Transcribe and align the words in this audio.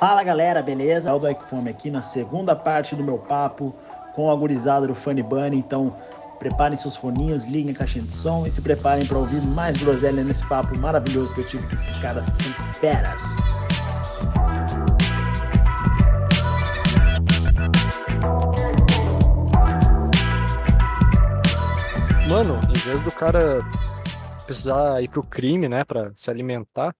Fala 0.00 0.22
galera, 0.22 0.62
beleza? 0.62 1.10
Aldo 1.10 1.26
Fome 1.50 1.68
aqui 1.68 1.90
na 1.90 2.00
segunda 2.00 2.56
parte 2.56 2.96
do 2.96 3.04
meu 3.04 3.18
papo 3.18 3.74
com 4.14 4.30
a 4.30 4.34
gurizada 4.34 4.86
do 4.86 4.94
Funny 4.94 5.22
Bunny. 5.22 5.58
Então, 5.58 5.94
preparem 6.38 6.74
seus 6.74 6.96
foninhos, 6.96 7.44
liguem 7.44 7.74
a 7.74 7.76
caixinha 7.76 8.06
de 8.06 8.12
som 8.14 8.46
e 8.46 8.50
se 8.50 8.62
preparem 8.62 9.04
para 9.04 9.18
ouvir 9.18 9.42
mais 9.48 9.76
groselha 9.76 10.24
nesse 10.24 10.42
papo 10.48 10.78
maravilhoso 10.78 11.34
que 11.34 11.42
eu 11.42 11.46
tive 11.46 11.66
com 11.66 11.74
esses 11.74 11.94
caras 11.96 12.30
que 12.30 12.44
são 12.44 12.54
feras. 12.72 13.22
Mano, 22.26 22.58
em 22.70 22.78
vez 22.78 23.04
do 23.04 23.12
cara 23.12 23.60
precisar 24.46 25.02
ir 25.02 25.10
pro 25.10 25.22
crime, 25.22 25.68
né, 25.68 25.84
para 25.84 26.10
se 26.14 26.30
alimentar, 26.30 26.94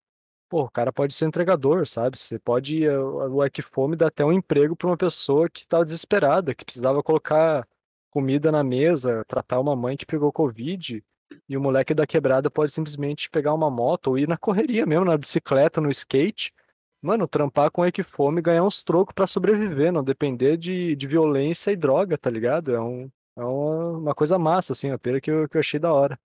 pô, 0.51 0.65
o 0.65 0.71
cara 0.71 0.93
pode 0.93 1.15
ser 1.15 1.27
entregador, 1.27 1.87
sabe? 1.87 2.19
Você 2.19 2.39
pode, 2.39 2.85
eh, 2.85 2.99
o 2.99 3.45
Equifome 3.45 3.97
dá 3.97 4.09
até 4.09 4.25
um 4.25 4.33
emprego 4.33 4.75
para 4.77 4.89
uma 4.89 4.97
pessoa 4.97 5.49
que 5.49 5.67
tá 5.67 5.83
desesperada, 5.85 6.55
que 6.55 6.65
precisava 6.65 7.03
colocar 7.03 7.67
comida 8.11 8.51
na 8.51 8.65
mesa, 8.65 9.25
tratar 9.29 9.61
uma 9.61 9.77
mãe 9.77 9.97
que 9.97 10.05
pegou 10.05 10.33
Covid, 10.33 11.03
e 11.49 11.57
o 11.57 11.61
moleque 11.61 11.95
da 11.95 12.07
quebrada 12.07 12.51
pode 12.51 12.73
simplesmente 12.73 13.31
pegar 13.31 13.55
uma 13.55 13.71
moto 13.71 14.09
ou 14.09 14.19
ir 14.19 14.29
na 14.29 14.37
correria 14.37 14.85
mesmo, 14.85 15.05
na 15.05 15.17
bicicleta, 15.17 15.81
no 15.81 15.91
skate, 15.91 16.53
mano, 17.01 17.29
trampar 17.29 17.71
com 17.71 17.87
Equifome 17.87 18.41
e 18.41 18.43
ganhar 18.43 18.65
uns 18.65 18.83
trocos 18.83 19.15
para 19.15 19.29
sobreviver, 19.29 19.93
não 19.93 20.03
depender 20.03 20.57
de, 20.57 20.97
de 20.97 21.07
violência 21.07 21.71
e 21.71 21.77
droga, 21.77 22.19
tá 22.19 22.29
ligado? 22.29 22.75
É, 22.75 22.81
um, 22.81 23.09
é 23.37 23.45
uma, 23.45 24.15
coisa 24.17 24.37
massa, 24.37 24.73
assim, 24.73 24.91
a 24.91 24.99
pena 24.99 25.21
que 25.21 25.31
eu, 25.31 25.49
que 25.49 25.57
eu 25.57 25.61
achei 25.61 25.79
da 25.79 25.93
hora. 25.93 26.19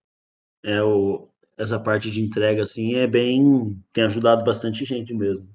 É, 0.63 0.82
o, 0.82 1.30
essa 1.58 1.80
parte 1.80 2.12
de 2.12 2.22
entrega, 2.22 2.64
assim, 2.64 2.95
é 2.95 3.08
bem. 3.08 3.82
tem 3.94 4.04
ajudado 4.04 4.44
bastante 4.44 4.86
gente 4.86 5.13
mesmo. 5.13 5.48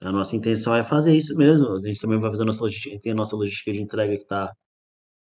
A 0.00 0.12
nossa 0.12 0.36
intenção 0.36 0.74
é 0.74 0.82
fazer 0.82 1.16
isso 1.16 1.36
mesmo. 1.36 1.66
A 1.76 1.80
gente 1.80 2.00
também 2.00 2.20
vai 2.20 2.30
fazer 2.30 2.42
a 2.42 2.46
nossa 2.46 2.62
logística, 2.62 3.00
tem 3.00 3.12
a 3.12 3.14
nossa 3.14 3.36
logística 3.36 3.72
de 3.72 3.82
entrega 3.82 4.16
que 4.16 4.22
está 4.22 4.52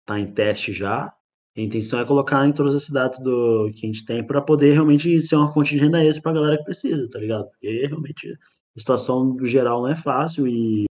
tá 0.06 0.20
em 0.20 0.34
teste 0.34 0.74
já. 0.74 1.14
A 1.58 1.62
intenção 1.62 2.00
é 2.00 2.06
colocar 2.06 2.46
em 2.48 2.54
todas 2.54 2.76
as 2.76 2.84
cidades 2.84 3.20
do 3.20 3.72
que 3.76 3.86
a 3.86 3.88
gente 3.88 4.06
tem 4.06 4.26
para 4.26 4.42
poder 4.42 4.74
realmente 4.74 5.22
ser 5.22 5.36
uma 5.36 5.52
fonte 5.54 5.72
de 5.72 5.80
renda 5.80 6.04
extra 6.04 6.22
para 6.24 6.32
a 6.32 6.36
galera 6.36 6.58
que 6.58 6.64
precisa, 6.64 7.10
tá 7.10 7.20
ligado? 7.20 7.48
Porque 7.50 7.86
realmente 7.88 8.32
a 8.76 8.80
situação 8.80 9.36
do 9.36 9.46
geral 9.46 9.82
não 9.82 9.90
é 9.90 9.96
fácil 9.96 10.48
e 10.48 10.86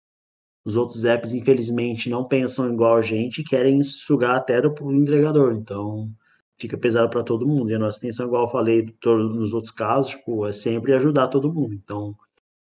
os 0.65 0.75
outros 0.75 1.05
apps, 1.05 1.33
infelizmente, 1.33 2.09
não 2.09 2.27
pensam 2.27 2.73
igual 2.73 2.97
a 2.97 3.01
gente 3.01 3.41
e 3.41 3.43
querem 3.43 3.83
sugar 3.83 4.35
até 4.35 4.61
do 4.61 4.73
entregador. 4.93 5.53
Então, 5.55 6.11
fica 6.57 6.77
pesado 6.77 7.09
para 7.09 7.23
todo 7.23 7.47
mundo. 7.47 7.71
E 7.71 7.75
a 7.75 7.79
nossa 7.79 7.97
intenção, 7.97 8.27
igual 8.27 8.43
eu 8.43 8.49
falei 8.49 8.95
nos 9.05 9.53
outros 9.53 9.71
casos, 9.71 10.11
tipo, 10.11 10.45
é 10.45 10.53
sempre 10.53 10.93
ajudar 10.93 11.27
todo 11.27 11.53
mundo. 11.53 11.73
Então, 11.73 12.15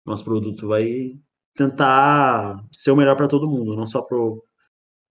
nosso 0.05 0.25
produto 0.25 0.69
vai 0.69 1.19
tentar 1.55 2.65
ser 2.73 2.91
o 2.91 2.97
melhor 2.97 3.17
para 3.17 3.29
todo 3.29 3.49
mundo, 3.49 3.77
não 3.77 3.87
só 3.87 4.03
pro 4.03 4.45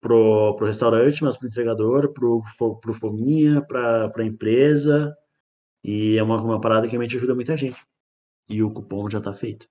pro, 0.02 0.56
pro 0.58 0.68
restaurante, 0.68 1.24
mas 1.24 1.38
pro 1.38 1.48
entregador, 1.48 2.12
pro, 2.12 2.44
pro 2.82 2.94
fominha, 2.94 3.62
para 3.62 4.12
a 4.14 4.24
empresa. 4.26 5.16
E 5.82 6.18
é 6.18 6.24
uma, 6.24 6.42
uma 6.42 6.60
parada 6.60 6.88
que 6.88 6.92
realmente 6.92 7.16
ajuda 7.16 7.34
muita 7.34 7.56
gente. 7.56 7.82
E 8.50 8.62
o 8.62 8.70
cupom 8.70 9.10
já 9.10 9.20
está 9.20 9.34
feito. 9.34 9.66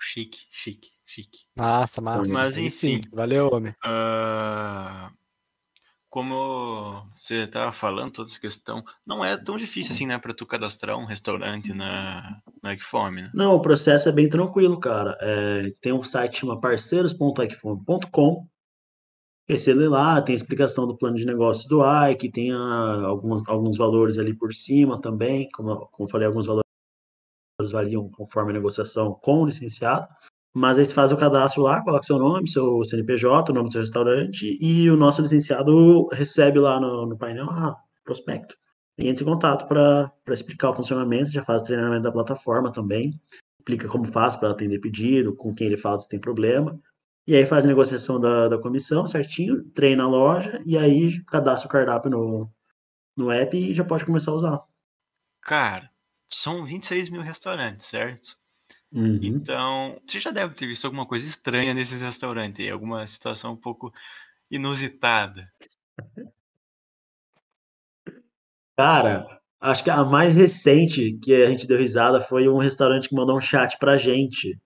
Chique, 0.00 0.38
chique, 0.52 0.90
chique. 1.04 1.46
Massa, 1.56 2.00
massa. 2.00 2.32
Mas 2.32 2.56
enfim. 2.56 3.00
Valeu, 3.12 3.48
homem. 3.52 3.74
Uh 3.84 5.23
como 6.14 7.02
você 7.12 7.38
estava 7.38 7.72
falando, 7.72 8.12
toda 8.12 8.30
essa 8.30 8.40
questão, 8.40 8.84
não 9.04 9.24
é 9.24 9.36
tão 9.36 9.56
difícil 9.56 9.92
assim, 9.92 10.06
né, 10.06 10.16
para 10.16 10.32
tu 10.32 10.46
cadastrar 10.46 10.96
um 10.96 11.04
restaurante 11.04 11.74
na, 11.74 12.40
na 12.62 12.72
Equifome, 12.72 13.22
né? 13.22 13.30
Não, 13.34 13.56
o 13.56 13.60
processo 13.60 14.08
é 14.08 14.12
bem 14.12 14.28
tranquilo, 14.28 14.78
cara. 14.78 15.18
É, 15.20 15.68
tem 15.82 15.92
um 15.92 16.04
site 16.04 16.38
chama 16.38 16.60
parceiros.equifome.com. 16.60 18.46
Lê 19.48 19.88
lá, 19.88 20.22
tem 20.22 20.36
explicação 20.36 20.86
do 20.86 20.96
plano 20.96 21.16
de 21.16 21.26
negócio 21.26 21.68
do 21.68 21.82
Ike, 21.82 22.30
tem 22.30 22.52
a, 22.52 23.06
alguns, 23.06 23.42
alguns 23.48 23.76
valores 23.76 24.16
ali 24.16 24.32
por 24.32 24.54
cima 24.54 25.00
também, 25.00 25.50
como, 25.50 25.88
como 25.88 26.06
eu 26.06 26.12
falei, 26.12 26.28
alguns 26.28 26.46
valores 26.46 26.62
variam 27.72 28.08
conforme 28.08 28.52
a 28.52 28.54
negociação 28.54 29.14
com 29.20 29.42
o 29.42 29.46
licenciado. 29.46 30.06
Mas 30.54 30.78
aí 30.78 30.86
você 30.86 30.94
faz 30.94 31.10
o 31.10 31.16
cadastro 31.16 31.62
lá, 31.62 31.82
coloca 31.82 32.06
seu 32.06 32.16
nome, 32.16 32.48
seu 32.48 32.84
CNPJ, 32.84 33.50
o 33.50 33.54
nome 33.54 33.68
do 33.68 33.72
seu 33.72 33.80
restaurante, 33.80 34.56
e 34.60 34.88
o 34.88 34.96
nosso 34.96 35.20
licenciado 35.20 36.06
recebe 36.12 36.60
lá 36.60 36.78
no, 36.78 37.06
no 37.06 37.18
painel, 37.18 37.50
ah, 37.50 37.76
prospecto. 38.04 38.56
E 38.96 39.08
entra 39.08 39.24
em 39.24 39.26
contato 39.26 39.66
para 39.66 40.12
explicar 40.28 40.70
o 40.70 40.74
funcionamento, 40.74 41.32
já 41.32 41.42
faz 41.42 41.62
o 41.62 41.64
treinamento 41.64 42.02
da 42.02 42.12
plataforma 42.12 42.70
também, 42.70 43.20
explica 43.58 43.88
como 43.88 44.04
faz 44.04 44.36
para 44.36 44.50
atender 44.50 44.78
pedido, 44.78 45.34
com 45.34 45.52
quem 45.52 45.66
ele 45.66 45.76
fala 45.76 45.98
se 45.98 46.08
tem 46.08 46.20
problema, 46.20 46.78
e 47.26 47.34
aí 47.34 47.44
faz 47.46 47.64
a 47.64 47.68
negociação 47.68 48.20
da, 48.20 48.46
da 48.46 48.58
comissão 48.58 49.06
certinho, 49.08 49.64
treina 49.70 50.04
a 50.04 50.08
loja, 50.08 50.62
e 50.64 50.78
aí 50.78 51.20
cadastra 51.24 51.66
o 51.66 51.72
cardápio 51.72 52.10
no, 52.10 52.50
no 53.16 53.30
app 53.32 53.56
e 53.56 53.74
já 53.74 53.84
pode 53.84 54.04
começar 54.04 54.30
a 54.30 54.34
usar. 54.34 54.60
Cara, 55.40 55.90
são 56.28 56.64
26 56.64 57.08
mil 57.08 57.22
restaurantes, 57.22 57.86
certo? 57.86 58.36
Uhum. 58.94 59.18
Então, 59.20 60.00
você 60.06 60.20
já 60.20 60.30
deve 60.30 60.54
ter 60.54 60.68
visto 60.68 60.84
alguma 60.84 61.04
coisa 61.04 61.28
estranha 61.28 61.74
nesses 61.74 62.00
restaurantes, 62.00 62.70
alguma 62.70 63.04
situação 63.08 63.54
um 63.54 63.56
pouco 63.56 63.92
inusitada. 64.48 65.50
Cara, 68.76 69.26
acho 69.60 69.82
que 69.82 69.90
a 69.90 70.04
mais 70.04 70.32
recente 70.32 71.18
que 71.20 71.34
a 71.34 71.50
gente 71.50 71.66
deu 71.66 71.78
risada 71.78 72.20
foi 72.20 72.48
um 72.48 72.58
restaurante 72.58 73.08
que 73.08 73.16
mandou 73.16 73.36
um 73.36 73.40
chat 73.40 73.76
pra 73.78 73.96
gente 73.96 74.56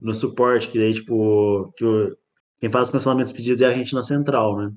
no 0.00 0.14
suporte, 0.14 0.68
que 0.68 0.78
daí, 0.78 0.94
tipo, 0.94 1.70
que 1.76 1.84
o, 1.84 2.16
quem 2.58 2.70
faz 2.70 2.88
os 2.88 2.92
cancelamentos 2.92 3.32
pedidos 3.32 3.60
é 3.60 3.66
a 3.66 3.72
gente 3.72 3.94
na 3.94 4.02
central, 4.02 4.56
né? 4.56 4.72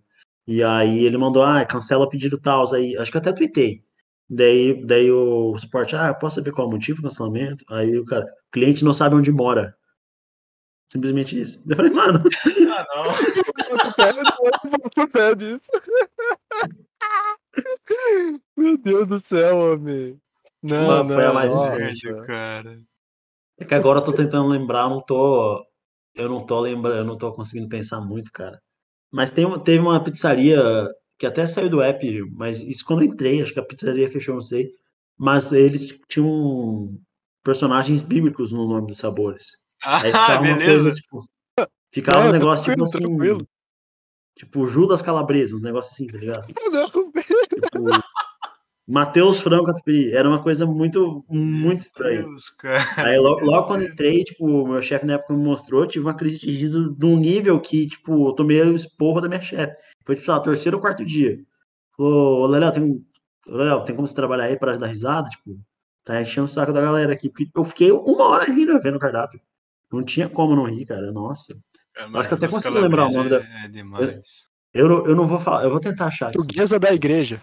E 0.45 0.63
aí 0.63 1.05
ele 1.05 1.17
mandou, 1.17 1.43
ah, 1.43 1.65
cancela 1.65 2.05
o 2.05 2.09
pedido 2.09 2.37
tal, 2.37 2.73
aí, 2.73 2.97
acho 2.97 3.11
que 3.11 3.17
eu 3.17 3.21
até 3.21 3.31
tuitei. 3.31 3.83
Daí, 4.29 4.85
daí 4.85 5.09
o 5.09 5.57
suporte, 5.57 5.95
ah, 5.95 6.13
posso 6.13 6.35
saber 6.35 6.51
qual 6.51 6.67
é 6.67 6.69
o 6.69 6.73
motivo 6.73 7.01
do 7.01 7.07
cancelamento? 7.07 7.63
Aí 7.69 7.97
o 7.97 8.05
cara, 8.05 8.25
o 8.25 8.51
cliente 8.51 8.83
não 8.83 8.93
sabe 8.93 9.15
onde 9.15 9.31
mora. 9.31 9.75
Simplesmente 10.91 11.39
isso. 11.39 11.61
Eu 11.67 11.75
falei, 11.75 11.91
mano. 11.91 12.19
Ah, 12.69 12.85
não. 12.95 13.05
Eu 14.95 15.09
pé 15.09 15.35
disso. 15.35 15.65
Meu 18.55 18.77
Deus 18.77 19.07
do 19.07 19.19
céu, 19.19 19.57
homem. 19.57 20.19
Não, 20.61 21.03
não, 21.03 21.15
foi 21.15 21.25
a 21.25 21.33
mais 21.33 21.49
nossa. 21.49 21.73
Sério, 21.73 22.23
cara. 22.23 22.75
É 23.57 23.65
que 23.65 23.73
agora 23.73 23.99
eu 23.99 24.03
tô 24.03 24.13
tentando 24.13 24.47
lembrar, 24.47 24.83
eu 24.83 24.89
não 24.91 25.01
tô. 25.01 25.65
Eu 26.13 26.29
não 26.29 26.45
tô 26.45 26.59
lembrando, 26.59 26.97
eu 26.97 27.05
não 27.05 27.17
tô 27.17 27.33
conseguindo 27.33 27.69
pensar 27.69 28.01
muito, 28.01 28.31
cara. 28.31 28.61
Mas 29.11 29.31
tem, 29.31 29.47
teve 29.61 29.79
uma 29.79 30.03
pizzaria 30.03 30.61
que 31.17 31.25
até 31.25 31.45
saiu 31.47 31.69
do 31.69 31.81
app, 31.81 32.21
mas 32.31 32.61
isso 32.61 32.85
quando 32.85 33.01
eu 33.03 33.07
entrei, 33.07 33.41
acho 33.41 33.53
que 33.53 33.59
a 33.59 33.63
pizzaria 33.65 34.09
fechou, 34.09 34.35
não 34.35 34.41
sei. 34.41 34.71
Mas 35.17 35.51
eles 35.51 35.97
tinham 36.07 36.95
personagens 37.43 38.01
bíblicos 38.03 38.51
no 38.51 38.67
nome 38.67 38.87
dos 38.87 38.99
sabores. 38.99 39.57
Ah, 39.83 39.99
beleza. 40.41 40.89
coisa, 40.89 40.93
tipo. 40.93 41.27
Ficava 41.91 42.19
Não, 42.21 42.27
uns 42.29 42.33
negócios 42.33 42.67
tipo 42.67 42.83
assim. 42.83 42.97
tranquilo. 42.99 43.47
Tipo 44.37 44.67
Judas 44.67 45.01
Calabresa, 45.01 45.55
uns 45.55 45.63
negócios 45.63 45.93
assim, 45.93 46.05
tá 46.07 46.17
ligado? 46.17 46.53
Não, 46.71 46.87
Tipo. 46.89 47.85
Mateus 48.87 49.41
Franco 49.41 49.65
Catupiry. 49.65 50.13
Era 50.13 50.29
uma 50.29 50.41
coisa 50.41 50.65
muito, 50.65 51.25
muito 51.29 51.79
estranha. 51.81 52.21
Deus, 52.21 52.49
cara. 52.49 52.83
Aí 53.09 53.17
logo, 53.17 53.45
logo 53.45 53.67
quando 53.67 53.83
entrei, 53.83 54.23
tipo, 54.23 54.65
meu 54.67 54.81
chefe 54.81 55.05
na 55.05 55.13
época 55.13 55.33
me 55.33 55.43
mostrou, 55.43 55.85
tive 55.85 56.05
uma 56.05 56.13
crise 56.13 56.39
de 56.39 56.49
riso 56.51 56.95
de 56.95 57.05
um 57.05 57.17
nível 57.17 57.59
que, 57.59 57.87
tipo, 57.87 58.29
eu 58.29 58.33
tomei 58.33 58.61
o 58.61 58.75
esporro 58.75 59.19
da 59.19 59.27
minha 59.27 59.41
chefe. 59.41 59.75
Foi, 60.05 60.15
tipo, 60.15 60.25
sei 60.25 60.33
lá, 60.33 60.39
terceiro 60.39 60.77
ou 60.77 60.81
quarto 60.81 61.03
dia. 61.03 61.37
Falou, 61.97 62.43
ô 62.43 62.47
Léo, 62.47 62.71
tem, 62.71 63.05
Léo, 63.47 63.83
tem 63.83 63.95
como 63.95 64.07
você 64.07 64.15
trabalhar 64.15 64.45
aí 64.45 64.57
para 64.57 64.77
dar 64.77 64.87
risada? 64.87 65.27
Tipo, 65.29 65.59
tá 66.05 66.21
enchendo 66.21 66.45
o 66.45 66.47
saco 66.47 66.71
da 66.71 66.79
galera 66.79 67.11
aqui. 67.11 67.27
Porque 67.29 67.49
eu 67.53 67.63
fiquei 67.65 67.91
uma 67.91 68.25
hora 68.29 68.45
rindo 68.45 68.79
vendo 68.81 68.95
o 68.95 68.99
cardápio. 68.99 69.41
Não 69.91 70.01
tinha 70.03 70.29
como 70.29 70.55
não 70.55 70.63
rir, 70.65 70.85
cara. 70.85 71.11
Nossa. 71.11 71.57
Acho 72.19 72.27
que 72.29 72.33
eu 72.33 72.37
até 72.37 72.47
consigo 72.47 72.75
lembrar 72.79 73.07
o 73.07 73.11
nome 73.11 73.29
da- 73.29 73.39
É, 73.41 73.65
é 73.65 73.67
demais. 73.67 74.45
Eu, 74.73 74.87
não- 74.87 75.05
eu 75.07 75.15
não 75.15 75.27
vou 75.27 75.39
falar, 75.39 75.63
eu 75.63 75.71
vou 75.71 75.79
tentar 75.79 76.05
achar 76.05 76.27
aqui. 76.27 76.37
Portuguesa 76.37 76.79
da 76.79 76.93
igreja. 76.93 77.41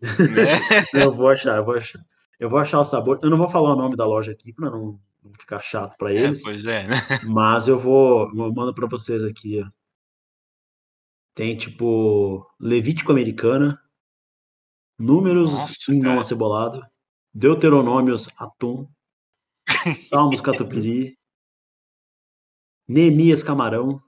Né? 0.00 0.06
Eu 1.08 1.12
vou 1.14 1.28
achar, 1.28 1.56
eu 1.56 1.64
vou 1.64 1.74
achar. 1.74 2.00
Eu 2.38 2.50
vou 2.50 2.58
achar 2.58 2.80
o 2.80 2.84
sabor. 2.84 3.18
Eu 3.22 3.30
não 3.30 3.38
vou 3.38 3.48
falar 3.50 3.72
o 3.72 3.76
nome 3.76 3.96
da 3.96 4.04
loja 4.06 4.32
aqui 4.32 4.52
para 4.52 4.70
não, 4.70 5.00
não 5.22 5.32
ficar 5.38 5.60
chato 5.62 5.96
para 5.96 6.12
É, 6.12 6.18
eles. 6.18 6.42
pois 6.42 6.66
é, 6.66 6.86
né? 6.86 6.94
Mas 7.24 7.66
eu 7.66 7.78
vou, 7.78 8.28
eu 8.28 8.52
mando 8.52 8.74
para 8.74 8.86
vocês 8.86 9.24
aqui, 9.24 9.62
ó. 9.62 9.70
Tem 11.34 11.56
tipo 11.56 12.46
Levítico 12.60 13.12
Americana, 13.12 13.80
Números 14.98 15.52
Nossa, 15.52 15.92
não 15.92 16.18
acebolado, 16.20 16.82
Deuteronômios 17.34 18.30
Atum, 18.38 18.88
Salmos 20.08 20.40
Catupiry, 20.40 21.18
Neemias 22.88 23.42
Camarão, 23.42 24.00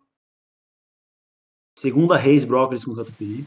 Segunda 1.79 2.17
Reis 2.17 2.45
Brócolis 2.47 2.85
com 2.85 2.95
Catupiry, 2.95 3.47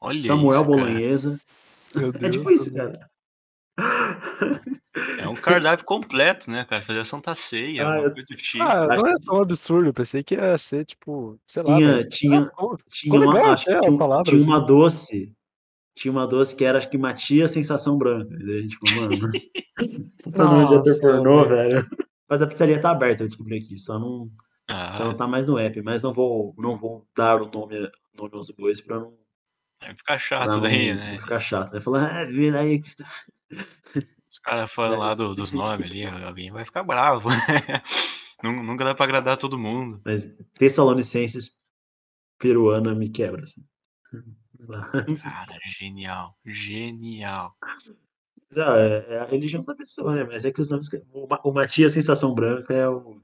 Olha 0.00 0.18
Samuel 0.20 0.60
isso. 0.60 0.70
Bolonhesa. 0.70 1.40
É 1.92 1.98
Deus 2.12 2.30
tipo 2.36 2.44
do 2.44 2.52
isso, 2.52 2.72
cara. 2.72 3.10
É 5.18 5.28
um 5.28 5.34
cardápio 5.34 5.84
completo, 5.84 6.50
né, 6.50 6.64
cara? 6.64 6.80
Fazer 6.82 7.00
a 7.00 7.04
Santa 7.04 7.34
Ceia, 7.34 7.84
Ah, 7.86 7.98
uma 8.00 8.02
eu- 8.08 8.14
tipo. 8.14 8.62
Ah, 8.62 8.86
não 8.96 9.08
é 9.08 9.14
tão 9.24 9.40
absurdo. 9.42 9.88
Eu 9.88 9.94
pensei 9.94 10.22
que 10.22 10.34
ia 10.34 10.56
ser, 10.58 10.84
tipo, 10.84 11.38
sei 11.46 11.62
lá. 11.62 11.76
Tinha, 11.76 11.92
mas- 11.94 12.04
tinha, 12.06 12.40
Ah, 12.40 12.76
tinha 12.88 13.20
uma, 13.20 13.52
acho 13.52 13.64
que 13.64 13.70
a 13.72 13.80
tinha, 13.80 13.98
palavra, 13.98 14.24
tinha 14.24 14.42
uma 14.42 14.58
assim. 14.58 14.66
doce. 14.66 15.32
Tinha 15.96 16.12
uma 16.12 16.26
doce 16.26 16.54
que 16.56 16.64
era, 16.64 16.78
acho 16.78 16.88
que 16.88 16.96
Matias 16.98 17.50
Sensação 17.50 17.98
Branca. 17.98 18.34
E 18.40 18.58
a 18.58 18.62
gente 18.62 18.78
falou, 18.78 19.18
mano. 19.18 19.32
Puta 20.22 20.44
nome 20.44 20.68
de 20.68 20.74
ator 20.76 21.00
pornô, 21.00 21.44
velho. 21.48 21.86
Mas 22.28 22.40
a 22.40 22.46
pizzaria 22.46 22.80
tá 22.80 22.90
aberta, 22.90 23.24
eu 23.24 23.26
descobri 23.28 23.58
aqui. 23.58 23.76
Só 23.78 23.98
não, 23.98 24.30
Ah, 24.68 24.92
só 24.94 25.04
não 25.04 25.14
tá 25.14 25.26
mais 25.26 25.46
no 25.48 25.58
app. 25.58 25.82
Mas 25.82 26.02
não 26.04 26.12
vou, 26.12 26.54
não 26.56 26.76
vou 26.76 27.04
dar 27.16 27.42
o 27.42 27.50
nome, 27.50 27.90
nome 28.16 28.30
aos 28.34 28.50
bois 28.52 28.80
pra 28.80 29.00
não, 29.00 29.12
vai 29.80 29.94
ficar 29.96 30.18
chato 30.18 30.48
não 30.48 30.60
daí, 30.60 30.94
né? 30.94 31.18
ficar 31.18 31.40
chato. 31.40 31.72
Vai 31.72 31.80
falar, 31.80 32.20
ah, 32.20 32.24
vira 32.24 32.60
aí. 32.60 32.80
que- 32.80 32.90
Os 34.30 34.38
caras 34.38 34.72
falando 34.72 35.00
lá 35.00 35.14
do- 35.14 35.34
dos 35.34 35.50
nomes 35.52 35.86
ali, 35.90 36.04
alguém 36.06 36.50
vai 36.52 36.64
ficar 36.64 36.82
bravo. 36.84 37.28
Nun- 38.42 38.62
Nunca 38.62 38.84
dá 38.84 38.94
pra 38.94 39.04
agradar 39.04 39.36
todo 39.36 39.58
mundo. 39.58 40.00
Mas 40.04 40.24
Tessalonicenses 40.54 41.58
peruana 42.38 42.94
me 42.94 43.08
quebra. 43.10 43.44
Assim. 43.44 43.62
Cara, 45.22 45.58
genial, 45.78 46.38
genial. 46.46 47.54
Não, 48.54 48.74
é, 48.76 49.06
é 49.14 49.18
a 49.20 49.24
religião 49.24 49.62
da 49.64 49.74
pessoa, 49.74 50.14
né? 50.14 50.24
Mas 50.24 50.44
é 50.44 50.52
que 50.52 50.60
os 50.60 50.68
nomes. 50.68 50.88
o 51.12 51.52
Matias 51.52 51.92
Sensação 51.92 52.34
Branca 52.34 52.72
é 52.72 52.88
o, 52.88 53.20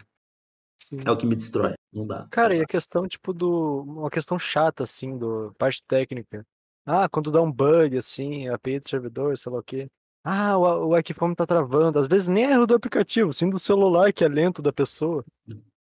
Sim. 0.76 0.98
é 1.04 1.10
o 1.10 1.16
que 1.16 1.26
me 1.26 1.36
destrói. 1.36 1.74
Não 1.96 2.06
dá. 2.06 2.28
Cara, 2.30 2.50
não 2.50 2.56
e 2.56 2.58
dá. 2.58 2.64
a 2.64 2.66
questão, 2.66 3.08
tipo, 3.08 3.32
do. 3.32 3.82
Uma 3.82 4.10
questão 4.10 4.38
chata, 4.38 4.82
assim, 4.82 5.16
do 5.16 5.54
parte 5.58 5.82
técnica. 5.84 6.46
Ah, 6.84 7.08
quando 7.08 7.32
dá 7.32 7.40
um 7.40 7.50
bug, 7.50 7.96
assim, 7.96 8.48
API 8.48 8.78
do 8.80 8.88
servidor, 8.88 9.36
sei 9.38 9.50
lá 9.50 9.58
o 9.58 9.62
quê. 9.62 9.88
Ah, 10.22 10.58
o, 10.58 10.88
o 10.88 10.98
Equiphone 10.98 11.34
tá 11.34 11.46
travando. 11.46 11.98
Às 11.98 12.06
vezes 12.06 12.28
nem 12.28 12.44
é 12.44 12.52
erro 12.52 12.66
do 12.66 12.74
aplicativo, 12.74 13.32
sim 13.32 13.48
do 13.48 13.58
celular, 13.58 14.12
que 14.12 14.22
é 14.24 14.28
lento 14.28 14.60
da 14.60 14.72
pessoa. 14.72 15.24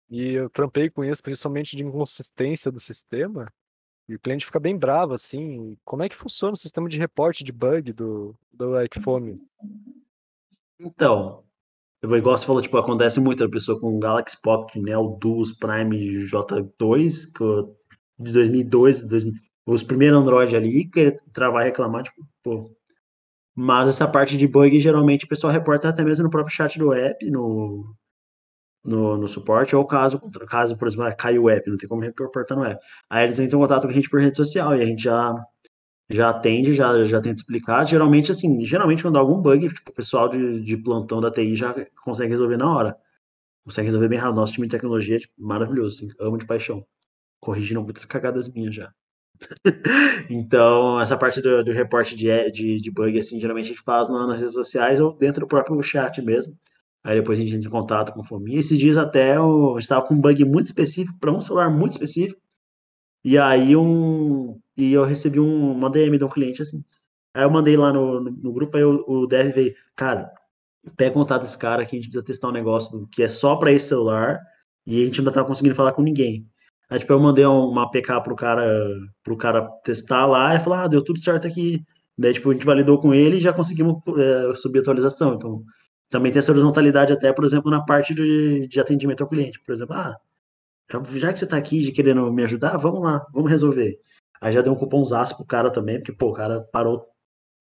E 0.09 0.35
eu 0.35 0.49
trampei 0.49 0.89
com 0.89 1.05
isso, 1.05 1.23
principalmente 1.23 1.77
de 1.77 1.83
inconsistência 1.83 2.71
do 2.71 2.79
sistema. 2.79 3.53
E 4.09 4.15
o 4.15 4.21
cliente 4.21 4.47
fica 4.47 4.61
bem 4.61 4.79
bravo, 4.79 5.15
assim. 5.15 5.77
Como 5.85 6.05
é 6.05 6.09
que 6.09 6.15
funciona 6.15 6.53
o 6.53 6.57
sistema 6.57 6.89
de 6.89 6.99
reporte 6.99 7.43
de 7.43 7.51
bug 7.51 7.93
do, 7.93 8.37
do 8.53 8.81
Equiphone? 8.81 9.41
Então, 10.79 11.43
igual 12.17 12.37
você 12.37 12.47
falou, 12.47 12.61
tipo, 12.63 12.77
acontece 12.77 13.21
muito 13.21 13.45
a 13.45 13.49
pessoa 13.49 13.81
com 13.81 13.99
Galaxy 13.99 14.37
Pocket 14.43 14.83
Neo 14.83 15.17
Duos 15.21 15.53
Prime 15.53 16.19
J2, 16.19 17.33
que 17.37 18.25
de 18.25 18.33
2002, 18.33 19.07
2000, 19.07 19.33
os 19.67 19.83
primeiros 19.83 20.19
Android 20.19 20.55
ali, 20.55 20.89
querer 20.91 21.17
travar 21.33 21.63
e 21.63 21.67
reclamar, 21.67 22.05
tipo, 22.05 22.27
pô. 22.43 22.71
Mas 23.57 23.89
essa 23.89 24.09
parte 24.09 24.37
de 24.37 24.47
bug, 24.49 24.81
geralmente, 24.81 25.25
o 25.25 25.29
pessoal 25.29 25.53
reporta 25.53 25.89
até 25.89 26.05
mesmo 26.05 26.25
no 26.25 26.31
próprio 26.31 26.55
chat 26.55 26.79
do 26.79 26.93
app, 26.93 27.31
no, 27.31 27.95
no, 28.85 29.17
no 29.17 29.29
suporte, 29.29 29.75
ou 29.77 29.87
caso, 29.87 30.21
caso, 30.49 30.77
por 30.77 30.89
exemplo, 30.89 31.07
ah, 31.07 31.15
caiu 31.15 31.45
o 31.45 31.51
app, 31.51 31.71
não 31.71 31.77
tem 31.79 31.89
como 31.89 32.03
reportar 32.03 32.59
no 32.59 32.65
app. 32.65 32.85
Aí 33.09 33.25
eles 33.25 33.39
entram 33.39 33.59
em 33.59 33.63
contato 33.63 33.83
com 33.83 33.89
a 33.89 33.93
gente 33.95 34.11
por 34.11 34.21
rede 34.21 34.37
social, 34.37 34.77
e 34.77 34.83
a 34.83 34.85
gente 34.85 35.03
já 35.05 35.35
já 36.11 36.31
atende, 36.31 36.73
já, 36.75 37.05
já 37.05 37.21
tenta 37.21 37.37
explicar. 37.37 37.87
Geralmente, 37.87 38.31
assim, 38.33 38.65
geralmente 38.65 39.03
quando 39.03 39.15
dá 39.15 39.21
algum 39.21 39.41
bug, 39.41 39.69
tipo, 39.69 39.91
o 39.91 39.95
pessoal 39.95 40.29
de, 40.29 40.61
de 40.63 40.77
plantão 40.77 41.21
da 41.21 41.31
TI 41.31 41.55
já 41.57 41.75
consegue 42.05 42.31
resolver 42.33 42.57
na 42.57 42.71
hora. 42.75 42.97
Consegue 43.65 43.87
resolver 43.87 44.09
bem 44.09 44.19
rápido. 44.19 44.37
Nosso 44.37 44.55
time 44.55 44.67
de 44.67 44.73
tecnologia 44.73 45.17
é 45.17 45.21
tipo, 45.21 45.35
maravilhoso, 45.39 45.97
assim, 46.07 46.15
amo 46.21 46.39
de 46.39 46.47
paixão. 46.47 46.87
Corrigiram 47.41 47.83
muitas 47.85 48.05
cagadas 48.07 48.53
minhas 48.53 48.75
já. 48.75 48.93
então, 50.31 51.01
essa 51.01 51.17
parte 51.17 51.41
do, 51.41 51.63
do 51.65 51.73
reporte 51.73 52.17
de, 52.17 52.27
de, 52.51 52.81
de 52.81 52.91
bug, 52.91 53.19
assim, 53.19 53.41
geralmente 53.41 53.67
a 53.67 53.69
gente 53.69 53.83
faz 53.83 54.09
na- 54.09 54.27
nas 54.27 54.39
redes 54.39 54.55
sociais 54.55 55.01
ou 55.01 55.13
dentro 55.17 55.41
do 55.41 55.47
próprio 55.49 55.81
chat 55.83 56.21
mesmo. 56.23 56.57
Aí 57.05 57.19
depois 57.21 57.39
a 57.39 57.43
gente 57.43 57.55
entra 57.57 57.69
em 57.69 57.71
contato 57.71 58.13
com 58.13 58.21
o 58.21 58.25
Fominha. 58.25 58.59
Esses 58.59 58.79
dias 58.79 58.97
até 58.97 59.37
eu 59.37 59.77
estava 59.79 60.07
com 60.07 60.15
um 60.15 60.21
bug 60.21 60.45
muito 60.45 60.67
específico, 60.67 61.19
para 61.21 61.33
um 61.33 61.41
celular 61.41 61.71
muito 61.71 61.93
específico. 61.93 62.41
E 63.25 63.39
aí 63.39 63.77
um. 63.77 64.61
E 64.77 64.93
eu 64.93 65.05
recebi 65.05 65.41
um, 65.41 65.73
uma 65.73 65.91
DM 65.91 66.19
de 66.19 66.25
um 66.25 66.29
cliente 66.29 66.63
assim. 66.63 66.85
Aí 67.35 67.43
eu 67.45 67.51
mandei 67.51 67.77
lá 67.77 67.93
no, 67.93 68.21
no, 68.21 68.31
no 68.31 68.53
grupo, 68.53 68.77
aí 68.77 68.85
o, 68.85 69.05
o 69.07 69.27
dev 69.27 69.53
veio, 69.55 69.75
cara, 69.97 70.31
pega 70.97 71.15
contato 71.15 71.43
desse 71.43 71.59
cara 71.59 71.85
que 71.85 71.97
a 71.97 71.99
gente 71.99 72.09
precisa 72.09 72.25
testar 72.25 72.49
um 72.49 72.53
negócio 72.53 73.09
que 73.13 73.23
é 73.23 73.29
só 73.29 73.57
para 73.57 73.73
esse 73.73 73.89
celular 73.89 74.41
e 74.87 75.03
a 75.03 75.05
gente 75.07 75.23
não 75.23 75.33
tá 75.33 75.45
conseguindo 75.45 75.75
falar 75.75 75.93
com 75.93 76.03
ninguém. 76.03 76.47
Aí 76.91 76.99
tipo, 76.99 77.13
eu 77.13 77.21
mandei 77.21 77.47
um- 77.47 77.69
uma 77.69 77.91
PK 77.91 78.21
pro 78.21 78.37
cara, 78.37 78.65
pro 79.23 79.37
cara 79.37 79.69
testar 79.85 80.27
lá, 80.27 80.55
e 80.55 80.61
falou, 80.61 80.79
ah, 80.79 80.87
deu 80.89 81.03
tudo 81.03 81.19
certo 81.19 81.47
aqui. 81.47 81.83
Daí, 82.17 82.33
tipo, 82.35 82.51
a 82.51 82.53
gente 82.53 82.67
validou 82.67 83.01
com 83.01 83.13
ele 83.15 83.39
e 83.39 83.41
já 83.41 83.53
conseguimos 83.53 83.97
é, 84.19 84.55
subir 84.57 84.79
a 84.79 84.83
atualização. 84.83 85.35
Então, 85.35 85.65
também 86.09 86.31
tem 86.31 86.39
essa 86.41 86.53
horizontalidade 86.53 87.13
até, 87.13 87.33
por 87.33 87.45
exemplo, 87.45 87.71
na 87.71 87.85
parte 87.85 88.15
de, 88.15 88.69
de 88.69 88.81
atendimento 88.81 89.23
ao 89.23 89.29
cliente. 89.29 89.61
Por 89.65 89.73
exemplo, 89.75 89.95
ah, 89.97 90.17
já 91.17 91.33
que 91.33 91.39
você 91.39 91.47
tá 91.47 91.57
aqui 91.57 91.81
de 91.83 91.93
querendo 91.93 92.31
me 92.33 92.45
ajudar, 92.45 92.77
vamos 92.77 93.03
lá, 93.03 93.27
vamos 93.33 93.51
resolver. 93.51 93.99
Aí 94.45 94.53
já 94.53 94.61
deu 94.61 94.75
um 94.75 94.77
cupomzaço 94.77 95.35
pro 95.39 95.47
cara 95.47 95.71
também, 95.73 95.97
porque, 95.97 96.13
pô, 96.13 96.29
o 96.29 96.33
cara 96.35 96.61
parou. 96.71 97.07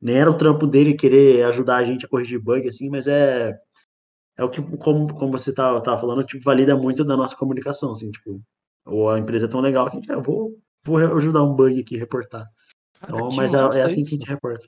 Nem 0.02 0.18
era 0.18 0.30
o 0.30 0.38
trampo 0.38 0.68
dele 0.68 0.94
querer 0.96 1.46
ajudar 1.46 1.78
a 1.78 1.84
gente 1.86 2.06
a 2.06 2.10
corrigir 2.10 2.42
bug, 2.42 2.68
assim, 2.68 2.90
mas 2.90 3.08
é. 3.08 3.58
É 4.38 4.44
o 4.44 4.50
que, 4.50 4.62
como, 4.78 5.14
como 5.14 5.32
você 5.32 5.54
tava, 5.54 5.82
tava 5.82 5.98
falando, 5.98 6.26
tipo, 6.26 6.44
valida 6.44 6.76
muito 6.76 7.06
da 7.06 7.16
nossa 7.16 7.38
comunicação, 7.38 7.94
assim, 7.94 8.12
tipo, 8.12 8.42
ou 8.86 9.10
a 9.10 9.18
empresa 9.18 9.46
é 9.46 9.50
tão 9.50 9.62
legal 9.62 9.86
que 9.90 9.96
a 9.96 10.00
gente, 10.02 10.12
ah, 10.12 10.20
vou, 10.20 10.58
vou 10.84 10.98
ajudar 10.98 11.44
um 11.44 11.54
bug 11.56 11.80
aqui, 11.80 11.96
reportar. 11.96 12.46
Cara, 13.00 13.14
Então, 13.14 13.30
mas 13.32 13.54
é, 13.54 13.58
é 13.60 13.62
assim 13.84 13.96
que 13.96 14.02
a 14.02 14.04
isso. 14.04 14.12
gente 14.18 14.28
reporta. 14.28 14.68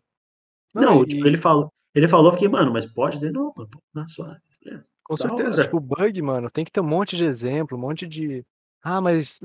Não, 0.73 0.81
Não, 0.83 1.03
e- 1.03 1.07
tipo, 1.07 1.27
ele 1.27 1.35
falou, 1.37 1.69
ele 1.93 2.07
falou, 2.07 2.31
fiquei, 2.31 2.47
mano, 2.47 2.71
mas 2.71 2.85
pode? 2.85 3.17
Ele, 3.17 3.31
não, 3.31 3.51
mano, 3.57 3.69
na 3.93 4.07
sua. 4.07 4.37
É, 4.67 4.79
Com 5.03 5.17
certeza, 5.17 5.49
hora. 5.49 5.63
tipo, 5.63 5.79
bug, 5.81 6.21
mano, 6.21 6.49
tem 6.49 6.63
que 6.63 6.71
ter 6.71 6.79
um 6.79 6.87
monte 6.87 7.17
de 7.17 7.25
exemplo, 7.25 7.77
um 7.77 7.81
monte 7.81 8.07
de. 8.07 8.45
Ah, 8.81 9.01
mas 9.01 9.39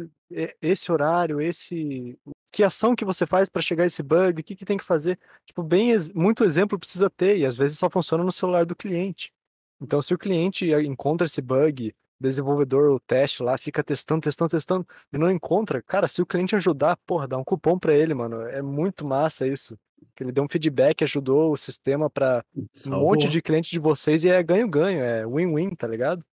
esse 0.60 0.90
horário, 0.90 1.40
esse. 1.40 2.18
Que 2.52 2.64
ação 2.64 2.96
que 2.96 3.04
você 3.04 3.26
faz 3.26 3.48
para 3.48 3.62
chegar 3.62 3.84
a 3.84 3.86
esse 3.86 4.02
bug? 4.02 4.40
O 4.40 4.44
que, 4.44 4.56
que 4.56 4.64
tem 4.64 4.76
que 4.76 4.84
fazer? 4.84 5.18
Tipo, 5.46 5.62
bem, 5.62 5.94
muito 6.14 6.44
exemplo 6.44 6.78
precisa 6.78 7.08
ter, 7.08 7.38
e 7.38 7.46
às 7.46 7.56
vezes 7.56 7.78
só 7.78 7.88
funciona 7.88 8.24
no 8.24 8.32
celular 8.32 8.66
do 8.66 8.74
cliente. 8.74 9.32
Então, 9.80 10.02
se 10.02 10.12
o 10.12 10.18
cliente 10.18 10.72
eh, 10.72 10.82
encontra 10.82 11.26
esse 11.26 11.40
bug, 11.40 11.94
desenvolvedor, 12.20 12.90
o 12.90 13.00
teste 13.00 13.42
lá, 13.42 13.56
fica 13.56 13.82
testando, 13.82 14.20
testando, 14.20 14.50
testando, 14.50 14.86
e 15.12 15.16
não 15.16 15.30
encontra, 15.30 15.80
cara, 15.80 16.06
se 16.06 16.20
o 16.20 16.26
cliente 16.26 16.54
ajudar, 16.54 16.98
porra, 17.06 17.26
dá 17.26 17.38
um 17.38 17.44
cupom 17.44 17.78
para 17.78 17.94
ele, 17.94 18.12
mano. 18.12 18.42
É 18.42 18.60
muito 18.60 19.06
massa 19.06 19.46
isso. 19.46 19.78
Que 20.14 20.24
ele 20.24 20.32
deu 20.32 20.44
um 20.44 20.48
feedback, 20.48 21.02
ajudou 21.02 21.52
o 21.52 21.56
sistema 21.56 22.10
para 22.10 22.44
um 22.86 22.90
monte 22.90 23.28
de 23.28 23.40
cliente 23.40 23.70
de 23.70 23.78
vocês 23.78 24.24
e 24.24 24.28
é 24.28 24.42
ganho-ganho, 24.42 25.02
é 25.02 25.26
win-win, 25.26 25.74
tá 25.74 25.86
ligado? 25.86 26.24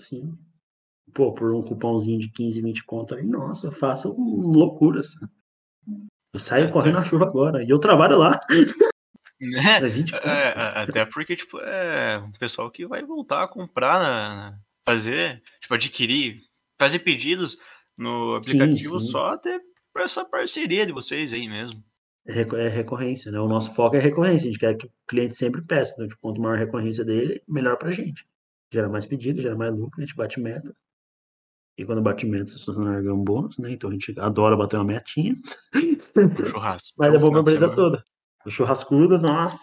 Sim. 0.00 0.36
Pô, 1.14 1.32
por 1.32 1.52
um 1.54 1.62
cupomzinho 1.62 2.18
de 2.20 2.30
15, 2.30 2.60
20 2.62 2.84
conto 2.84 3.14
aí, 3.14 3.24
nossa, 3.26 3.68
eu 3.68 3.72
faço 3.72 4.14
loucuras. 4.18 5.14
Eu 6.32 6.38
saio 6.38 6.66
É, 6.66 6.70
correndo 6.70 6.96
é. 6.96 6.98
na 6.98 7.04
chuva 7.04 7.24
agora. 7.24 7.62
E 7.64 7.68
eu 7.70 7.78
trabalho 7.78 8.18
lá. 8.18 8.38
Né? 9.40 9.76
É 9.82 9.86
20 9.88 10.12
conto. 10.12 10.26
É, 10.28 10.54
até 10.82 11.04
porque, 11.06 11.34
tipo, 11.34 11.58
é 11.60 12.18
um 12.18 12.30
pessoal 12.32 12.70
que 12.70 12.86
vai 12.86 13.02
voltar 13.02 13.42
a 13.44 13.48
comprar, 13.48 13.98
na, 13.98 14.50
na- 14.50 14.58
fazer, 14.86 15.42
tipo, 15.60 15.74
adquirir, 15.74 16.40
fazer 16.78 16.98
pedidos 17.00 17.58
no 17.96 18.34
aplicativo 18.36 19.00
sim. 19.00 19.06
só 19.08 19.26
até 19.28 19.58
por 19.92 20.02
essa 20.02 20.24
parceria 20.24 20.84
de 20.86 20.92
vocês 20.92 21.32
aí 21.32 21.48
mesmo. 21.48 21.82
É 22.26 22.40
é 22.42 22.68
recorrência, 22.68 23.32
né? 23.32 23.40
O 23.40 23.48
nosso 23.48 23.74
foco 23.74 23.96
é 23.96 23.98
recorrência. 23.98 24.48
A 24.48 24.52
gente 24.52 24.58
quer 24.58 24.74
que 24.74 24.86
o 24.86 24.90
cliente 25.08 25.34
sempre 25.36 25.62
peça. 25.62 25.92
Então, 25.94 26.06
tipo, 26.06 26.20
quanto 26.20 26.40
maior 26.40 26.54
a 26.54 26.58
recorrência 26.58 27.04
dele, 27.04 27.42
melhor 27.48 27.76
pra 27.76 27.90
gente. 27.90 28.24
Gera 28.72 28.88
mais 28.88 29.04
pedido, 29.06 29.40
gera 29.42 29.56
mais 29.56 29.74
lucro, 29.74 30.00
a 30.00 30.04
gente 30.04 30.14
bate 30.14 30.38
meta. 30.38 30.72
E 31.80 31.84
quando 31.86 32.02
bate 32.02 32.26
meta, 32.26 32.52
os 32.52 32.62
funcionários 32.62 33.02
ganham 33.02 33.24
bônus, 33.24 33.56
né? 33.56 33.72
Então 33.72 33.88
a 33.88 33.92
gente 33.94 34.14
adora 34.20 34.54
bater 34.54 34.76
uma 34.76 34.84
metinha. 34.84 35.34
O 36.14 36.46
churrasco. 36.46 36.94
Mas 36.98 37.14
é 37.14 37.18
bom 37.18 37.30
pra 37.30 37.50
semana. 37.50 37.74
toda. 37.74 38.04
O 38.44 38.50
churrascudo, 38.50 39.18
nossa. 39.18 39.58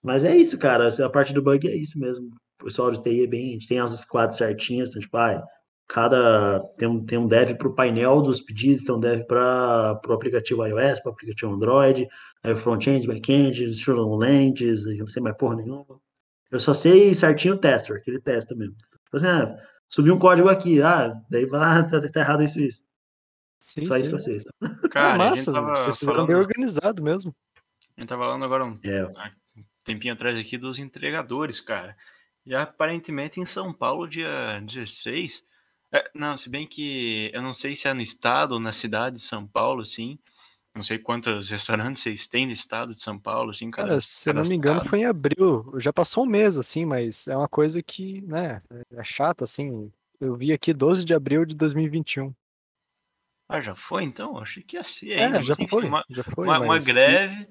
Mas 0.00 0.22
é 0.22 0.36
isso, 0.36 0.56
cara. 0.56 0.88
A 0.88 1.10
parte 1.10 1.32
do 1.34 1.42
bug 1.42 1.66
é 1.66 1.74
isso 1.74 1.98
mesmo. 1.98 2.28
O 2.60 2.66
pessoal 2.66 2.92
de 2.92 3.02
TI 3.02 3.24
é 3.24 3.26
bem. 3.26 3.48
A 3.48 3.52
gente 3.54 3.66
tem 3.66 3.80
as 3.80 3.90
squads 3.90 4.36
certinhas. 4.36 4.90
Então, 4.90 5.02
tipo, 5.02 5.16
ah, 5.16 5.42
cada. 5.88 6.60
Tem 6.78 6.86
um, 6.86 7.04
tem 7.04 7.18
um 7.18 7.26
dev 7.26 7.56
pro 7.56 7.74
painel 7.74 8.22
dos 8.22 8.40
pedidos, 8.40 8.84
tem 8.84 8.94
um 8.94 9.00
dev 9.00 9.24
para 9.24 9.96
pro 9.96 10.14
aplicativo 10.14 10.64
iOS, 10.64 11.00
pro 11.00 11.10
aplicativo 11.10 11.52
Android, 11.52 12.06
aí 12.44 12.52
o 12.52 12.56
front-end, 12.56 13.08
back-end, 13.08 13.66
lands, 13.88 14.86
eu 14.86 14.98
não 14.98 15.08
sei 15.08 15.20
mais 15.20 15.36
porra 15.36 15.56
nenhuma. 15.56 15.98
Eu 16.48 16.60
só 16.60 16.72
sei 16.72 17.12
certinho 17.12 17.54
o 17.54 17.58
tester, 17.58 17.96
aquele 17.96 18.20
testa 18.20 18.54
mesmo. 18.54 18.76
Tipo 18.76 19.16
assim, 19.16 19.26
ah, 19.26 19.56
subiu 19.90 20.14
um 20.14 20.18
código 20.18 20.48
aqui, 20.48 20.80
ah, 20.82 21.20
daí 21.30 21.44
vai, 21.46 21.80
ah, 21.80 21.84
tá, 21.84 22.00
tá 22.10 22.20
errado 22.20 22.42
isso 22.44 22.60
e 22.60 22.68
isso. 22.68 22.84
Sim, 23.66 23.84
Só 23.84 23.96
isso 23.96 24.06
sim. 24.06 24.10
que 24.10 24.14
eu 24.14 24.18
sei. 24.18 24.38
É 24.38 24.88
Cara, 24.88 25.34
gente 25.36 25.50
massa, 25.50 25.52
vocês 25.52 25.96
fizeram 25.96 26.16
falando, 26.16 26.28
bem 26.28 26.36
organizado 26.36 27.02
mesmo. 27.02 27.34
a 27.96 28.00
gente 28.00 28.08
tava 28.08 28.24
falando 28.24 28.44
agora 28.44 28.64
um 28.64 28.78
É, 28.82 29.12
tempinho 29.84 30.14
atrás 30.14 30.38
aqui 30.38 30.56
dos 30.58 30.78
entregadores, 30.78 31.60
cara. 31.60 31.96
E 32.46 32.54
aparentemente 32.54 33.40
em 33.40 33.44
São 33.44 33.72
Paulo, 33.72 34.08
dia 34.08 34.60
16. 34.64 35.44
é, 35.92 36.10
não, 36.14 36.36
se 36.36 36.48
bem 36.48 36.66
que 36.66 37.30
eu 37.34 37.42
não 37.42 37.52
sei 37.54 37.76
se 37.76 37.88
é 37.88 37.94
no 37.94 38.00
estado 38.00 38.52
ou 38.52 38.60
na 38.60 38.72
cidade 38.72 39.16
de 39.16 39.22
São 39.22 39.46
Paulo, 39.46 39.82
assim. 39.82 40.18
Não 40.74 40.82
sei 40.82 40.98
quantos 40.98 41.50
restaurantes 41.50 42.02
vocês 42.02 42.28
têm 42.28 42.46
no 42.46 42.52
estado 42.52 42.94
de 42.94 43.00
São 43.00 43.18
Paulo, 43.18 43.50
assim, 43.50 43.70
cara. 43.70 44.00
Se 44.00 44.30
eu 44.30 44.34
não 44.34 44.42
me 44.42 44.54
engano, 44.54 44.84
foi 44.84 45.00
em 45.00 45.04
abril. 45.04 45.72
Já 45.76 45.92
passou 45.92 46.24
um 46.24 46.28
mês, 46.28 46.58
assim, 46.58 46.84
mas 46.84 47.26
é 47.26 47.36
uma 47.36 47.48
coisa 47.48 47.82
que, 47.82 48.20
né, 48.22 48.62
é 48.92 49.04
chata, 49.04 49.44
assim. 49.44 49.90
Eu 50.20 50.36
vi 50.36 50.52
aqui 50.52 50.72
12 50.72 51.04
de 51.04 51.14
abril 51.14 51.44
de 51.44 51.54
2021. 51.54 52.32
Ah, 53.48 53.60
já 53.60 53.74
foi 53.74 54.04
então? 54.04 54.38
Achei 54.38 54.62
que 54.62 54.76
ia 54.76 54.84
ser 54.84 55.18
ainda. 55.18 55.38
É, 55.38 55.42
já, 55.42 55.54
foi, 55.68 55.84
uma, 55.84 56.04
já 56.08 56.22
foi. 56.22 56.46
Uma, 56.46 56.60
uma 56.60 56.78
greve 56.78 57.48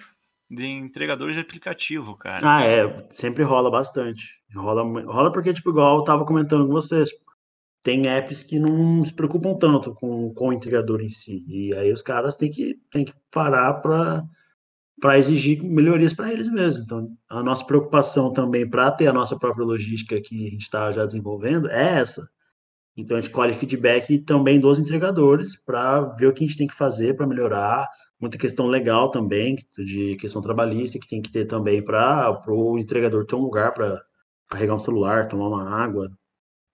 de 0.49 0.65
entregadores 0.65 1.35
de 1.35 1.41
aplicativo, 1.41 2.15
cara. 2.15 2.57
Ah, 2.57 2.63
é. 2.63 3.07
Sempre 3.11 3.43
rola 3.43 3.69
bastante. 3.69 4.39
Rola, 4.55 4.81
rola 5.03 5.31
porque, 5.31 5.53
tipo, 5.53 5.71
igual 5.71 5.97
eu 5.97 6.03
tava 6.05 6.25
comentando 6.25 6.65
com 6.65 6.71
vocês, 6.71 7.09
tem 7.81 8.07
apps 8.07 8.43
que 8.43 8.59
não 8.59 9.03
se 9.05 9.13
preocupam 9.13 9.55
tanto 9.55 9.93
com, 9.93 10.33
com 10.33 10.49
o 10.49 10.53
entregador 10.53 11.01
em 11.01 11.09
si. 11.09 11.43
E 11.47 11.73
aí 11.75 11.91
os 11.91 12.01
caras 12.01 12.35
têm 12.35 12.51
que, 12.51 12.77
têm 12.91 13.05
que 13.05 13.13
parar 13.31 13.75
para 13.75 14.23
para 14.99 15.17
exigir 15.17 15.63
melhorias 15.63 16.13
para 16.13 16.31
eles 16.31 16.49
mesmos. 16.49 16.83
Então, 16.83 17.09
a 17.29 17.41
nossa 17.41 17.65
preocupação 17.65 18.33
também 18.33 18.69
para 18.69 18.91
ter 18.91 19.07
a 19.07 19.13
nossa 19.13 19.37
própria 19.37 19.65
logística 19.65 20.19
que 20.21 20.47
a 20.47 20.49
gente 20.49 20.63
está 20.63 20.91
já 20.91 21.05
desenvolvendo 21.05 21.69
é 21.69 21.99
essa. 21.99 22.29
Então, 22.97 23.15
a 23.15 23.21
gente 23.21 23.31
colhe 23.31 23.53
feedback 23.53 24.19
também 24.19 24.59
dos 24.59 24.77
entregadores 24.77 25.55
para 25.55 26.01
ver 26.01 26.27
o 26.27 26.33
que 26.33 26.43
a 26.43 26.47
gente 26.47 26.57
tem 26.57 26.67
que 26.67 26.75
fazer 26.75 27.15
para 27.15 27.25
melhorar. 27.25 27.87
Muita 28.19 28.37
questão 28.37 28.67
legal 28.67 29.09
também, 29.09 29.55
de 29.77 30.17
questão 30.17 30.41
trabalhista, 30.41 30.99
que 30.99 31.07
tem 31.07 31.21
que 31.21 31.31
ter 31.31 31.45
também 31.45 31.81
para 31.81 32.37
o 32.49 32.77
entregador 32.77 33.25
ter 33.25 33.35
um 33.35 33.43
lugar 33.43 33.73
para 33.73 34.01
carregar 34.49 34.75
um 34.75 34.79
celular, 34.79 35.29
tomar 35.29 35.47
uma 35.47 35.69
água, 35.69 36.11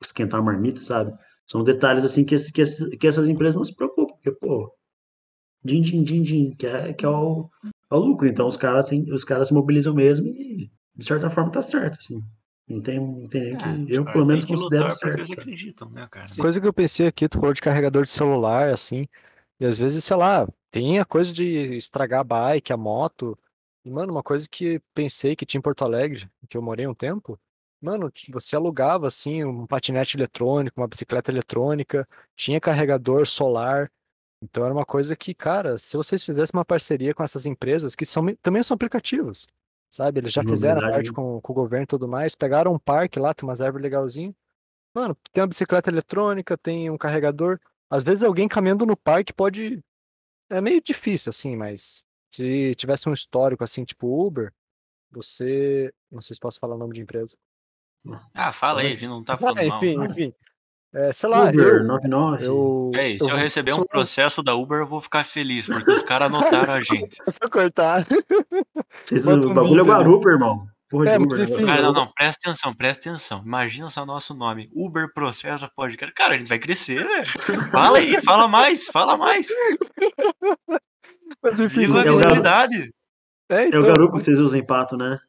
esquentar 0.02 0.40
a 0.40 0.44
marmita, 0.44 0.82
sabe? 0.82 1.14
São 1.48 1.64
detalhes 1.64 2.04
assim 2.04 2.24
que, 2.24 2.36
que, 2.52 2.98
que 2.98 3.08
essas 3.08 3.28
empresas 3.28 3.56
não 3.56 3.64
se 3.64 3.76
preocupam, 3.76 4.16
porque, 4.16 4.32
pô, 4.32 4.74
din, 5.64 5.82
din, 5.82 6.04
din, 6.04 6.22
din, 6.22 6.56
que 6.56 6.66
é, 6.66 6.94
que 6.94 7.06
é, 7.06 7.10
o, 7.10 7.50
é 7.92 7.96
o 7.96 8.00
lucro. 8.00 8.28
Então 8.28 8.48
os 8.48 8.58
caras, 8.58 8.86
assim, 8.86 9.12
os 9.12 9.24
caras 9.24 9.50
se 9.50 9.54
mobilizam 9.54 9.94
mesmo 9.94 10.28
e, 10.28 10.72
de 10.96 11.06
certa 11.06 11.30
forma, 11.30 11.52
tá 11.52 11.62
certo, 11.62 11.98
assim. 12.00 12.22
Não 12.68 12.82
tem, 12.82 13.00
não 13.00 13.28
tem 13.28 13.44
nem 13.44 13.58
que. 13.58 13.94
É, 13.94 13.98
eu, 13.98 14.06
pelo 14.06 14.26
menos, 14.26 14.44
considero 14.44 14.92
certo. 14.92 15.20
Eles 15.20 15.32
acreditam, 15.32 15.90
né, 15.92 16.08
cara? 16.10 16.26
Coisa 16.40 16.60
que 16.60 16.68
eu 16.68 16.74
pensei 16.74 17.06
aqui, 17.08 17.30
tu 17.30 17.40
falou 17.40 17.54
de 17.54 17.62
carregador 17.62 18.04
de 18.04 18.10
celular, 18.10 18.70
assim, 18.70 19.08
e 19.60 19.66
às 19.66 19.78
vezes, 19.78 20.04
sei 20.04 20.18
lá, 20.18 20.48
tem 20.72 21.00
a 21.00 21.06
coisa 21.06 21.32
de 21.32 21.76
estragar 21.76 22.22
a 22.22 22.24
bike, 22.24 22.74
a 22.74 22.78
moto. 22.78 23.38
E, 23.84 23.90
mano, 23.90 24.12
uma 24.12 24.24
coisa 24.24 24.48
que 24.50 24.82
pensei 24.96 25.36
que 25.36 25.46
tinha 25.46 25.60
em 25.60 25.62
Porto 25.62 25.84
Alegre, 25.84 26.28
que 26.50 26.58
eu 26.58 26.62
morei 26.62 26.88
um 26.88 26.94
tempo, 26.94 27.40
Mano, 27.86 28.12
você 28.30 28.56
alugava 28.56 29.06
assim 29.06 29.44
um 29.44 29.68
patinete 29.68 30.18
eletrônico, 30.18 30.82
uma 30.82 30.88
bicicleta 30.88 31.32
eletrônica, 31.32 32.08
tinha 32.36 32.60
carregador 32.60 33.28
solar. 33.28 33.92
Então 34.42 34.66
era 34.66 34.74
uma 34.74 34.86
coisa 34.86 35.16
que, 35.16 35.36
cara, 35.36 35.78
se 35.78 35.96
vocês 35.96 36.24
fizessem 36.24 36.58
uma 36.58 36.66
parceria 36.66 37.14
com 37.14 37.24
essas 37.24 37.46
empresas, 37.46 37.94
que 37.94 38.04
são, 38.04 38.26
também 38.42 38.64
são 38.64 38.74
aplicativos, 38.74 39.46
sabe? 39.92 40.20
Eles 40.20 40.34
já 40.34 40.44
fizeram 40.44 40.82
a 40.82 40.90
parte 40.90 41.14
com, 41.14 41.40
com, 41.40 41.54
o 41.54 41.56
governo 41.56 41.84
e 41.84 41.88
tudo 41.88 42.08
mais, 42.08 42.34
pegaram 42.34 42.74
um 42.74 42.80
parque 42.80 43.20
lá, 43.20 43.36
tem 43.36 43.48
umas 43.48 43.62
árvores 43.62 43.84
legalzinhas. 43.84 44.34
Mano, 44.92 45.16
tem 45.32 45.44
uma 45.44 45.48
bicicleta 45.48 45.92
eletrônica, 45.92 46.58
tem 46.58 46.90
um 46.90 46.98
carregador. 46.98 47.60
Às 47.88 48.02
vezes 48.02 48.24
alguém 48.24 48.48
caminhando 48.48 48.88
no 48.88 48.98
parque 48.98 49.32
pode. 49.32 49.80
É 50.50 50.60
meio 50.60 50.82
difícil, 50.82 51.30
assim, 51.30 51.56
mas 51.56 52.04
se 52.32 52.74
tivesse 52.74 53.08
um 53.08 53.14
histórico 53.14 53.64
assim, 53.64 53.86
tipo 53.86 54.26
Uber, 54.26 54.52
você. 55.12 55.94
Não 56.10 56.20
sei 56.20 56.34
se 56.34 56.40
posso 56.40 56.60
falar 56.60 56.74
o 56.74 56.80
nome 56.80 56.96
de 56.96 57.02
empresa. 57.02 57.38
Ah, 58.34 58.52
fala 58.52 58.82
aí, 58.82 58.88
a 58.88 58.90
gente 58.92 59.08
não 59.08 59.24
tá 59.24 59.38
falando 59.38 59.60
ah, 59.60 59.66
enfim, 59.66 59.98
mal. 59.98 60.06
Enfim, 60.06 60.34
é, 60.96 61.12
sei 61.12 61.28
lá, 61.28 61.50
Uber, 61.50 61.66
eu, 61.66 61.84
99. 61.84 62.46
Eu, 62.46 62.92
Ei, 62.96 63.20
se 63.20 63.30
eu, 63.30 63.36
eu 63.36 63.38
receber 63.38 63.74
um 63.74 63.84
processo 63.84 64.42
da 64.42 64.56
Uber, 64.56 64.80
eu 64.80 64.88
vou 64.88 65.02
ficar 65.02 65.26
feliz, 65.26 65.68
porque 65.68 65.92
os 65.92 66.02
caras 66.02 66.30
anotaram 66.34 66.74
a 66.74 66.80
gente. 66.80 67.18
É 67.28 67.32
só 67.32 67.50
cortar. 67.50 68.08
Vocês, 69.04 69.28
o 69.28 69.54
bagulho 69.54 69.82
é 69.82 69.84
Guarupa, 69.84 70.30
irmão. 70.30 70.66
Porra 70.90 71.10
é, 71.10 71.18
Uber, 71.18 71.42
enfim, 71.42 71.66
ah, 71.70 71.82
não, 71.82 71.92
não, 71.92 72.08
presta 72.08 72.48
atenção, 72.48 72.74
presta 72.74 73.10
atenção. 73.10 73.44
Imagina 73.46 73.90
só 73.90 74.04
o 74.04 74.06
nosso 74.06 74.34
nome. 74.34 74.70
Uber 74.74 75.14
processa 75.14 75.70
podcast. 75.76 76.16
Cara, 76.16 76.36
a 76.36 76.38
gente 76.38 76.48
vai 76.48 76.60
crescer, 76.60 77.04
velho. 77.04 77.28
Fala 77.72 77.98
aí, 77.98 78.22
fala 78.22 78.48
mais, 78.48 78.86
fala 78.86 79.18
mais. 79.18 79.50
Mas 81.44 81.60
enfim, 81.60 81.82
Viva 81.82 82.00
a 82.00 82.04
visibilidade. 82.04 82.90
É, 83.50 83.68
então, 83.68 83.82
é 83.82 83.84
o 83.84 83.86
Garupa 83.86 84.18
que 84.18 84.24
vocês 84.24 84.40
usam 84.40 84.58
em 84.58 84.66
pato, 84.66 84.96
né? 84.96 85.20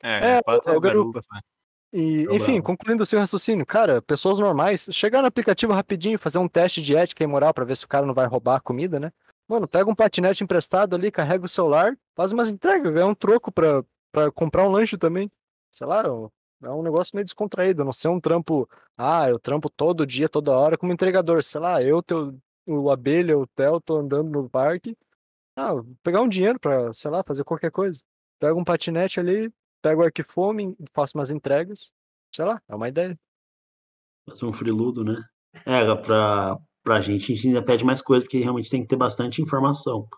É, 0.00 0.36
é, 0.36 0.42
pato 0.42 0.70
é, 0.70 0.72
é 0.72 0.76
o 0.76 0.80
Garupa. 0.80 1.20
garupa 1.20 1.55
e, 1.98 2.26
enfim, 2.36 2.60
concluindo 2.60 3.02
o 3.02 3.06
seu 3.06 3.18
raciocínio, 3.18 3.64
cara, 3.64 4.02
pessoas 4.02 4.38
normais, 4.38 4.86
chegar 4.92 5.22
no 5.22 5.28
aplicativo 5.28 5.72
rapidinho, 5.72 6.18
fazer 6.18 6.38
um 6.38 6.46
teste 6.46 6.82
de 6.82 6.94
ética 6.94 7.24
e 7.24 7.26
moral 7.26 7.54
para 7.54 7.64
ver 7.64 7.74
se 7.74 7.86
o 7.86 7.88
cara 7.88 8.04
não 8.04 8.12
vai 8.12 8.26
roubar 8.26 8.56
a 8.56 8.60
comida, 8.60 9.00
né? 9.00 9.10
Mano, 9.48 9.66
pega 9.66 9.88
um 9.88 9.94
patinete 9.94 10.44
emprestado 10.44 10.94
ali, 10.94 11.10
carrega 11.10 11.46
o 11.46 11.48
celular, 11.48 11.96
faz 12.14 12.32
umas 12.32 12.50
entregas, 12.50 12.92
ganha 12.92 13.06
um 13.06 13.14
troco 13.14 13.50
pra, 13.50 13.82
pra 14.12 14.30
comprar 14.30 14.68
um 14.68 14.70
lanche 14.70 14.98
também. 14.98 15.30
Sei 15.70 15.86
lá, 15.86 16.02
é 16.62 16.70
um 16.70 16.82
negócio 16.82 17.16
meio 17.16 17.24
descontraído, 17.24 17.82
não 17.82 17.92
ser 17.92 18.08
um 18.08 18.20
trampo, 18.20 18.68
ah, 18.98 19.28
eu 19.30 19.38
trampo 19.38 19.70
todo 19.70 20.06
dia, 20.06 20.28
toda 20.28 20.52
hora 20.52 20.76
como 20.76 20.92
entregador, 20.92 21.42
sei 21.42 21.60
lá, 21.62 21.82
eu, 21.82 22.02
teu, 22.02 22.36
o 22.66 22.90
Abelha, 22.90 23.38
o 23.38 23.46
Theo, 23.46 23.80
tô 23.80 23.96
andando 23.96 24.30
no 24.30 24.50
parque, 24.50 24.94
ah, 25.56 25.72
pegar 26.02 26.20
um 26.20 26.28
dinheiro 26.28 26.60
pra, 26.60 26.92
sei 26.92 27.10
lá, 27.10 27.22
fazer 27.22 27.42
qualquer 27.42 27.70
coisa. 27.70 28.02
Pega 28.38 28.54
um 28.54 28.64
patinete 28.64 29.18
ali, 29.18 29.50
pego 29.86 30.02
o 30.02 30.04
Arquifome, 30.04 30.76
faço 30.92 31.16
umas 31.16 31.30
entregas. 31.30 31.92
Sei 32.34 32.44
lá, 32.44 32.60
é 32.68 32.74
uma 32.74 32.88
ideia. 32.88 33.16
Fazer 34.28 34.44
um 34.44 34.52
freeludo, 34.52 35.04
né? 35.04 35.22
É, 35.64 35.94
pra, 35.94 36.58
pra 36.82 37.00
gente, 37.00 37.32
a 37.32 37.36
gente 37.36 37.46
ainda 37.46 37.62
pede 37.62 37.84
mais 37.84 38.02
coisa, 38.02 38.24
porque 38.24 38.40
realmente 38.40 38.68
tem 38.68 38.82
que 38.82 38.88
ter 38.88 38.96
bastante 38.96 39.40
informação. 39.40 40.08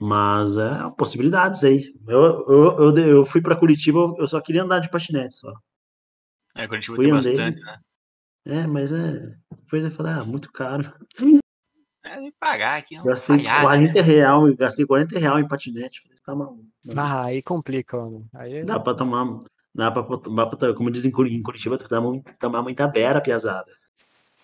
Mas 0.00 0.56
é 0.56 0.90
possibilidades 0.98 1.62
aí. 1.62 1.94
Eu, 2.08 2.44
eu, 2.48 2.96
eu, 2.96 3.06
eu 3.06 3.24
fui 3.24 3.40
para 3.40 3.56
Curitiba, 3.56 4.12
eu 4.18 4.26
só 4.26 4.40
queria 4.40 4.64
andar 4.64 4.80
de 4.80 4.90
patinete 4.90 5.36
só. 5.36 5.52
É, 6.56 6.66
Curitiba 6.66 6.96
fui 6.96 7.06
tem 7.06 7.14
andei, 7.14 7.36
bastante, 7.36 7.62
né? 7.62 7.78
É, 8.44 8.66
mas 8.66 8.90
é. 8.90 9.36
Depois 9.52 9.84
eu 9.84 9.92
falei, 9.92 10.12
ah, 10.12 10.24
muito 10.24 10.50
caro. 10.50 10.92
É, 12.04 12.18
nem 12.18 12.32
pagar 12.32 12.78
aqui. 12.78 12.96
Gastei 12.96 13.38
falhar, 13.38 13.62
40 13.62 13.94
né? 13.94 14.00
real, 14.00 14.56
gastei 14.56 14.84
40 14.84 15.18
real 15.20 15.38
em 15.38 15.46
patinete. 15.46 16.02
Tá 16.24 16.34
maluco. 16.34 16.64
Ah, 16.96 17.24
aí 17.24 17.42
complica, 17.42 17.96
mano. 17.96 18.26
Aí... 18.32 18.64
Dá 18.64 18.78
pra 18.78 18.94
tomar. 18.94 19.40
Dá 19.74 19.90
pra, 19.90 20.02
dá 20.02 20.46
pra, 20.46 20.74
como 20.74 20.90
dizem 20.90 21.10
em 21.10 21.42
Curitiba, 21.42 21.78
tomar 22.38 22.62
muita 22.62 22.86
beira, 22.86 23.20
piazada. 23.20 23.72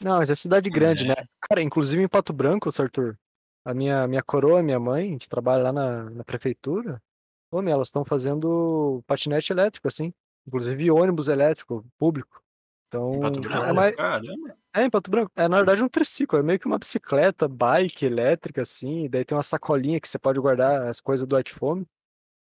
Não, 0.00 0.18
mas 0.18 0.30
é 0.30 0.34
cidade 0.34 0.70
grande, 0.70 1.04
é. 1.04 1.08
né? 1.08 1.28
Cara, 1.40 1.60
inclusive 1.60 2.02
em 2.02 2.08
Pato 2.08 2.32
Branco, 2.32 2.68
Arthur, 2.78 3.18
a 3.64 3.74
minha, 3.74 4.06
minha 4.06 4.22
coroa, 4.22 4.62
minha 4.62 4.78
mãe, 4.78 5.18
que 5.18 5.28
trabalha 5.28 5.64
lá 5.64 5.72
na, 5.72 6.10
na 6.10 6.24
prefeitura, 6.24 7.02
pô, 7.50 7.60
elas 7.62 7.88
estão 7.88 8.04
fazendo 8.04 9.02
patinete 9.06 9.52
elétrico, 9.52 9.88
assim. 9.88 10.12
Inclusive 10.46 10.90
ônibus 10.90 11.28
elétrico, 11.28 11.84
público. 11.98 12.42
Então, 12.88 13.14
em 13.14 13.20
Pato 13.20 13.40
Branco, 13.40 13.64
é, 13.64 13.72
mais... 13.72 13.96
caramba. 13.96 14.56
É, 14.74 14.84
em 14.84 14.90
Pato 14.90 15.10
Branco. 15.10 15.32
É, 15.36 15.46
na 15.46 15.56
verdade, 15.58 15.84
um 15.84 15.88
triciclo. 15.88 16.38
É 16.38 16.42
meio 16.42 16.58
que 16.58 16.66
uma 16.66 16.78
bicicleta, 16.78 17.46
bike 17.46 18.04
elétrica, 18.04 18.62
assim. 18.62 19.04
E 19.04 19.08
daí 19.08 19.24
tem 19.24 19.36
uma 19.36 19.42
sacolinha 19.42 20.00
que 20.00 20.08
você 20.08 20.18
pode 20.18 20.40
guardar 20.40 20.88
as 20.88 21.00
coisas 21.00 21.26
do 21.26 21.38
Equifome. 21.38 21.86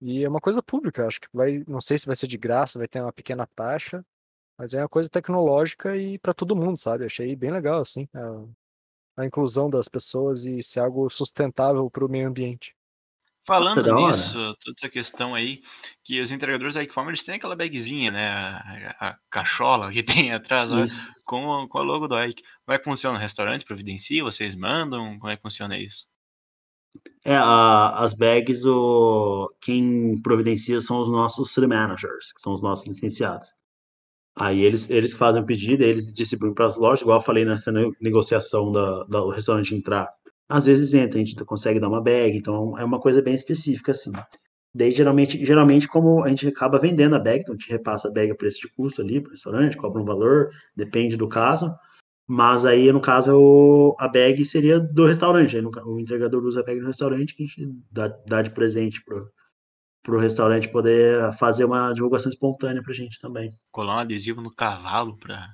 E 0.01 0.23
é 0.23 0.29
uma 0.29 0.41
coisa 0.41 0.63
pública. 0.63 1.07
Acho 1.07 1.21
que 1.21 1.29
vai. 1.33 1.65
Não 1.67 1.81
sei 1.81 1.99
se 1.99 2.07
vai 2.07 2.15
ser 2.15 2.27
de 2.27 2.37
graça, 2.37 2.79
vai 2.79 2.87
ter 2.87 3.01
uma 3.01 3.13
pequena 3.13 3.47
taxa. 3.57 4.05
Mas 4.59 4.75
é 4.75 4.83
uma 4.83 4.89
coisa 4.89 5.09
tecnológica 5.09 5.97
e 5.97 6.19
para 6.19 6.35
todo 6.35 6.57
mundo, 6.57 6.77
sabe? 6.77 7.05
Achei 7.05 7.35
bem 7.35 7.51
legal, 7.51 7.81
assim. 7.81 8.09
A, 8.15 9.23
a 9.23 9.27
inclusão 9.27 9.71
das 9.71 9.89
pessoas 9.89 10.45
e 10.45 10.63
ser 10.63 10.81
algo 10.81 11.09
sustentável 11.09 11.89
para 11.91 12.05
o 12.05 12.09
meio 12.09 12.29
ambiente. 12.29 12.75
Falando 13.49 13.95
nisso, 13.95 14.37
toda 14.63 14.75
essa 14.77 14.91
questão 14.91 15.35
aí, 15.35 15.63
que 16.05 16.21
os 16.21 16.31
entregadores 16.31 16.75
da 16.75 16.83
Equifome, 16.83 17.09
eles 17.09 17.25
têm 17.25 17.37
aquela 17.37 17.57
bagzinha, 17.57 18.11
né, 18.11 18.31
a, 18.31 19.09
a 19.09 19.19
cachola 19.31 19.91
que 19.91 20.03
tem 20.05 20.35
atrás, 20.35 20.71
com, 21.25 21.67
com 21.67 21.79
a 21.79 21.83
logo 21.83 22.07
do 22.07 22.23
Ike. 22.23 22.43
Como 22.67 22.75
é 22.75 22.79
que 22.79 22.85
funciona 22.85 23.17
o 23.17 23.21
restaurante? 23.21 23.65
Providencia? 23.65 24.23
Vocês 24.23 24.55
mandam? 24.55 25.19
Como 25.19 25.33
é 25.33 25.37
que 25.37 25.41
funciona 25.41 25.79
isso? 25.79 26.09
É, 27.25 27.37
a, 27.37 27.99
as 28.01 28.13
bags, 28.13 28.67
o, 28.67 29.51
quem 29.63 30.21
providencia 30.21 30.79
são 30.83 31.01
os 31.01 31.09
nossos 31.09 31.55
city 31.55 31.67
managers, 31.67 32.35
que 32.35 32.43
são 32.43 32.53
os 32.53 32.63
nossos 32.63 32.87
licenciados. 32.87 33.49
Aí 34.37 34.61
eles, 34.61 34.91
eles 34.91 35.15
fazem 35.15 35.41
o 35.41 35.47
pedido, 35.47 35.83
eles 35.83 36.13
distribuem 36.13 36.53
para 36.53 36.67
as 36.67 36.77
lojas, 36.77 37.01
igual 37.01 37.19
eu 37.19 37.25
falei 37.25 37.47
nessa 37.47 37.73
negociação 37.99 38.71
da, 38.71 39.05
da, 39.05 39.21
do 39.21 39.31
restaurante 39.31 39.75
entrar 39.75 40.07
às 40.49 40.65
vezes 40.65 40.95
entra, 40.95 41.21
a 41.21 41.25
gente 41.25 41.45
consegue 41.45 41.79
dar 41.79 41.89
uma 41.89 42.01
bag, 42.01 42.37
então 42.37 42.79
é 42.79 42.85
uma 42.85 43.01
coisa 43.01 43.21
bem 43.21 43.35
específica, 43.35 43.93
assim. 43.93 44.13
Daí, 44.75 44.93
geralmente, 44.93 45.45
geralmente 45.45 45.89
como 45.89 46.23
a 46.25 46.29
gente 46.29 46.47
acaba 46.47 46.79
vendendo 46.79 47.17
a 47.17 47.19
bag, 47.19 47.41
então 47.41 47.55
a 47.55 47.59
gente 47.59 47.71
repassa 47.71 48.09
a 48.09 48.13
bag 48.13 48.31
a 48.31 48.35
preço 48.35 48.61
de 48.61 48.69
custo 48.69 49.03
ali 49.03 49.21
para 49.21 49.29
o 49.29 49.33
restaurante, 49.33 49.77
cobra 49.77 50.01
um 50.01 50.05
valor, 50.05 50.51
depende 50.77 51.17
do 51.17 51.29
caso. 51.29 51.75
Mas 52.27 52.67
aí, 52.67 52.93
no 52.93 53.01
caso, 53.01 53.97
a 53.99 54.07
bag 54.07 54.45
seria 54.45 54.79
do 54.79 55.07
restaurante. 55.07 55.57
Aí, 55.57 55.65
o 55.65 55.99
entregador 55.99 56.45
usa 56.45 56.61
a 56.61 56.63
bag 56.63 56.81
no 56.81 56.87
restaurante 56.87 57.35
que 57.35 57.45
a 57.45 57.47
gente 57.47 57.75
dá, 57.91 58.09
dá 58.27 58.43
de 58.43 58.51
presente 58.51 59.03
pro, 59.03 59.31
pro 60.03 60.19
restaurante 60.19 60.69
poder 60.69 61.33
fazer 61.35 61.65
uma 61.65 61.93
divulgação 61.93 62.31
espontânea 62.31 62.83
pra 62.83 62.93
gente 62.93 63.19
também. 63.19 63.51
Colar 63.71 63.97
um 63.97 64.01
adesivo 64.01 64.43
no 64.43 64.55
cavalo 64.55 65.17
pra 65.17 65.47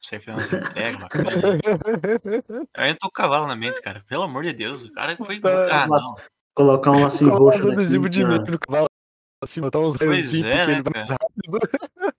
Isso 0.00 0.14
aí 0.14 0.20
foi 0.20 0.32
uma. 0.32 0.42
Aí 2.74 2.90
entrou 2.90 3.08
o 3.08 3.12
cavalo 3.12 3.46
na 3.46 3.54
mente, 3.54 3.82
cara. 3.82 4.02
Pelo 4.08 4.22
amor 4.22 4.44
de 4.44 4.52
Deus, 4.52 4.82
o 4.82 4.92
cara 4.92 5.16
foi. 5.16 5.40
Ah, 5.70 5.86
não. 5.86 6.14
Colocar 6.54 6.92
um 6.92 7.04
assim 7.04 7.28
roxo. 7.28 7.68
Um 7.68 7.72
adesivo 7.72 8.08
de 8.08 8.24
medo 8.24 8.50
no 8.50 8.58
cavalo. 8.58 8.88
Assim, 9.42 9.60
botar 9.60 9.80
uns 9.80 9.96
raios 9.96 10.34
é, 10.42 10.66
né, 10.66 10.82
mais 10.94 11.10
rápido. 11.10 11.42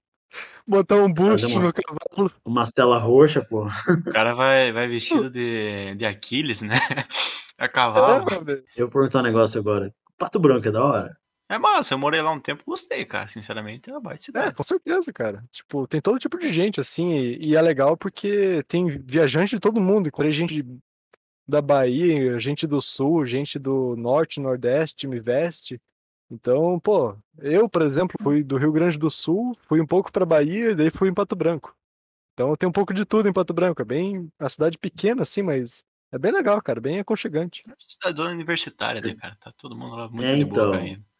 botar 0.67 0.95
um 0.95 1.11
boost 1.11 1.55
no 1.55 1.73
cavalo. 1.73 2.31
Uma 2.45 2.65
cela 2.65 2.99
roxa, 2.99 3.43
pô. 3.43 3.65
O 3.65 4.11
cara 4.11 4.33
vai, 4.33 4.71
vai 4.71 4.87
vestido 4.87 5.29
de, 5.29 5.95
de 5.95 6.05
Aquiles, 6.05 6.61
né? 6.61 6.75
A 7.57 7.67
cavalo. 7.67 8.25
É, 8.47 8.63
eu 8.77 8.87
vou 8.87 8.89
perguntar 8.89 9.19
um 9.19 9.23
negócio 9.23 9.59
agora. 9.59 9.93
Pato 10.17 10.39
Branco 10.39 10.67
é 10.67 10.71
da 10.71 10.83
hora? 10.83 11.20
É 11.51 11.57
massa, 11.57 11.93
eu 11.93 11.99
morei 11.99 12.21
lá 12.21 12.31
um 12.31 12.39
tempo 12.39 12.63
gostei, 12.65 13.03
cara. 13.03 13.27
Sinceramente, 13.27 13.89
é 13.89 13.93
uma 13.93 13.99
baita 13.99 14.23
cidade. 14.23 14.47
É, 14.47 14.51
com 14.53 14.63
certeza, 14.63 15.11
cara. 15.11 15.43
Tipo, 15.51 15.85
tem 15.85 15.99
todo 15.99 16.17
tipo 16.17 16.39
de 16.39 16.47
gente, 16.47 16.79
assim, 16.79 17.11
e, 17.11 17.49
e 17.49 17.55
é 17.57 17.61
legal 17.61 17.97
porque 17.97 18.63
tem 18.69 18.87
viajante 18.87 19.55
de 19.55 19.59
todo 19.59 19.81
mundo. 19.81 20.07
Encontrei 20.07 20.31
gente 20.31 20.65
da 21.45 21.61
Bahia, 21.61 22.39
gente 22.39 22.65
do 22.65 22.79
Sul, 22.79 23.25
gente 23.25 23.59
do 23.59 23.97
Norte, 23.97 24.39
Nordeste, 24.39 25.07
me 25.07 25.19
veste. 25.19 25.77
Então, 26.31 26.79
pô, 26.79 27.17
eu, 27.39 27.67
por 27.67 27.81
exemplo, 27.81 28.15
fui 28.23 28.41
do 28.41 28.55
Rio 28.55 28.71
Grande 28.71 28.97
do 28.97 29.09
Sul, 29.09 29.53
fui 29.67 29.81
um 29.81 29.85
pouco 29.85 30.09
pra 30.09 30.25
Bahia 30.25 30.71
e 30.71 30.75
daí 30.75 30.89
fui 30.89 31.09
em 31.09 31.13
Pato 31.13 31.35
Branco. 31.35 31.75
Então 32.33 32.55
tem 32.55 32.69
um 32.69 32.71
pouco 32.71 32.93
de 32.93 33.03
tudo 33.03 33.27
em 33.27 33.33
Pato 33.33 33.53
Branco. 33.53 33.81
É 33.81 33.85
bem. 33.85 34.29
A 34.39 34.47
cidade 34.47 34.77
pequena, 34.77 35.23
assim, 35.23 35.41
mas 35.41 35.83
é 36.13 36.17
bem 36.17 36.31
legal, 36.31 36.61
cara. 36.61 36.79
Bem 36.79 36.99
aconchegante. 36.99 37.61
É 37.67 37.73
cidade 37.77 38.21
universitária, 38.21 39.01
né, 39.01 39.13
cara? 39.15 39.35
Tá 39.35 39.51
todo 39.51 39.75
mundo 39.75 39.97
lá 39.97 40.07
muito 40.07 40.23
é, 40.23 40.35
de 40.37 40.45
boa 40.45 40.67
então. 40.67 40.79
ainda. 40.79 41.10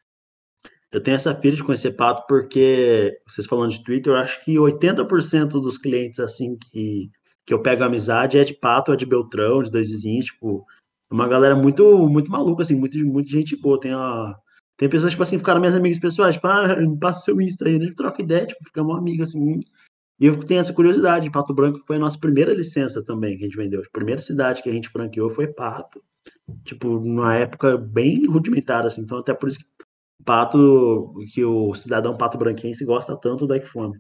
Eu 0.92 1.02
tenho 1.02 1.16
essa 1.16 1.34
pira 1.34 1.56
de 1.56 1.64
conhecer 1.64 1.94
pato 1.94 2.26
porque, 2.28 3.18
vocês 3.26 3.48
falando 3.48 3.72
de 3.72 3.84
Twitter, 3.84 4.12
eu 4.12 4.18
acho 4.18 4.44
que 4.44 4.56
80% 4.56 5.48
dos 5.52 5.78
clientes, 5.78 6.20
assim, 6.20 6.58
que, 6.58 7.10
que 7.46 7.54
eu 7.54 7.62
pego 7.62 7.84
amizade 7.84 8.38
é 8.38 8.44
de 8.44 8.54
pato, 8.54 8.92
é 8.92 8.96
de 8.96 9.06
Beltrão, 9.06 9.64
de 9.64 9.72
dois 9.72 9.90
vizinhos, 9.90 10.26
tipo, 10.26 10.66
é 11.10 11.14
uma 11.14 11.30
galera 11.30 11.56
muito, 11.56 12.08
muito 12.10 12.30
maluca, 12.30 12.64
assim, 12.64 12.76
muito, 12.76 12.98
muita 13.06 13.30
gente 13.30 13.56
boa. 13.56 13.80
Tem, 13.80 13.94
a, 13.94 14.36
tem 14.78 14.90
pessoas, 14.90 15.14
tipo 15.14 15.24
assim, 15.24 15.38
ficaram 15.38 15.62
minhas 15.62 15.76
amigas 15.76 16.00
pessoais, 16.00 16.36
tipo, 16.36 16.48
ah, 16.48 16.76
passa 17.00 17.26
seu 17.26 17.40
Insta 17.42 17.68
aí, 17.68 17.80
né? 17.80 17.94
Troca 17.96 18.22
ideia, 18.22 18.46
tipo, 18.48 18.64
fica 18.66 18.82
uma 18.82 18.98
amiga, 18.98 19.24
assim. 19.24 19.62
E 20.20 20.26
eu 20.26 20.38
tenho 20.38 20.60
essa 20.60 20.74
curiosidade, 20.74 21.32
Pato 21.32 21.54
Branco 21.54 21.80
foi 21.88 21.96
a 21.96 22.00
nossa 22.00 22.20
primeira 22.20 22.54
licença 22.54 23.04
também 23.04 23.38
que 23.38 23.44
a 23.44 23.48
gente 23.48 23.58
vendeu. 23.58 23.82
A 23.82 23.92
primeira 23.92 24.22
cidade 24.22 24.62
que 24.62 24.70
a 24.70 24.74
gente 24.74 24.90
franqueou 24.90 25.30
foi 25.30 25.48
Pato. 25.48 26.04
Tipo, 26.66 27.00
numa 27.00 27.36
época 27.36 27.78
bem 27.78 28.26
rudimentar, 28.28 28.86
assim. 28.86 29.02
Então, 29.02 29.18
até 29.18 29.34
por 29.34 29.50
isso 29.50 29.60
que 29.60 29.66
pato 30.26 31.14
que 31.34 31.44
o 31.44 31.74
cidadão 31.76 32.18
pato 32.18 32.38
branquense 32.38 32.86
gosta 32.86 33.18
tanto 33.18 33.48
da 33.48 33.58
Equifome. 33.58 34.00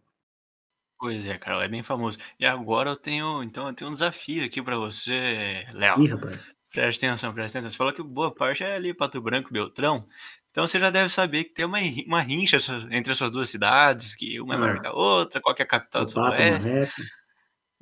Pois 0.99 1.25
é, 1.25 1.37
cara, 1.37 1.65
é 1.65 1.67
bem 1.67 1.81
famoso. 1.81 2.19
E 2.39 2.45
agora 2.45 2.91
eu 2.91 2.95
tenho, 2.95 3.41
então, 3.41 3.67
eu 3.67 3.73
tenho 3.73 3.89
um 3.89 3.93
desafio 3.93 4.45
aqui 4.45 4.61
para 4.61 4.77
você, 4.77 5.65
Léo. 5.73 5.99
Ih, 5.99 6.07
rapaz. 6.07 6.53
Preste 6.71 7.05
atenção, 7.05 7.33
preste 7.33 7.57
atenção. 7.57 7.71
Você 7.71 7.77
falou 7.77 7.91
que 7.91 8.03
boa 8.03 8.33
parte 8.33 8.63
é 8.63 8.75
ali 8.75 8.93
Pato 8.93 9.19
Branco, 9.19 9.51
Beltrão. 9.51 10.07
Então 10.51 10.67
você 10.67 10.79
já 10.79 10.89
deve 10.89 11.09
saber 11.09 11.45
que 11.45 11.53
tem 11.53 11.65
uma, 11.65 11.79
uma 12.05 12.21
rincha 12.21 12.57
entre 12.91 13.11
essas 13.11 13.31
duas 13.31 13.49
cidades, 13.49 14.15
que 14.15 14.39
uma 14.39 14.53
é 14.53 14.57
maior 14.57 14.77
ah. 14.77 14.81
que 14.81 14.87
a 14.87 14.93
outra, 14.93 15.41
qual 15.41 15.55
que 15.55 15.61
é 15.61 15.65
a 15.65 15.67
capital 15.67 16.05
do 16.05 16.11
Sudoeste. 16.11 16.69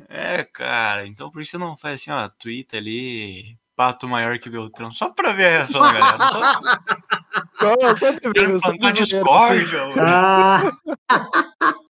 É, 0.07 0.43
cara, 0.45 1.05
então 1.05 1.29
por 1.29 1.41
isso 1.41 1.51
você 1.51 1.57
não 1.57 1.77
faz 1.77 1.95
assim, 2.01 2.11
ó, 2.11 2.29
Twitter 2.29 2.79
ali, 2.79 3.57
pato 3.75 4.07
maior 4.07 4.39
que 4.39 4.49
Beltrão, 4.49 4.93
só 4.93 5.09
pra 5.09 5.33
ver 5.33 5.47
a 5.47 5.49
reação 5.49 5.81
da 5.81 5.91
galera. 5.91 6.27
Só... 6.29 6.39
Qual, 7.59 7.95
só 7.95 8.13
pra 8.13 8.31
ver, 8.31 8.59
só 8.59 8.67
plantar 8.69 8.93
discórdia, 8.93 9.79
ah. 9.99 10.71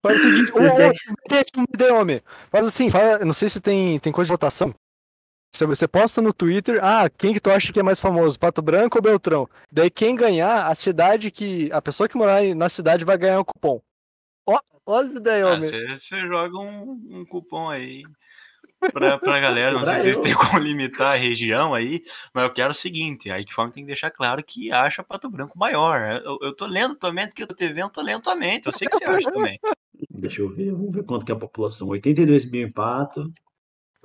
Faz 0.00 0.20
o 0.20 0.22
seguinte, 0.22 0.52
ô, 0.52 1.92
ô, 1.92 2.00
homem. 2.00 2.22
Faz 2.50 2.66
assim, 2.66 2.88
fala, 2.88 3.18
não 3.24 3.32
sei 3.32 3.48
se 3.48 3.60
tem, 3.60 3.98
tem 3.98 4.12
coisa 4.12 4.28
de 4.28 4.32
votação. 4.32 4.74
Você 5.54 5.88
posta 5.88 6.22
no 6.22 6.32
Twitter, 6.32 6.78
ah, 6.82 7.10
quem 7.10 7.32
que 7.34 7.40
tu 7.40 7.50
acha 7.50 7.72
que 7.72 7.80
é 7.80 7.82
mais 7.82 7.98
famoso, 7.98 8.38
Pato 8.38 8.62
Branco 8.62 8.96
ou 8.98 9.02
Beltrão? 9.02 9.48
Daí 9.70 9.90
quem 9.90 10.14
ganhar, 10.14 10.66
a 10.66 10.74
cidade 10.74 11.30
que. 11.30 11.70
A 11.72 11.82
pessoa 11.82 12.08
que 12.08 12.16
morar 12.16 12.42
na 12.54 12.68
cidade 12.68 13.04
vai 13.04 13.18
ganhar 13.18 13.40
um 13.40 13.44
cupom. 13.44 13.80
Ó, 14.46 14.60
olha 14.86 15.08
isso 15.08 15.20
daí, 15.20 15.42
homem. 15.42 15.68
Você 15.68 16.20
joga 16.26 16.56
um, 16.58 16.92
um 17.10 17.24
cupom 17.24 17.68
aí 17.68 18.02
pra, 18.92 19.18
pra 19.18 19.40
galera. 19.40 19.72
Não 19.72 19.84
sei 19.84 19.96
se 19.96 20.02
vocês 20.02 20.18
têm 20.18 20.34
como 20.34 20.58
limitar 20.58 21.14
a 21.14 21.16
região 21.16 21.74
aí, 21.74 22.02
mas 22.32 22.44
eu 22.44 22.52
quero 22.52 22.70
o 22.70 22.74
seguinte: 22.74 23.30
a 23.30 23.40
Equiform 23.40 23.70
tem 23.70 23.82
que 23.82 23.88
deixar 23.88 24.10
claro 24.10 24.42
que 24.44 24.70
acha 24.70 25.02
Pato 25.02 25.30
Branco 25.30 25.58
maior. 25.58 26.20
Eu, 26.24 26.38
eu 26.42 26.54
tô 26.54 26.66
lendo 26.66 26.92
atualmente 26.92 27.34
que 27.34 27.42
eu 27.42 27.46
tô 27.46 27.54
vendo, 27.58 27.90
tô 27.90 28.02
lendo 28.02 28.18
atualmente. 28.18 28.66
Eu 28.66 28.72
sei 28.72 28.88
que 28.88 28.96
você 28.96 29.04
acha 29.04 29.30
também. 29.30 29.58
Deixa 30.10 30.42
eu 30.42 30.48
ver, 30.48 30.72
vamos 30.72 30.92
ver 30.92 31.04
quanto 31.04 31.26
que 31.26 31.32
é 31.32 31.34
a 31.34 31.38
população. 31.38 31.88
82 31.88 32.44
mil 32.50 32.66
em 32.66 32.70
Pato. 32.70 33.32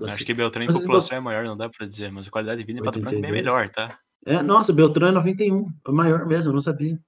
Acho 0.01 0.25
que 0.25 0.33
Beltrão 0.33 0.63
em 0.63 0.67
população 0.67 1.17
é 1.17 1.21
maior, 1.21 1.45
não 1.45 1.55
dá 1.55 1.69
pra 1.69 1.85
dizer, 1.85 2.11
mas 2.11 2.27
a 2.27 2.31
qualidade 2.31 2.61
de 2.61 2.65
vida 2.65 2.79
em 2.79 2.83
Pato 2.83 2.99
Branco 2.99 3.17
é 3.17 3.21
bem 3.21 3.31
melhor, 3.31 3.69
tá? 3.69 3.99
É, 4.25 4.41
nossa, 4.41 4.73
Beltrão 4.73 5.09
é 5.09 5.11
91, 5.11 5.67
é 5.87 5.91
maior 5.91 6.25
mesmo, 6.25 6.49
eu 6.49 6.53
não 6.53 6.61
sabia. 6.61 6.99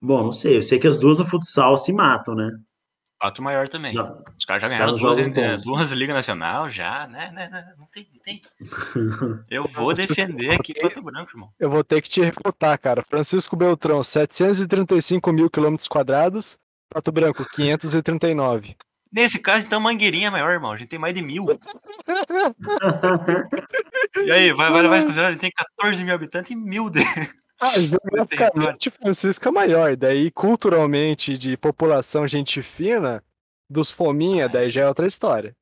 Bom, 0.00 0.24
não 0.24 0.32
sei, 0.32 0.58
eu 0.58 0.62
sei 0.62 0.78
que 0.78 0.86
as 0.86 0.98
duas 0.98 1.18
no 1.18 1.26
futsal 1.26 1.76
se 1.76 1.92
matam, 1.92 2.34
né? 2.34 2.50
Pato 3.18 3.42
maior 3.42 3.66
também. 3.68 3.94
Não. 3.94 4.22
Os 4.38 4.44
caras 4.44 4.62
já 4.62 4.68
ganharam 4.68 4.94
duas, 4.94 5.16
duas 5.64 5.90
Liga 5.92 6.12
Nacional, 6.12 6.68
já, 6.68 7.08
né, 7.08 7.30
né, 7.32 7.48
né? 7.50 7.72
Não 7.78 7.86
tem, 7.86 8.06
não 8.12 8.20
tem. 8.20 8.42
Eu 9.50 9.66
vou 9.66 9.94
defender 9.94 10.52
aqui 10.52 10.74
Pato 10.74 11.00
Branco, 11.02 11.30
irmão. 11.32 11.48
Eu 11.58 11.70
vou 11.70 11.82
ter 11.82 12.02
que 12.02 12.10
te 12.10 12.20
refutar, 12.20 12.78
cara. 12.78 13.02
Francisco 13.02 13.56
Beltrão, 13.56 14.02
735 14.02 15.32
mil 15.32 15.48
quilômetros 15.48 15.88
quadrados. 15.88 16.58
Pato 16.90 17.10
Branco, 17.10 17.42
539. 17.54 18.76
Nesse 19.10 19.38
caso, 19.38 19.64
então, 19.64 19.80
Mangueirinha 19.80 20.28
é 20.28 20.30
maior, 20.30 20.50
irmão. 20.50 20.72
A 20.72 20.76
gente 20.76 20.88
tem 20.88 20.98
mais 20.98 21.14
de 21.14 21.22
mil. 21.22 21.46
e 24.26 24.30
aí, 24.30 24.52
vai, 24.52 24.70
vai 24.70 24.88
vai? 24.88 24.98
A 24.98 25.32
gente 25.32 25.40
tem 25.40 25.50
14 25.50 26.04
mil 26.04 26.14
habitantes 26.14 26.50
e 26.50 26.56
mil 26.56 26.90
de. 26.90 27.00
Ah, 27.60 27.78
geograficamente 27.78 28.90
Francisco 28.90 29.48
é 29.48 29.50
maior, 29.50 29.96
daí 29.96 30.30
culturalmente 30.30 31.38
de 31.38 31.56
população 31.56 32.26
gente 32.26 32.62
fina, 32.62 33.24
dos 33.68 33.90
fominha, 33.90 34.44
é. 34.44 34.48
daí 34.48 34.70
já 34.70 34.82
é 34.82 34.88
outra 34.88 35.06
história. 35.06 35.56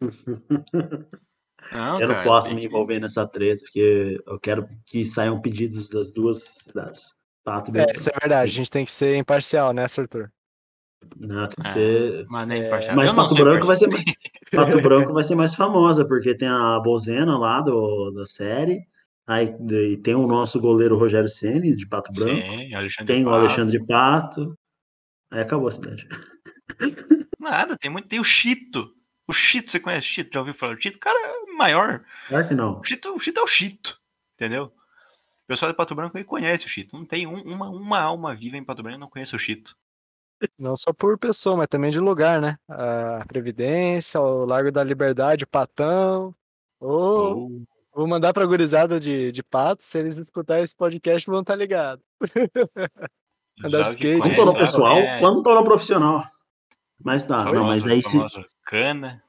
Não, 1.70 2.00
eu 2.00 2.08
não 2.08 2.14
cara, 2.16 2.26
posso 2.26 2.54
me 2.54 2.66
envolver 2.66 2.96
que... 2.96 3.00
nessa 3.00 3.26
treta, 3.26 3.62
porque 3.62 4.20
eu 4.26 4.38
quero 4.38 4.68
que 4.84 5.06
saiam 5.06 5.40
pedidos 5.40 5.88
das 5.88 6.12
duas 6.12 6.42
cidades. 6.42 7.14
Pato 7.44 7.72
é, 7.76 7.94
isso 7.94 8.10
é 8.10 8.12
verdade, 8.12 8.50
a 8.50 8.54
gente 8.54 8.70
tem 8.70 8.84
que 8.84 8.92
ser 8.92 9.16
imparcial, 9.16 9.72
né, 9.72 9.84
Arthur? 9.84 10.30
Não, 11.16 11.48
tem 11.48 11.64
que 11.64 11.70
é, 11.70 11.72
ser. 11.72 12.26
Mas, 12.28 12.48
nem 12.48 12.62
é, 12.62 12.94
mas 12.94 13.12
Pato 13.12 13.34
Branco 13.34 13.66
vai 13.66 13.76
ser 13.76 13.88
Pato 14.50 14.80
Branco 14.82 15.12
vai 15.12 15.24
ser 15.24 15.34
mais 15.34 15.54
famosa, 15.54 16.04
porque 16.06 16.36
tem 16.36 16.48
a 16.48 16.78
Bozena 16.80 17.38
lá 17.38 17.60
do, 17.60 18.10
da 18.12 18.26
série. 18.26 18.86
Aí 19.26 19.96
tem 19.98 20.14
o 20.14 20.26
nosso 20.26 20.60
goleiro 20.60 20.96
Rogério 20.96 21.28
Ceni 21.28 21.76
de 21.76 21.86
Pato 21.86 22.12
Branco. 22.12 22.40
Sim, 22.40 22.74
Alexandre 22.74 23.14
tem 23.14 23.24
Pato. 23.24 23.36
o 23.36 23.38
Alexandre 23.38 23.86
Pato. 23.86 24.58
Aí 25.30 25.40
acabou 25.40 25.68
a 25.68 25.72
cidade. 25.72 26.08
Nada, 27.38 27.76
tem 27.76 27.90
muito. 27.90 28.08
Tem 28.08 28.20
o 28.20 28.24
Chito. 28.24 28.94
O 29.26 29.32
Chito, 29.32 29.70
você 29.70 29.80
conhece 29.80 30.06
o 30.06 30.10
Chito? 30.10 30.30
Já 30.34 30.40
ouviu 30.40 30.54
falar 30.54 30.74
do 30.74 30.82
Chito? 30.82 30.96
O 30.96 31.00
cara 31.00 31.18
é 31.18 31.52
maior. 31.52 32.04
Claro 32.28 32.48
que 32.48 32.54
não. 32.54 32.80
O 32.80 32.84
Chito, 32.84 33.14
o 33.14 33.20
Chito 33.20 33.40
é 33.40 33.42
o 33.42 33.46
Chito. 33.46 33.98
Entendeu? 34.34 34.64
O 34.64 35.46
pessoal 35.46 35.70
de 35.70 35.76
Pato 35.76 35.94
Branco 35.94 36.18
aí 36.18 36.24
conhece 36.24 36.66
o 36.66 36.68
Chito. 36.68 36.96
Não 36.96 37.04
tem 37.04 37.26
um, 37.26 37.40
uma, 37.42 37.70
uma 37.70 38.00
alma 38.00 38.34
viva 38.34 38.56
em 38.56 38.64
Pato 38.64 38.82
Branco 38.82 38.96
que 38.96 39.00
não 39.00 39.08
conhece 39.08 39.34
o 39.36 39.38
Chito. 39.38 39.74
Não 40.58 40.76
só 40.76 40.92
por 40.92 41.16
pessoa, 41.18 41.56
mas 41.56 41.68
também 41.68 41.90
de 41.90 42.00
lugar, 42.00 42.40
né? 42.40 42.58
A 42.68 43.24
Previdência, 43.28 44.20
o 44.20 44.44
Largo 44.44 44.72
da 44.72 44.82
Liberdade, 44.82 45.46
Patão. 45.46 46.34
Oh, 46.80 47.48
oh. 47.48 47.62
Vou 47.94 48.06
mandar 48.06 48.32
pra 48.32 48.46
gurizada 48.46 48.98
de, 48.98 49.30
de 49.30 49.42
pato, 49.42 49.84
se 49.84 49.98
eles 49.98 50.16
escutarem 50.16 50.64
esse 50.64 50.74
podcast 50.74 51.28
vão 51.28 51.40
estar 51.40 51.52
tá 51.52 51.58
ligados. 51.58 52.04
Andar 53.62 53.84
de 53.84 53.90
skate. 53.90 54.20
Quando 54.20 54.34
tô 54.34 54.44
no 54.46 54.54
pessoal, 54.54 54.96
é... 54.96 55.20
quando 55.20 55.42
no 55.42 55.64
profissional. 55.64 56.24
Mas 57.04 57.26
tá, 57.26 57.44
não, 57.44 57.64
mas 57.66 57.86
aí 57.86 58.02
se... 58.02 58.16
Cana. 58.64 59.22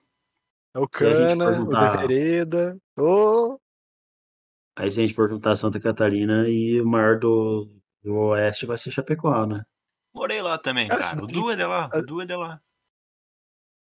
É 0.74 0.80
o 0.80 0.88
Cana, 0.88 1.54
juntar... 1.54 1.96
o 1.96 2.08
Vereda. 2.08 2.78
Oh. 2.98 3.60
Aí 4.78 4.90
se 4.90 5.00
a 5.00 5.04
gente 5.04 5.14
for 5.14 5.28
juntar 5.28 5.56
Santa 5.56 5.80
Catarina 5.80 6.48
e 6.48 6.80
o 6.80 6.86
maior 6.86 7.20
do, 7.20 7.70
do 8.02 8.16
Oeste 8.16 8.66
vai 8.66 8.78
ser 8.78 8.92
Chapecó, 8.92 9.46
né? 9.46 9.64
Morei 10.14 10.42
lá 10.42 10.58
também, 10.58 10.88
cara. 10.88 11.02
cara. 11.02 11.24
O 11.24 11.28
Du 11.28 11.52
é 11.52 11.56
de 11.56 11.66
lá, 11.66 11.90
o 11.94 12.02
Du 12.02 12.22
é 12.22 12.26
de 12.26 12.36
lá. 12.36 12.62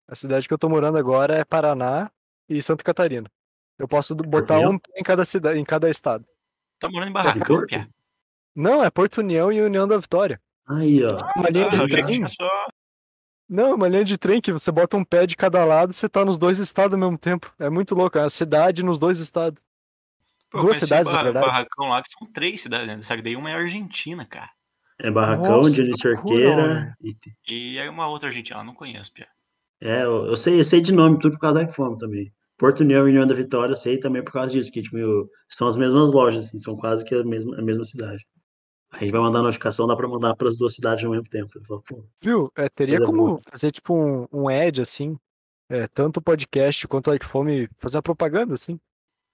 A 0.06 0.14
cidade 0.14 0.46
que 0.46 0.54
eu 0.54 0.58
tô 0.58 0.68
morando 0.68 0.98
agora 0.98 1.34
é 1.34 1.44
Paraná 1.44 2.10
e 2.48 2.62
Santa 2.62 2.84
Catarina. 2.84 3.30
Eu 3.78 3.86
posso 3.86 4.14
botar 4.14 4.58
um 4.58 4.78
em 4.96 5.02
cada 5.02 5.24
cidade, 5.24 5.58
em 5.58 5.64
cada 5.64 5.88
estado. 5.88 6.24
Tá 6.78 6.88
morando 6.88 7.10
em 7.10 7.12
Barracão, 7.12 7.66
Pia? 7.66 7.88
Não, 8.54 8.82
é 8.82 8.90
Porto 8.90 9.18
União 9.18 9.52
e 9.52 9.60
União 9.60 9.86
da 9.86 9.96
Vitória. 9.98 10.40
Aí, 10.68 11.02
ó. 11.04 11.16
Uma 11.36 11.48
linha 11.48 11.68
ah, 11.68 11.86
de 11.86 11.88
trem. 11.88 12.26
Só... 12.26 12.66
Não, 13.48 13.74
uma 13.74 13.88
linha 13.88 14.04
de 14.04 14.18
trem 14.18 14.40
que 14.40 14.52
você 14.52 14.70
bota 14.70 14.96
um 14.96 15.04
pé 15.04 15.26
de 15.26 15.36
cada 15.36 15.64
lado 15.64 15.92
e 15.92 15.94
você 15.94 16.08
tá 16.08 16.24
nos 16.24 16.36
dois 16.36 16.58
estados 16.58 16.92
ao 16.92 16.98
mesmo 16.98 17.16
tempo. 17.16 17.52
É 17.58 17.70
muito 17.70 17.94
louco, 17.94 18.18
é 18.18 18.22
a 18.22 18.28
cidade 18.28 18.82
nos 18.82 18.98
dois 18.98 19.20
estados. 19.20 19.62
Pô, 20.50 20.60
Duas 20.60 20.78
cidades, 20.78 21.12
na 21.12 21.22
verdade. 21.22 21.46
Barracão 21.46 21.88
lá, 21.88 22.02
que 22.02 22.10
são 22.10 22.26
três 22.32 22.60
cidades, 22.60 22.86
né? 22.86 23.02
Só 23.02 23.14
que 23.14 23.22
daí 23.22 23.36
uma 23.36 23.50
é 23.50 23.54
Argentina, 23.54 24.24
cara. 24.24 24.50
É 24.98 25.10
Barracão, 25.10 25.58
Nossa, 25.58 25.70
Dionísio 25.70 26.02
Cerqueira. 26.02 26.96
E... 27.00 27.16
e 27.48 27.78
aí 27.78 27.88
uma 27.88 28.08
outra 28.08 28.30
gente, 28.30 28.52
ela 28.52 28.64
não 28.64 28.74
conheço, 28.74 29.12
Pia. 29.12 29.28
É, 29.80 30.02
eu, 30.02 30.26
eu, 30.26 30.36
sei, 30.36 30.58
eu 30.58 30.64
sei 30.64 30.80
de 30.80 30.92
nome 30.92 31.18
tudo 31.18 31.32
por 31.34 31.40
causa 31.40 31.64
da 31.64 31.72
Fome 31.72 31.96
também. 31.98 32.32
Porto 32.58 32.80
União 32.80 33.06
e 33.06 33.10
União 33.12 33.26
da 33.26 33.34
Vitória, 33.34 33.72
eu 33.72 33.76
sei 33.76 33.98
também 33.98 34.22
por 34.22 34.32
causa 34.32 34.50
disso, 34.50 34.68
porque 34.68 34.82
tipo, 34.82 34.98
são 35.48 35.68
as 35.68 35.76
mesmas 35.76 36.10
lojas, 36.10 36.48
assim, 36.48 36.58
são 36.58 36.76
quase 36.76 37.04
que 37.04 37.14
a 37.14 37.24
mesma, 37.24 37.56
a 37.56 37.62
mesma 37.62 37.84
cidade. 37.84 38.26
A 38.90 38.98
gente 38.98 39.12
vai 39.12 39.20
mandar 39.20 39.42
notificação, 39.42 39.86
dá 39.86 39.94
pra 39.94 40.08
mandar 40.08 40.34
para 40.34 40.48
as 40.48 40.56
duas 40.56 40.74
cidades 40.74 41.04
ao 41.04 41.10
mesmo 41.10 41.28
tempo. 41.28 41.52
Falo, 41.66 41.84
Viu? 42.20 42.50
É, 42.56 42.68
teria 42.68 42.98
como 42.98 43.26
boa. 43.26 43.40
fazer 43.48 43.70
tipo 43.70 43.94
um, 43.94 44.26
um 44.32 44.48
ad, 44.48 44.80
assim, 44.80 45.16
é, 45.70 45.86
tanto 45.88 46.16
o 46.16 46.22
podcast 46.22 46.88
quanto 46.88 47.10
o 47.10 47.24
Fome 47.24 47.68
fazer 47.78 47.98
a 47.98 48.02
propaganda, 48.02 48.54
assim. 48.54 48.80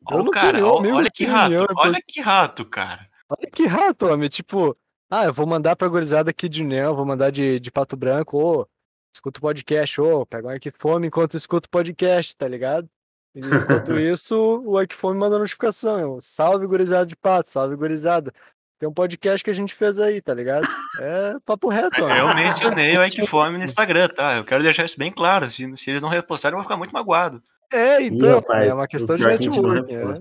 Ó, 0.07 0.29
cara, 0.31 0.67
ó, 0.67 0.83
olha 0.83 1.11
que 1.11 1.25
rato, 1.25 1.67
olha 1.79 2.01
que 2.07 2.21
rato, 2.21 2.65
cara. 2.67 3.09
Olha 3.27 3.51
que 3.51 3.65
rato, 3.65 4.07
homem. 4.07 4.29
Tipo, 4.29 4.77
ah, 5.09 5.25
eu 5.25 5.33
vou 5.33 5.47
mandar 5.47 5.77
pra 5.77 5.89
gorizada 5.89 6.31
aqui 6.31 6.47
de 6.47 6.63
União, 6.63 6.95
vou 6.95 7.07
mandar 7.07 7.31
de, 7.31 7.59
de 7.59 7.71
Pato 7.71 7.97
Branco, 7.97 8.37
ô, 8.37 8.69
escuta 9.15 9.39
o 9.39 9.41
podcast, 9.41 9.99
ô, 10.01 10.27
pega 10.27 10.49
um 10.49 10.59
Fome 10.75 11.07
enquanto 11.07 11.37
escuta 11.37 11.69
o 11.69 11.71
podcast, 11.71 12.37
tá 12.37 12.47
ligado? 12.47 12.87
E, 13.35 13.41
enquanto 13.41 13.99
isso, 13.99 14.63
o 14.65 14.77
Fome 14.95 15.19
manda 15.19 15.39
notificação. 15.39 16.19
Salve, 16.21 16.67
gorizada 16.67 17.07
de 17.07 17.17
Pato, 17.17 17.51
salve, 17.51 17.77
gorizada. 17.77 18.33
Tem 18.79 18.89
um 18.89 18.93
podcast 18.93 19.43
que 19.43 19.51
a 19.51 19.55
gente 19.55 19.75
fez 19.75 19.99
aí, 19.99 20.21
tá 20.21 20.35
ligado? 20.35 20.67
É 21.01 21.37
papo 21.45 21.69
reto. 21.69 22.05
Ó. 22.05 22.09
Eu 22.09 22.35
mencionei 22.35 22.97
o 22.99 23.03
Equifome 23.05 23.57
no 23.57 23.65
Instagram, 23.65 24.09
tá? 24.09 24.37
Eu 24.37 24.45
quero 24.45 24.63
deixar 24.63 24.85
isso 24.85 24.99
bem 24.99 25.13
claro. 25.13 25.49
Se, 25.49 25.77
se 25.77 25.91
eles 25.91 26.03
não 26.03 26.09
repostarem, 26.09 26.55
eu 26.55 26.59
vou 26.59 26.65
ficar 26.65 26.77
muito 26.77 26.93
magoado. 26.93 27.43
É, 27.73 28.03
então, 28.03 28.29
Ih, 28.29 28.35
rapaz, 28.35 28.69
é 28.69 28.75
uma 28.75 28.89
questão 28.89 29.17
de 29.17 29.25
network. 29.25 29.93
Não, 29.93 30.01
é. 30.01 30.15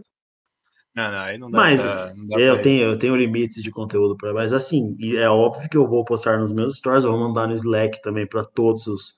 não, 0.96 1.12
não, 1.12 1.20
aí 1.20 1.38
não 1.38 1.52
dá 1.52 1.58
Mas 1.58 1.82
pra, 1.82 2.14
não 2.16 2.28
dá 2.28 2.40
eu, 2.40 2.62
tenho, 2.62 2.84
eu 2.84 2.98
tenho 2.98 3.16
limites 3.16 3.62
de 3.62 3.70
conteúdo 3.70 4.16
para, 4.16 4.34
mas 4.34 4.54
assim, 4.54 4.96
é 5.18 5.28
óbvio 5.30 5.70
que 5.70 5.78
eu 5.78 5.88
vou 5.88 6.06
postar 6.06 6.40
nos 6.40 6.54
meus 6.54 6.78
stories, 6.78 7.04
eu 7.04 7.12
vou 7.12 7.20
mandar 7.20 7.48
no 7.48 7.54
Slack 7.54 8.02
também 8.02 8.26
para 8.26 8.46
todos 8.46 8.88
os, 8.88 9.16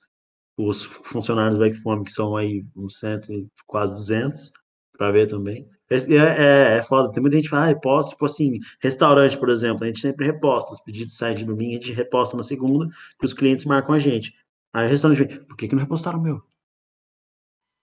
os 0.56 0.84
funcionários 0.84 1.58
do 1.58 1.64
Equifome, 1.64 2.04
que 2.04 2.12
são 2.12 2.36
aí 2.36 2.62
uns 2.74 2.98
cento, 2.98 3.28
quase 3.66 3.94
200, 3.94 4.52
para 4.96 5.10
ver 5.10 5.26
também. 5.28 5.68
É, 5.88 5.96
é, 5.96 6.78
é 6.78 6.82
foda. 6.82 7.12
Tem 7.12 7.20
muita 7.20 7.36
gente 7.36 7.44
que 7.44 7.50
fala, 7.50 7.64
ah, 7.64 7.68
reposta, 7.68 8.10
tipo 8.10 8.24
assim, 8.24 8.58
restaurante, 8.80 9.38
por 9.38 9.50
exemplo, 9.50 9.84
a 9.84 9.86
gente 9.86 10.00
sempre 10.00 10.26
reposta. 10.26 10.72
Os 10.72 10.80
pedidos 10.80 11.16
saem 11.16 11.36
de 11.36 11.44
domingo, 11.44 11.72
a 11.72 11.74
gente 11.74 11.92
reposta 11.92 12.36
na 12.36 12.42
segunda, 12.42 12.88
que 13.18 13.26
os 13.26 13.32
clientes 13.32 13.64
marcam 13.64 13.94
a 13.94 13.98
gente. 13.98 14.32
Aí 14.72 14.86
o 14.86 14.90
restaurante 14.90 15.24
vem, 15.24 15.44
por 15.44 15.56
que, 15.56 15.68
que 15.68 15.74
não 15.74 15.82
repostaram 15.82 16.18
o 16.18 16.22
meu? 16.22 16.42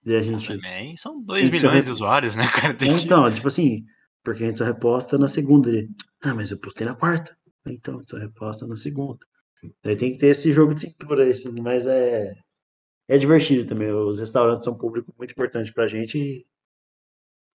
E 0.05 0.15
a 0.15 0.21
gente. 0.21 0.47
Também 0.47 0.97
são 0.97 1.23
2 1.23 1.49
milhões 1.49 1.85
de 1.85 1.91
usuários, 1.91 2.35
né, 2.35 2.45
cara? 2.51 2.73
Tem 2.73 2.91
então, 2.91 3.31
tipo 3.33 3.47
assim, 3.47 3.85
porque 4.23 4.43
a 4.43 4.47
gente 4.47 4.59
só 4.59 4.65
reposta 4.65 5.17
na 5.17 5.29
segunda. 5.29 5.69
Ele, 5.69 5.89
ah, 6.23 6.33
mas 6.33 6.51
eu 6.51 6.59
postei 6.59 6.85
na 6.85 6.95
quarta. 6.95 7.35
Então, 7.65 8.03
só 8.05 8.17
reposta 8.17 8.67
na 8.67 8.75
segunda. 8.75 9.19
Aí 9.85 9.95
tem 9.95 10.11
que 10.11 10.17
ter 10.17 10.27
esse 10.27 10.51
jogo 10.51 10.73
de 10.73 10.81
cintura, 10.81 11.29
assim, 11.29 11.61
mas 11.61 11.87
é. 11.87 12.33
É 13.07 13.17
divertido 13.17 13.65
também. 13.65 13.91
Os 13.91 14.19
restaurantes 14.19 14.63
são 14.65 14.73
um 14.73 14.77
público 14.77 15.13
muito 15.17 15.31
importante 15.31 15.73
pra 15.73 15.87
gente 15.87 16.17
e 16.17 16.45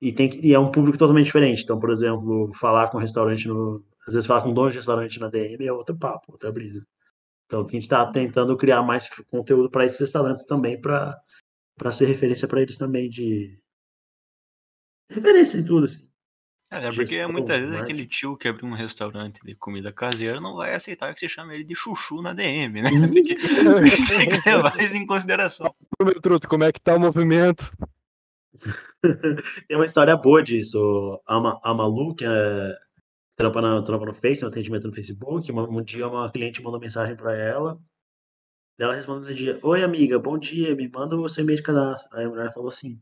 e, 0.00 0.12
tem 0.12 0.28
que, 0.28 0.38
e 0.46 0.54
é 0.54 0.58
um 0.58 0.70
público 0.70 0.98
totalmente 0.98 1.26
diferente. 1.26 1.62
Então, 1.62 1.78
por 1.78 1.90
exemplo, 1.90 2.52
falar 2.54 2.88
com 2.88 2.98
um 2.98 3.00
restaurante 3.00 3.48
no. 3.48 3.84
Às 4.06 4.14
vezes 4.14 4.26
falar 4.26 4.42
com 4.42 4.50
um 4.50 4.54
dono 4.54 4.70
de 4.70 4.76
restaurante 4.76 5.20
na 5.20 5.28
DM 5.28 5.66
é 5.66 5.72
outro 5.72 5.96
papo, 5.96 6.32
outra 6.32 6.50
brisa. 6.52 6.82
Então 7.46 7.60
a 7.62 7.64
gente 7.64 7.82
está 7.84 8.06
tentando 8.10 8.56
criar 8.56 8.82
mais 8.82 9.08
conteúdo 9.30 9.70
para 9.70 9.86
esses 9.86 10.00
restaurantes 10.00 10.46
também, 10.46 10.80
para 10.80 11.20
ser 11.92 12.06
referência 12.06 12.48
para 12.48 12.62
eles 12.62 12.78
também 12.78 13.08
de. 13.10 13.60
Referência 15.10 15.58
em 15.58 15.64
tudo, 15.64 15.84
assim. 15.84 16.07
É, 16.70 16.90
porque 16.90 17.26
muitas 17.26 17.60
vezes 17.60 17.80
aquele 17.80 18.06
tio 18.06 18.36
que 18.36 18.46
abre 18.46 18.66
um 18.66 18.74
restaurante 18.74 19.40
de 19.42 19.54
comida 19.54 19.90
caseira 19.90 20.38
não 20.38 20.54
vai 20.54 20.74
aceitar 20.74 21.14
que 21.14 21.20
você 21.20 21.28
chame 21.28 21.54
ele 21.54 21.64
de 21.64 21.74
chuchu 21.74 22.20
na 22.20 22.34
DM, 22.34 22.82
né? 22.82 22.90
Tem 23.10 23.24
que, 23.24 23.34
tem 23.34 24.28
que 24.28 24.36
levar 24.48 24.78
isso 24.78 24.94
em 24.94 25.06
consideração. 25.06 25.74
Meu 26.02 26.20
truto, 26.20 26.46
como 26.46 26.64
é 26.64 26.72
que 26.72 26.80
tá 26.80 26.94
o 26.94 27.00
movimento? 27.00 27.72
Tem 29.66 29.76
uma 29.76 29.86
história 29.86 30.14
boa 30.14 30.42
disso. 30.42 31.18
A, 31.26 31.36
a 31.70 31.74
Malu, 31.74 32.14
que 32.14 32.26
é, 32.26 32.76
trampa, 33.34 33.62
na, 33.62 33.80
trampa 33.80 34.04
no 34.04 34.12
Face, 34.12 34.42
no 34.42 34.48
atendimento 34.48 34.86
no 34.86 34.92
Facebook, 34.92 35.50
um, 35.50 35.78
um 35.78 35.82
dia 35.82 36.06
uma 36.06 36.30
cliente 36.30 36.62
mandou 36.62 36.78
mensagem 36.78 37.16
para 37.16 37.34
ela. 37.34 37.80
Ela 38.78 38.94
respondeu 38.94 39.28
no 39.28 39.34
dia: 39.34 39.58
Oi, 39.62 39.82
amiga, 39.82 40.18
bom 40.18 40.36
dia, 40.36 40.74
me 40.74 40.86
manda 40.88 41.16
o 41.16 41.28
seu 41.28 41.42
e-mail 41.42 41.56
de 41.56 41.62
cadastro. 41.62 42.14
Aí 42.16 42.26
a 42.26 42.28
mulher 42.28 42.52
falou 42.52 42.68
assim: 42.68 43.00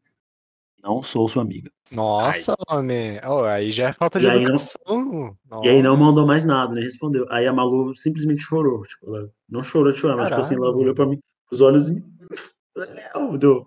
Não 0.83 1.03
sou 1.03 1.29
sua 1.29 1.43
amiga. 1.43 1.71
Nossa, 1.91 2.53
aí, 2.53 2.77
homem. 2.77 3.21
Oh, 3.25 3.45
aí 3.45 3.71
já 3.71 3.89
é 3.89 3.93
falta 3.93 4.21
de 4.21 4.27
educação. 4.27 5.37
Não, 5.49 5.65
e 5.65 5.69
aí 5.69 5.83
não 5.83 5.97
mandou 5.97 6.27
mais 6.27 6.45
nada, 6.45 6.75
nem 6.75 6.85
respondeu. 6.85 7.27
Aí 7.31 7.47
a 7.47 7.53
Malu 7.53 7.95
simplesmente 7.97 8.43
chorou. 8.43 8.83
Tipo, 8.83 9.15
ela 9.15 9.31
não 9.49 9.62
chorou 9.62 9.93
de 9.93 9.99
chorar, 9.99 10.17
mas 10.17 10.29
tipo 10.29 10.41
assim, 10.41 10.55
ela 10.55 10.71
olhou 10.71 10.95
pra 10.95 11.07
mim, 11.07 11.19
os 11.51 11.61
olhos. 11.61 11.91
Do, 13.39 13.67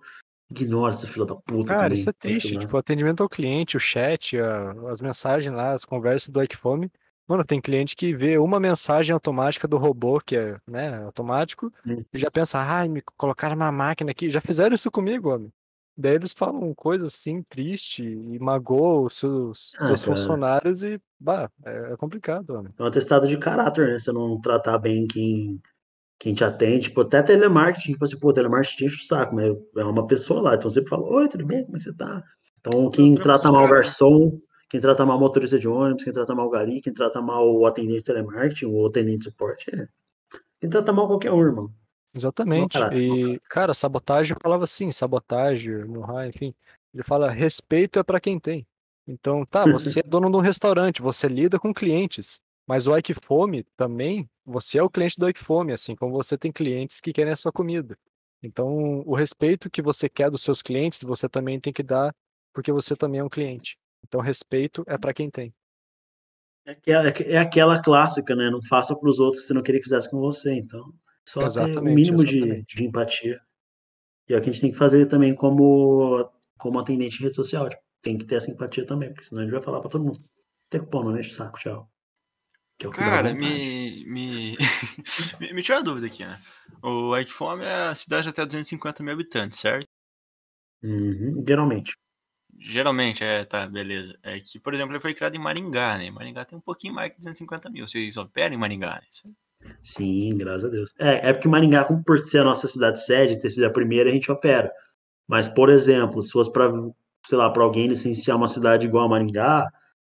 Ignora 0.51 0.93
essa 0.93 1.07
fila 1.07 1.25
da 1.25 1.35
puta. 1.35 1.69
Cara, 1.69 1.81
também, 1.83 1.93
isso 1.93 2.09
é 2.09 2.13
triste. 2.13 2.57
Tipo, 2.57 2.75
o 2.75 2.79
atendimento 2.79 3.21
ao 3.21 3.29
cliente, 3.29 3.77
o 3.77 3.79
chat, 3.79 4.37
a, 4.39 4.71
as 4.89 4.99
mensagens 4.99 5.53
lá, 5.53 5.73
as 5.73 5.85
conversas 5.85 6.29
do 6.29 6.41
Equifome. 6.41 6.91
Mano, 7.27 7.45
tem 7.45 7.61
cliente 7.61 7.95
que 7.95 8.15
vê 8.15 8.39
uma 8.39 8.59
mensagem 8.59 9.13
automática 9.13 9.67
do 9.67 9.77
robô, 9.77 10.19
que 10.19 10.35
é 10.35 10.57
né, 10.67 11.03
automático, 11.03 11.71
hum. 11.85 12.03
e 12.11 12.17
já 12.17 12.31
pensa, 12.31 12.57
ai, 12.57 12.89
me 12.89 13.03
colocaram 13.15 13.55
uma 13.55 13.71
máquina 13.71 14.09
aqui. 14.09 14.31
Já 14.31 14.41
fizeram 14.41 14.73
isso 14.73 14.89
comigo, 14.89 15.29
homem. 15.29 15.53
Daí 16.01 16.15
eles 16.15 16.31
falam 16.31 16.73
coisas 16.73 17.13
assim, 17.13 17.43
triste, 17.43 18.03
e 18.03 18.39
magoam 18.39 19.03
os 19.03 19.17
seus, 19.17 19.73
ah, 19.77 19.87
seus 19.87 20.01
funcionários 20.01 20.81
e, 20.81 20.97
bah, 21.19 21.51
é, 21.65 21.91
é 21.91 21.97
complicado, 21.97 22.51
homem. 22.51 22.73
É 22.79 22.83
um 22.83 22.85
atestado 22.85 23.27
de 23.27 23.37
caráter, 23.37 23.89
né? 23.89 23.99
Se 23.99 24.09
não 24.13 24.39
tratar 24.39 24.77
bem 24.77 25.05
quem 25.05 25.61
quem 26.17 26.33
te 26.33 26.43
atende, 26.43 26.89
tipo, 26.89 26.99
até 26.99 27.23
telemarketing, 27.23 27.93
tipo 27.93 28.03
assim, 28.03 28.19
pô, 28.19 28.33
telemarketing 28.33 28.85
enche 28.85 28.97
o 28.97 29.05
saco, 29.05 29.33
mas 29.33 29.55
é 29.77 29.83
uma 29.85 30.05
pessoa 30.05 30.41
lá, 30.41 30.55
então 30.55 30.69
sempre 30.69 30.89
fala, 30.89 31.03
oi, 31.03 31.29
tudo 31.29 31.45
bem, 31.45 31.63
como 31.63 31.77
é 31.77 31.79
que 31.79 31.85
você 31.85 31.93
tá? 31.93 32.21
Então, 32.59 32.91
quem 32.91 33.15
trata 33.15 33.49
mal 33.49 33.63
o 33.63 33.69
garçom, 33.69 34.37
quem 34.69 34.81
trata 34.81 35.05
mal 35.05 35.15
o 35.15 35.19
motorista 35.19 35.57
de 35.57 35.65
ônibus, 35.65 36.03
quem 36.03 36.11
trata 36.11 36.35
mal 36.35 36.47
o 36.47 36.49
gari, 36.49 36.81
quem 36.81 36.93
trata 36.93 37.21
mal 37.21 37.49
o 37.49 37.65
atendente 37.65 37.99
de 37.99 38.03
telemarketing, 38.03 38.65
o 38.65 38.85
atendente 38.85 39.19
de 39.19 39.23
suporte, 39.25 39.73
é. 39.73 39.87
Quem 40.59 40.69
trata 40.69 40.91
mal 40.91 41.07
qualquer 41.07 41.31
um, 41.31 41.41
irmão. 41.41 41.71
Exatamente. 42.13 42.77
E, 42.93 43.39
cara, 43.49 43.73
sabotagem 43.73 44.35
falava 44.41 44.63
assim, 44.63 44.91
sabotagem, 44.91 45.85
no 45.85 46.01
raio, 46.01 46.29
enfim. 46.29 46.53
Ele 46.93 47.03
fala, 47.03 47.29
respeito 47.29 47.99
é 47.99 48.03
para 48.03 48.19
quem 48.19 48.39
tem. 48.39 48.65
Então, 49.07 49.45
tá, 49.45 49.65
você 49.65 49.99
é 49.99 50.03
dono 50.03 50.29
de 50.29 50.37
um 50.37 50.41
restaurante, 50.41 51.01
você 51.01 51.27
lida 51.27 51.59
com 51.59 51.73
clientes. 51.73 52.39
Mas 52.67 52.85
o 52.85 52.91
Fome 53.23 53.63
também, 53.75 54.29
você 54.45 54.77
é 54.77 54.83
o 54.83 54.89
cliente 54.89 55.15
do 55.17 55.25
Fome, 55.35 55.73
assim 55.73 55.95
como 55.95 56.13
você 56.13 56.37
tem 56.37 56.51
clientes 56.51 57.01
que 57.01 57.11
querem 57.11 57.33
a 57.33 57.35
sua 57.35 57.51
comida. 57.51 57.97
Então, 58.41 59.01
o 59.05 59.15
respeito 59.15 59.69
que 59.69 59.81
você 59.81 60.07
quer 60.07 60.29
dos 60.29 60.41
seus 60.41 60.61
clientes, 60.61 61.01
você 61.01 61.27
também 61.27 61.59
tem 61.59 61.73
que 61.73 61.83
dar, 61.83 62.15
porque 62.53 62.71
você 62.71 62.95
também 62.95 63.19
é 63.19 63.23
um 63.23 63.29
cliente. 63.29 63.77
Então, 64.07 64.21
respeito 64.21 64.83
é 64.87 64.97
para 64.97 65.13
quem 65.13 65.29
tem. 65.29 65.53
É, 66.65 66.71
é, 66.71 67.33
é, 67.33 67.37
aquela 67.37 67.81
clássica, 67.81 68.35
né? 68.35 68.49
Não 68.49 68.61
faça 68.63 68.95
para 68.95 69.09
os 69.09 69.19
outros 69.19 69.47
se 69.47 69.53
não 69.53 69.63
queria 69.63 69.79
que 69.79 69.85
fizesse 69.85 70.09
com 70.09 70.19
você. 70.19 70.53
Então, 70.53 70.93
só 71.29 71.45
exatamente, 71.45 71.73
ter 71.73 71.79
o 71.79 71.93
mínimo 71.93 72.25
de, 72.25 72.63
de, 72.63 72.83
empatia. 72.83 73.39
E 74.27 74.33
é 74.33 74.37
o 74.37 74.41
que 74.41 74.49
a 74.49 74.51
gente 74.51 74.61
tem 74.61 74.71
que 74.71 74.77
fazer 74.77 75.05
também 75.05 75.35
como, 75.35 76.27
como 76.57 76.79
atendente 76.79 77.17
de 77.17 77.23
rede 77.23 77.35
social. 77.35 77.69
Tipo, 77.69 77.81
tem 78.01 78.17
que 78.17 78.25
ter 78.25 78.35
essa 78.35 78.49
empatia 78.49 78.85
também, 78.85 79.13
porque 79.13 79.25
senão 79.25 79.41
a 79.41 79.45
gente 79.45 79.53
vai 79.53 79.61
falar 79.61 79.79
para 79.79 79.89
todo 79.89 80.03
mundo. 80.03 80.19
Tem 80.69 80.79
cupom, 80.79 81.03
não 81.03 81.19
enche 81.19 81.31
o 81.31 81.33
saco, 81.33 81.59
tchau. 81.59 81.91
Que 82.77 82.85
é 82.85 82.89
o 82.89 82.91
que 82.91 82.97
Cara, 82.97 83.33
me, 83.33 84.05
me, 84.05 84.57
me, 85.39 85.53
me 85.53 85.61
tira 85.61 85.77
uma 85.77 85.83
dúvida 85.83 86.07
aqui, 86.07 86.25
né? 86.25 86.39
O 86.81 87.15
Eikfome 87.15 87.63
é 87.63 87.89
a 87.89 87.95
cidade 87.95 88.29
até 88.29 88.45
250 88.45 89.03
mil 89.03 89.13
habitantes, 89.13 89.59
certo? 89.59 89.87
Uhum, 90.81 91.43
geralmente. 91.45 91.93
Geralmente, 92.57 93.23
é, 93.23 93.45
tá, 93.45 93.67
beleza. 93.67 94.17
É 94.23 94.39
que, 94.39 94.59
por 94.59 94.73
exemplo, 94.73 94.93
ele 94.93 95.01
foi 95.01 95.13
criado 95.13 95.35
em 95.35 95.39
Maringá, 95.39 95.97
né? 95.97 96.09
Maringá 96.09 96.45
tem 96.45 96.57
um 96.57 96.61
pouquinho 96.61 96.93
mais 96.93 97.11
que 97.11 97.17
250 97.19 97.69
mil. 97.69 97.87
Vocês 97.87 98.17
operam 98.17 98.55
em 98.55 98.57
Maringá, 98.57 98.95
né? 98.95 99.33
Sim, 99.81 100.35
graças 100.35 100.63
a 100.65 100.67
Deus. 100.69 100.95
É, 100.99 101.29
é 101.29 101.33
porque 101.33 101.47
Maringá, 101.47 101.83
como 101.85 102.03
por 102.03 102.17
ser 102.19 102.39
a 102.39 102.43
nossa 102.43 102.67
cidade 102.67 103.03
sede, 103.03 103.39
ter 103.39 103.49
sido 103.49 103.65
a 103.65 103.69
primeira, 103.69 104.09
a 104.09 104.13
gente 104.13 104.31
opera. 104.31 104.71
Mas, 105.27 105.47
por 105.47 105.69
exemplo, 105.69 106.21
se 106.23 106.31
fosse 106.31 106.51
para, 106.51 106.71
sei 107.27 107.37
lá, 107.37 107.49
para 107.49 107.63
alguém 107.63 107.87
licenciar 107.87 108.37
uma 108.37 108.47
cidade 108.47 108.87
igual 108.87 109.05
a 109.05 109.09
Maringá, 109.09 109.67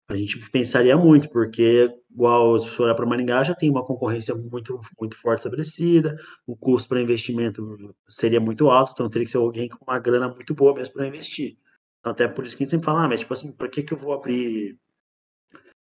a 0.09 0.15
gente 0.17 0.37
pensaria 0.51 0.97
muito, 0.97 1.29
porque, 1.29 1.89
igual 2.11 2.57
se 2.59 2.69
for 2.69 2.93
para 2.95 3.05
Maringá, 3.05 3.43
já 3.43 3.55
tem 3.55 3.69
uma 3.69 3.85
concorrência 3.85 4.35
muito, 4.35 4.79
muito 4.99 5.17
forte 5.17 5.39
estabelecida, 5.39 6.17
o 6.45 6.55
custo 6.55 6.89
para 6.89 7.01
investimento 7.01 7.95
seria 8.09 8.39
muito 8.39 8.69
alto, 8.69 8.91
então 8.93 9.09
teria 9.09 9.25
que 9.25 9.31
ser 9.31 9.37
alguém 9.37 9.69
com 9.69 9.83
uma 9.85 9.99
grana 9.99 10.27
muito 10.29 10.53
boa 10.53 10.73
mesmo 10.73 10.93
para 10.95 11.07
investir. 11.07 11.57
Então, 11.99 12.11
até 12.11 12.27
por 12.27 12.45
isso 12.45 12.57
que 12.57 12.63
a 12.63 12.65
gente 12.65 12.71
sempre 12.71 12.85
fala, 12.85 13.05
ah, 13.05 13.07
mas 13.09 13.21
tipo 13.21 13.33
assim, 13.33 13.51
para 13.53 13.69
que, 13.69 13.83
que 13.83 13.93
eu 13.93 13.97
vou 13.97 14.13
abrir. 14.13 14.77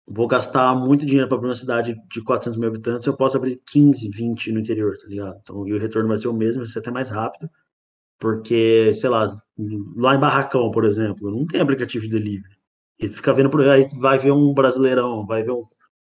Vou 0.06 0.28
gastar 0.28 0.74
muito 0.74 1.06
dinheiro 1.06 1.28
para 1.28 1.38
abrir 1.38 1.48
uma 1.48 1.56
cidade 1.56 1.96
de 2.10 2.22
400 2.22 2.58
mil 2.58 2.68
habitantes, 2.68 3.06
eu 3.06 3.16
posso 3.16 3.36
abrir 3.36 3.60
15, 3.66 4.08
20 4.10 4.52
no 4.52 4.60
interior, 4.60 4.96
tá 4.98 5.06
ligado? 5.08 5.38
Então, 5.40 5.66
e 5.66 5.72
o 5.72 5.78
retorno 5.78 6.08
vai 6.08 6.18
ser 6.18 6.28
o 6.28 6.32
mesmo, 6.34 6.62
vai 6.62 6.66
ser 6.66 6.80
até 6.80 6.90
mais 6.90 7.08
rápido, 7.08 7.48
porque, 8.18 8.92
sei 8.94 9.10
lá, 9.10 9.26
lá 9.96 10.14
em 10.14 10.20
Barracão, 10.20 10.70
por 10.70 10.84
exemplo, 10.84 11.30
não 11.30 11.46
tem 11.46 11.60
aplicativo 11.60 12.04
de 12.04 12.10
delivery. 12.10 12.54
E 12.98 13.08
fica 13.08 13.32
vendo 13.34 13.50
por 13.50 13.60
aí, 13.66 13.86
vai 13.98 14.18
ver 14.18 14.32
um 14.32 14.54
brasileirão, 14.54 15.26
vai 15.26 15.42
ver 15.42 15.52
um, 15.52 15.64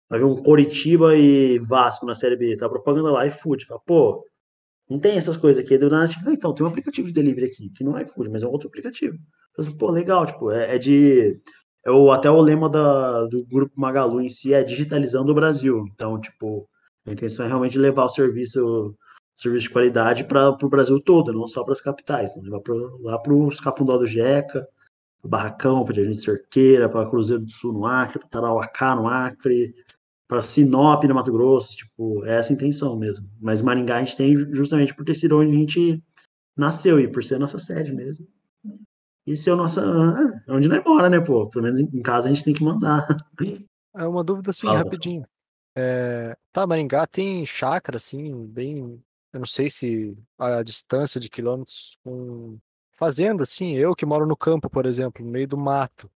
vai 0.09 0.19
ver 0.19 0.25
um 0.25 0.41
Coritiba 0.43 1.15
e 1.15 1.59
Vasco 1.59 2.05
na 2.05 2.15
Série 2.15 2.35
B, 2.35 2.57
tá 2.57 2.69
propaganda 2.69 3.11
lá, 3.11 3.25
iFood. 3.27 3.65
Fala, 3.65 3.81
pô, 3.85 4.23
não 4.89 4.99
tem 4.99 5.17
essas 5.17 5.37
coisas 5.37 5.63
aqui. 5.63 5.77
Do 5.77 5.89
nada, 5.89 6.07
tipo, 6.07 6.29
ah, 6.29 6.33
então, 6.33 6.53
tem 6.53 6.65
um 6.65 6.69
aplicativo 6.69 7.07
de 7.07 7.13
delivery 7.13 7.47
aqui, 7.47 7.69
que 7.71 7.83
não 7.83 7.97
é 7.97 8.03
iFood, 8.03 8.29
mas 8.29 8.43
é 8.43 8.47
um 8.47 8.51
outro 8.51 8.67
aplicativo. 8.67 9.17
Falo, 9.55 9.77
pô, 9.77 9.91
legal, 9.91 10.25
tipo, 10.25 10.51
é, 10.51 10.75
é 10.75 10.77
de. 10.79 11.39
É 11.85 11.91
o, 11.91 12.11
até 12.11 12.29
o 12.31 12.41
lema 12.41 12.67
da, 12.67 13.25
do 13.27 13.45
grupo 13.45 13.79
Magalu 13.79 14.19
em 14.19 14.29
si 14.29 14.53
é 14.53 14.63
digitalizando 14.63 15.31
o 15.31 15.35
Brasil. 15.35 15.85
Então, 15.93 16.19
tipo, 16.19 16.67
a 17.05 17.11
intenção 17.11 17.45
é 17.45 17.47
realmente 17.47 17.77
levar 17.77 18.05
o 18.05 18.09
serviço, 18.09 18.95
serviço 19.35 19.67
de 19.67 19.69
qualidade 19.69 20.23
para 20.23 20.49
o 20.49 20.69
Brasil 20.69 20.99
todo, 20.99 21.31
não 21.31 21.47
só 21.47 21.63
para 21.63 21.73
as 21.73 21.81
capitais. 21.81 22.35
Né? 22.35 22.41
Levar 22.43 22.61
pra, 22.61 22.73
lá 23.01 23.19
para 23.19 23.33
os 23.33 23.59
Cafundó 23.59 23.97
do 23.97 24.07
Jeca, 24.07 24.67
para 25.21 25.29
Barracão, 25.29 25.85
para 25.85 25.93
Jardim 25.93 26.11
de 26.13 26.23
Cerqueira, 26.23 26.89
para 26.89 27.07
Cruzeiro 27.07 27.43
do 27.43 27.51
Sul 27.51 27.73
no 27.73 27.85
Acre, 27.85 28.17
para 28.17 28.29
Tarauacá 28.29 28.95
no 28.95 29.07
Acre, 29.07 29.71
para 30.27 30.41
Sinop 30.41 31.03
no 31.03 31.13
Mato 31.13 31.31
Grosso. 31.31 31.77
Tipo, 31.77 32.25
é 32.25 32.37
essa 32.37 32.51
a 32.51 32.55
intenção 32.55 32.97
mesmo. 32.97 33.29
Mas 33.39 33.61
Maringá 33.61 33.97
a 33.97 34.03
gente 34.03 34.17
tem 34.17 34.35
justamente 34.55 34.95
por 34.95 35.05
ter 35.05 35.13
sido 35.13 35.37
onde 35.37 35.51
a 35.51 35.59
gente 35.59 36.03
nasceu 36.57 36.99
e 36.99 37.07
por 37.07 37.23
ser 37.23 37.35
a 37.35 37.39
nossa 37.39 37.59
sede 37.59 37.93
mesmo. 37.93 38.27
E 39.25 39.35
ser 39.35 39.51
o 39.51 39.55
nosso. 39.55 39.79
É, 39.79 40.51
onde 40.51 40.69
nós 40.69 40.83
mora, 40.83 41.09
né, 41.09 41.19
pô? 41.19 41.47
Pelo 41.49 41.63
menos 41.63 41.79
em 41.79 42.01
casa 42.01 42.27
a 42.27 42.33
gente 42.33 42.43
tem 42.43 42.53
que 42.53 42.63
mandar. 42.63 43.07
É 43.95 44.05
uma 44.05 44.23
dúvida 44.23 44.49
assim, 44.49 44.67
rapidinho. 44.67 45.25
É, 45.73 46.37
tá, 46.51 46.67
Maringá 46.67 47.07
tem 47.07 47.45
chácara, 47.45 47.97
assim, 47.97 48.45
bem. 48.45 49.01
Eu 49.31 49.39
não 49.39 49.45
sei 49.45 49.69
se 49.69 50.17
a 50.37 50.61
distância 50.63 51.19
de 51.19 51.29
quilômetros 51.29 51.97
com 52.03 52.57
fazenda, 52.93 53.43
assim, 53.43 53.73
eu 53.75 53.95
que 53.95 54.05
moro 54.05 54.25
no 54.25 54.37
campo, 54.37 54.69
por 54.69 54.85
exemplo, 54.85 55.23
no 55.23 55.31
meio 55.31 55.47
do 55.47 55.57
mato. 55.57 56.09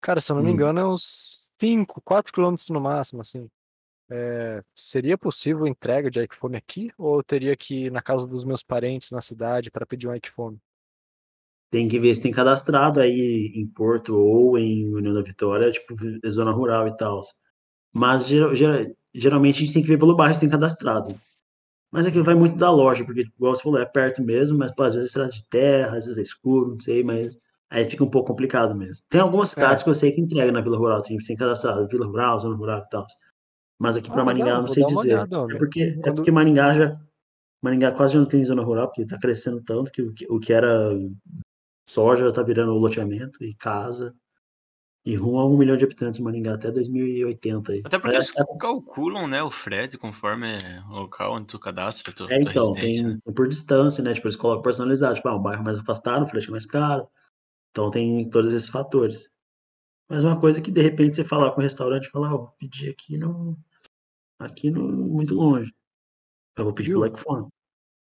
Cara, 0.00 0.20
se 0.20 0.30
eu 0.30 0.36
não 0.36 0.42
me 0.42 0.50
hum. 0.50 0.54
engano, 0.54 0.80
é 0.80 0.86
uns 0.86 1.52
5, 1.60 2.00
4 2.02 2.32
quilômetros 2.32 2.68
no 2.68 2.80
máximo, 2.80 3.20
assim. 3.20 3.48
É, 4.08 4.62
seria 4.74 5.18
possível 5.18 5.66
entrega 5.66 6.10
de 6.10 6.22
iPhone 6.22 6.56
aqui? 6.56 6.92
Ou 6.96 7.22
teria 7.22 7.56
que 7.56 7.86
ir 7.86 7.92
na 7.92 8.02
casa 8.02 8.26
dos 8.26 8.44
meus 8.44 8.62
parentes 8.62 9.10
na 9.10 9.20
cidade 9.20 9.70
para 9.70 9.86
pedir 9.86 10.08
um 10.08 10.14
iPhone? 10.14 10.60
Tem 11.70 11.88
que 11.88 11.98
ver 11.98 12.14
se 12.14 12.20
tem 12.20 12.32
cadastrado 12.32 13.00
aí 13.00 13.52
em 13.54 13.66
Porto 13.66 14.16
ou 14.16 14.58
em 14.58 14.94
União 14.94 15.12
da 15.12 15.22
Vitória, 15.22 15.70
tipo, 15.70 15.94
zona 16.28 16.52
rural 16.52 16.86
e 16.88 16.96
tal. 16.96 17.22
Mas 17.92 18.26
geral, 18.26 18.52
geralmente 19.14 19.56
a 19.56 19.60
gente 19.60 19.72
tem 19.72 19.82
que 19.82 19.88
ver 19.88 19.98
pelo 19.98 20.14
bairro 20.14 20.34
se 20.34 20.40
tem 20.40 20.48
cadastrado. 20.48 21.14
Mas 21.90 22.06
aquilo 22.06 22.24
vai 22.24 22.34
muito 22.34 22.56
da 22.56 22.70
loja, 22.70 23.04
porque, 23.04 23.22
igual 23.22 23.54
você 23.54 23.62
falou, 23.62 23.80
é 23.80 23.84
perto 23.86 24.22
mesmo, 24.22 24.58
mas 24.58 24.70
pô, 24.72 24.82
às 24.82 24.94
vezes 24.94 25.08
é 25.08 25.08
estrada 25.08 25.30
de 25.30 25.48
terra, 25.48 25.96
às 25.96 26.04
vezes 26.04 26.18
é 26.18 26.22
escuro, 26.22 26.72
não 26.72 26.80
sei, 26.80 27.02
mas 27.02 27.38
aí 27.70 27.88
fica 27.88 28.04
um 28.04 28.10
pouco 28.10 28.28
complicado 28.28 28.74
mesmo. 28.74 29.04
Tem 29.08 29.20
algumas 29.20 29.50
cidades 29.50 29.82
é. 29.82 29.84
que 29.84 29.90
eu 29.90 29.94
sei 29.94 30.12
que 30.12 30.20
entrega 30.20 30.52
na 30.52 30.60
Vila 30.60 30.76
Rural, 30.76 31.02
tem, 31.02 31.16
tem 31.18 31.36
cadastrado, 31.36 31.88
Vila 31.88 32.06
Rural, 32.06 32.38
Zona 32.38 32.56
Rural 32.56 32.82
e 32.84 32.88
tal. 32.90 33.06
Mas 33.78 33.96
aqui 33.96 34.10
ah, 34.10 34.12
para 34.12 34.24
Maringá 34.24 34.50
eu 34.50 34.60
não 34.60 34.68
sei 34.68 34.84
dizer. 34.84 35.14
Olhada, 35.14 35.36
é, 35.36 35.58
porque, 35.58 35.92
Quando... 35.92 36.06
é 36.06 36.12
porque 36.12 36.30
Maringá 36.30 36.74
já. 36.74 37.00
Maringá 37.62 37.92
quase 37.92 38.14
já 38.14 38.20
não 38.20 38.26
tem 38.26 38.44
zona 38.44 38.62
rural, 38.62 38.88
porque 38.88 39.02
está 39.02 39.18
crescendo 39.18 39.62
tanto 39.62 39.90
que 39.90 40.02
o, 40.02 40.12
que 40.12 40.26
o 40.30 40.38
que 40.38 40.52
era 40.52 40.90
soja 41.88 42.28
está 42.28 42.42
virando 42.42 42.72
loteamento 42.72 43.42
e 43.44 43.54
casa. 43.54 44.14
E 45.04 45.14
rumo 45.14 45.38
a 45.38 45.46
um 45.46 45.56
milhão 45.56 45.76
de 45.76 45.84
habitantes 45.84 46.18
em 46.18 46.22
Maringá 46.24 46.54
até 46.54 46.68
2080. 46.68 47.70
Aí. 47.72 47.82
Até 47.84 47.96
porque 47.96 48.16
eles 48.16 48.36
é... 48.36 48.44
calculam, 48.58 49.28
né, 49.28 49.40
o 49.40 49.52
frete 49.52 49.96
conforme 49.96 50.58
o 50.90 50.94
local 50.94 51.34
onde 51.34 51.46
tu 51.46 51.60
cadastra 51.60 52.12
tua, 52.12 52.26
É, 52.32 52.40
então, 52.40 52.72
tem 52.72 53.04
né? 53.04 53.18
por 53.32 53.46
distância, 53.46 54.02
né? 54.02 54.12
Tipo, 54.12 54.26
eles 54.26 54.36
colocam 54.36 54.62
personalizado. 54.62 55.14
Tipo, 55.14 55.28
ah, 55.28 55.36
um 55.36 55.42
bairro 55.42 55.62
mais 55.62 55.78
afastado, 55.78 56.24
o 56.24 56.28
frete 56.28 56.48
é 56.48 56.50
mais 56.50 56.66
caro. 56.66 57.08
Então 57.70 57.88
tem 57.88 58.28
todos 58.28 58.52
esses 58.52 58.68
fatores. 58.68 59.30
Mas 60.08 60.24
uma 60.24 60.40
coisa 60.40 60.60
que 60.60 60.72
de 60.72 60.80
repente 60.80 61.14
você 61.14 61.22
falar 61.22 61.52
com 61.52 61.60
o 61.60 61.62
restaurante 61.62 62.06
e 62.06 62.10
falar, 62.10 62.34
oh, 62.34 62.38
vou 62.38 62.54
pedir 62.58 62.90
aqui 62.90 63.16
no. 63.16 63.56
Aqui 64.40 64.70
no 64.70 64.82
muito 64.88 65.34
longe. 65.34 65.72
Eu 66.56 66.64
vou 66.64 66.72
pedir 66.72 66.94
Black 66.94 67.18
Phone. 67.20 67.46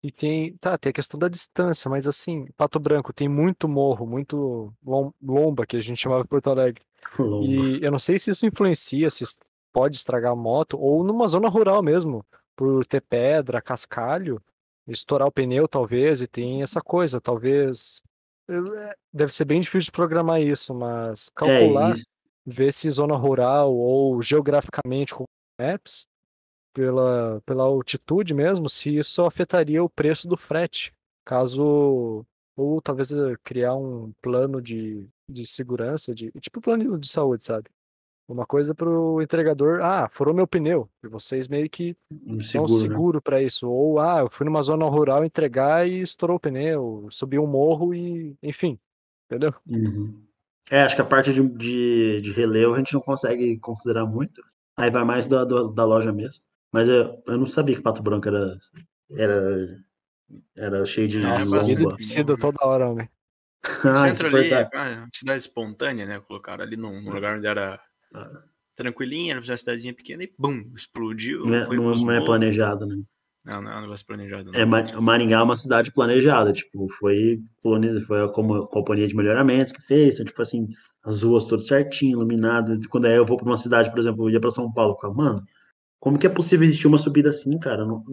E 0.04 0.12
tem, 0.12 0.58
tá, 0.58 0.78
tem 0.78 0.90
a 0.90 0.94
questão 0.94 1.18
da 1.18 1.30
distância, 1.30 1.90
mas 1.90 2.06
assim, 2.06 2.46
Pato 2.58 2.78
Branco 2.78 3.14
tem 3.14 3.30
muito 3.30 3.70
morro, 3.70 4.06
muito 4.06 4.74
lomba, 5.22 5.66
que 5.66 5.78
a 5.78 5.82
gente 5.82 6.02
chamava 6.02 6.26
Porto 6.26 6.50
Alegre. 6.50 6.84
Lomba. 7.18 7.46
E 7.46 7.82
eu 7.82 7.90
não 7.90 8.00
sei 8.00 8.20
se 8.20 8.32
isso 8.32 8.46
influencia, 8.46 9.10
se 9.10 9.24
pode 9.72 9.96
estragar 9.96 10.34
a 10.34 10.36
moto, 10.36 10.78
ou 10.78 11.04
numa 11.04 11.28
zona 11.28 11.48
rural 11.48 11.82
mesmo, 11.82 12.26
por 12.56 12.86
ter 12.86 13.02
pedra, 13.02 13.62
cascalho, 13.62 14.42
estourar 14.88 15.28
o 15.28 15.32
pneu 15.32 15.68
talvez, 15.68 16.22
e 16.22 16.28
tem 16.28 16.62
essa 16.62 16.82
coisa, 16.82 17.22
talvez. 17.22 18.02
É, 18.50 18.96
deve 19.12 19.34
ser 19.34 19.46
bem 19.46 19.62
difícil 19.62 19.86
de 19.86 19.92
programar 19.92 20.42
isso, 20.42 20.74
mas 20.74 21.28
é 21.28 21.32
calcular, 21.34 21.94
é 21.94 22.02
ver 22.46 22.74
se 22.74 22.90
zona 22.90 23.16
rural 23.16 23.74
ou 23.74 24.22
geograficamente 24.22 25.14
com 25.14 25.24
maps 25.58 26.06
pela, 26.74 27.42
pela 27.46 27.64
altitude 27.64 28.34
mesmo, 28.34 28.68
se 28.68 28.98
isso 28.98 29.24
afetaria 29.26 29.84
o 29.84 29.90
preço 29.90 30.28
do 30.28 30.36
frete, 30.36 30.92
caso 31.26 32.26
ou 32.56 32.82
talvez 32.82 33.12
eh, 33.12 33.36
criar 33.44 33.76
um 33.76 34.12
plano 34.22 34.62
de, 34.62 35.08
de 35.28 35.46
segurança, 35.46 36.14
de 36.14 36.32
tipo 36.40 36.62
plano 36.62 37.00
de 37.00 37.08
saúde, 37.08 37.44
sabe? 37.44 37.70
Uma 38.28 38.46
coisa 38.46 38.74
para 38.74 38.90
o 38.90 39.22
entregador, 39.22 39.82
ah, 39.82 40.08
furou 40.10 40.34
meu 40.34 40.48
pneu, 40.48 40.90
e 41.04 41.08
vocês 41.08 41.48
meio 41.48 41.70
que 41.70 41.96
um 42.26 42.40
seguro, 42.40 42.72
dão 42.72 42.80
seguro 42.80 43.18
né? 43.18 43.22
para 43.22 43.42
isso. 43.42 43.70
Ou, 43.70 44.00
ah, 44.00 44.20
eu 44.20 44.30
fui 44.30 44.46
numa 44.46 44.62
zona 44.62 44.86
rural 44.86 45.26
entregar 45.26 45.88
e 45.88 46.00
estourou 46.00 46.38
o 46.38 46.40
pneu, 46.40 47.08
subiu 47.12 47.44
um 47.44 47.48
morro 47.48 47.94
e, 47.94 48.36
enfim, 48.42 48.80
entendeu? 49.26 49.54
Uhum. 49.68 50.24
É, 50.72 50.84
acho 50.84 50.96
que 50.96 51.02
a 51.02 51.06
parte 51.06 51.34
de, 51.34 51.48
de, 51.50 52.22
de, 52.22 52.32
relevo 52.32 52.74
a 52.74 52.78
gente 52.78 52.94
não 52.94 53.02
consegue 53.02 53.60
considerar 53.60 54.06
muito. 54.06 54.42
Aí 54.78 54.90
vai 54.90 55.04
mais 55.04 55.28
da, 55.28 55.44
da 55.44 55.86
loja 55.86 56.12
mesmo. 56.12 56.44
Mas 56.74 56.90
eu, 56.90 57.22
eu 57.28 57.38
não 57.38 57.46
sabia 57.46 57.76
que 57.76 57.82
Pato 57.84 58.02
Branco 58.02 58.28
era, 58.28 58.58
era, 59.12 59.80
era 60.58 60.86
cheio 60.86 61.08
de 61.08 61.20
Nossa, 61.20 61.58
lomba. 61.58 61.96
Descida 61.96 62.36
toda 62.36 62.66
hora, 62.66 62.90
homem. 62.90 63.08
ah, 63.86 64.14
centro 64.14 64.36
ali, 64.36 64.52
é 64.52 64.68
uma 64.74 65.08
cidade 65.14 65.40
espontânea, 65.40 66.06
né? 66.08 66.20
Colocaram 66.20 66.64
ali 66.64 66.76
num, 66.76 67.00
num 67.00 67.14
lugar 67.14 67.38
onde 67.38 67.46
era 67.46 67.80
ah. 68.16 68.44
tranquilinha, 68.76 69.34
era 69.34 69.40
uma 69.40 69.56
cidadezinha 69.56 69.94
pequena 69.94 70.24
e 70.24 70.34
bum, 70.38 70.72
explodiu. 70.76 71.46
Não, 71.46 71.56
é, 71.56 71.68
não, 71.68 71.94
não 71.94 72.12
é 72.12 72.26
planejado, 72.26 72.88
né? 72.88 72.98
Não, 73.46 73.62
não 73.62 73.72
é 73.72 73.78
um 73.78 73.82
negócio 73.82 74.08
planejado. 74.08 74.52
Não. 74.52 74.60
É, 74.60 74.66
Maringá 74.66 75.38
é 75.38 75.44
uma 75.44 75.56
cidade 75.56 75.92
planejada, 75.92 76.52
tipo, 76.52 76.90
foi, 76.90 77.40
foi 77.62 78.24
a 78.24 78.28
companhia 78.30 79.08
de 79.08 79.16
melhoramentos 79.16 79.74
que 79.74 79.82
fez, 79.84 80.16
então, 80.16 80.26
tipo 80.26 80.42
assim, 80.42 80.70
as 81.04 81.22
ruas 81.22 81.46
todas 81.46 81.68
certinho, 81.68 82.18
iluminadas. 82.18 82.84
Quando 82.88 83.06
eu 83.06 83.26
vou 83.26 83.38
para 83.38 83.46
uma 83.46 83.58
cidade, 83.58 83.92
por 83.92 84.00
exemplo, 84.00 84.26
eu 84.26 84.34
ia 84.34 84.40
para 84.40 84.50
São 84.50 84.72
Paulo, 84.72 84.98
mano, 85.14 85.44
como 86.04 86.20
que 86.20 86.28
é 86.28 86.30
possível 86.30 86.66
existir 86.66 86.86
uma 86.86 86.98
subida 86.98 87.30
assim, 87.30 87.58
cara? 87.58 87.86
Não, 87.86 88.04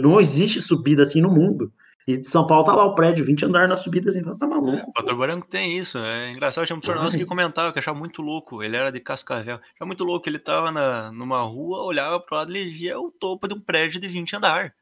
não 0.00 0.18
existe 0.18 0.58
subida 0.58 1.02
assim 1.02 1.20
no 1.20 1.30
mundo. 1.30 1.70
E 2.08 2.16
de 2.16 2.24
São 2.26 2.46
Paulo 2.46 2.64
tá 2.64 2.74
lá 2.74 2.86
o 2.86 2.94
prédio, 2.94 3.26
20 3.26 3.44
andares 3.44 3.68
na 3.68 3.76
subida 3.76 4.08
assim, 4.08 4.22
tá 4.22 4.46
maluco. 4.46 4.88
É, 4.88 4.92
Pato 4.94 5.14
Branco 5.14 5.46
tem 5.46 5.76
isso, 5.76 5.98
é 5.98 6.32
engraçado. 6.32 6.64
Tinha 6.64 6.74
um 6.74 6.80
professor 6.80 7.04
nosso 7.04 7.18
que 7.18 7.26
comentava 7.26 7.74
que 7.74 7.78
achava 7.78 7.98
muito 7.98 8.22
louco. 8.22 8.62
Ele 8.62 8.74
era 8.74 8.90
de 8.90 9.00
Cascavel. 9.00 9.56
Achava 9.56 9.84
muito 9.84 10.02
louco. 10.02 10.26
Ele 10.26 10.38
tava 10.38 10.72
na, 10.72 11.12
numa 11.12 11.42
rua, 11.42 11.82
olhava 11.82 12.18
pro 12.18 12.36
lado 12.36 12.56
e 12.56 12.70
via 12.70 12.98
o 12.98 13.12
topo 13.12 13.46
de 13.46 13.52
um 13.52 13.60
prédio 13.60 14.00
de 14.00 14.08
20 14.08 14.36
andares. 14.36 14.72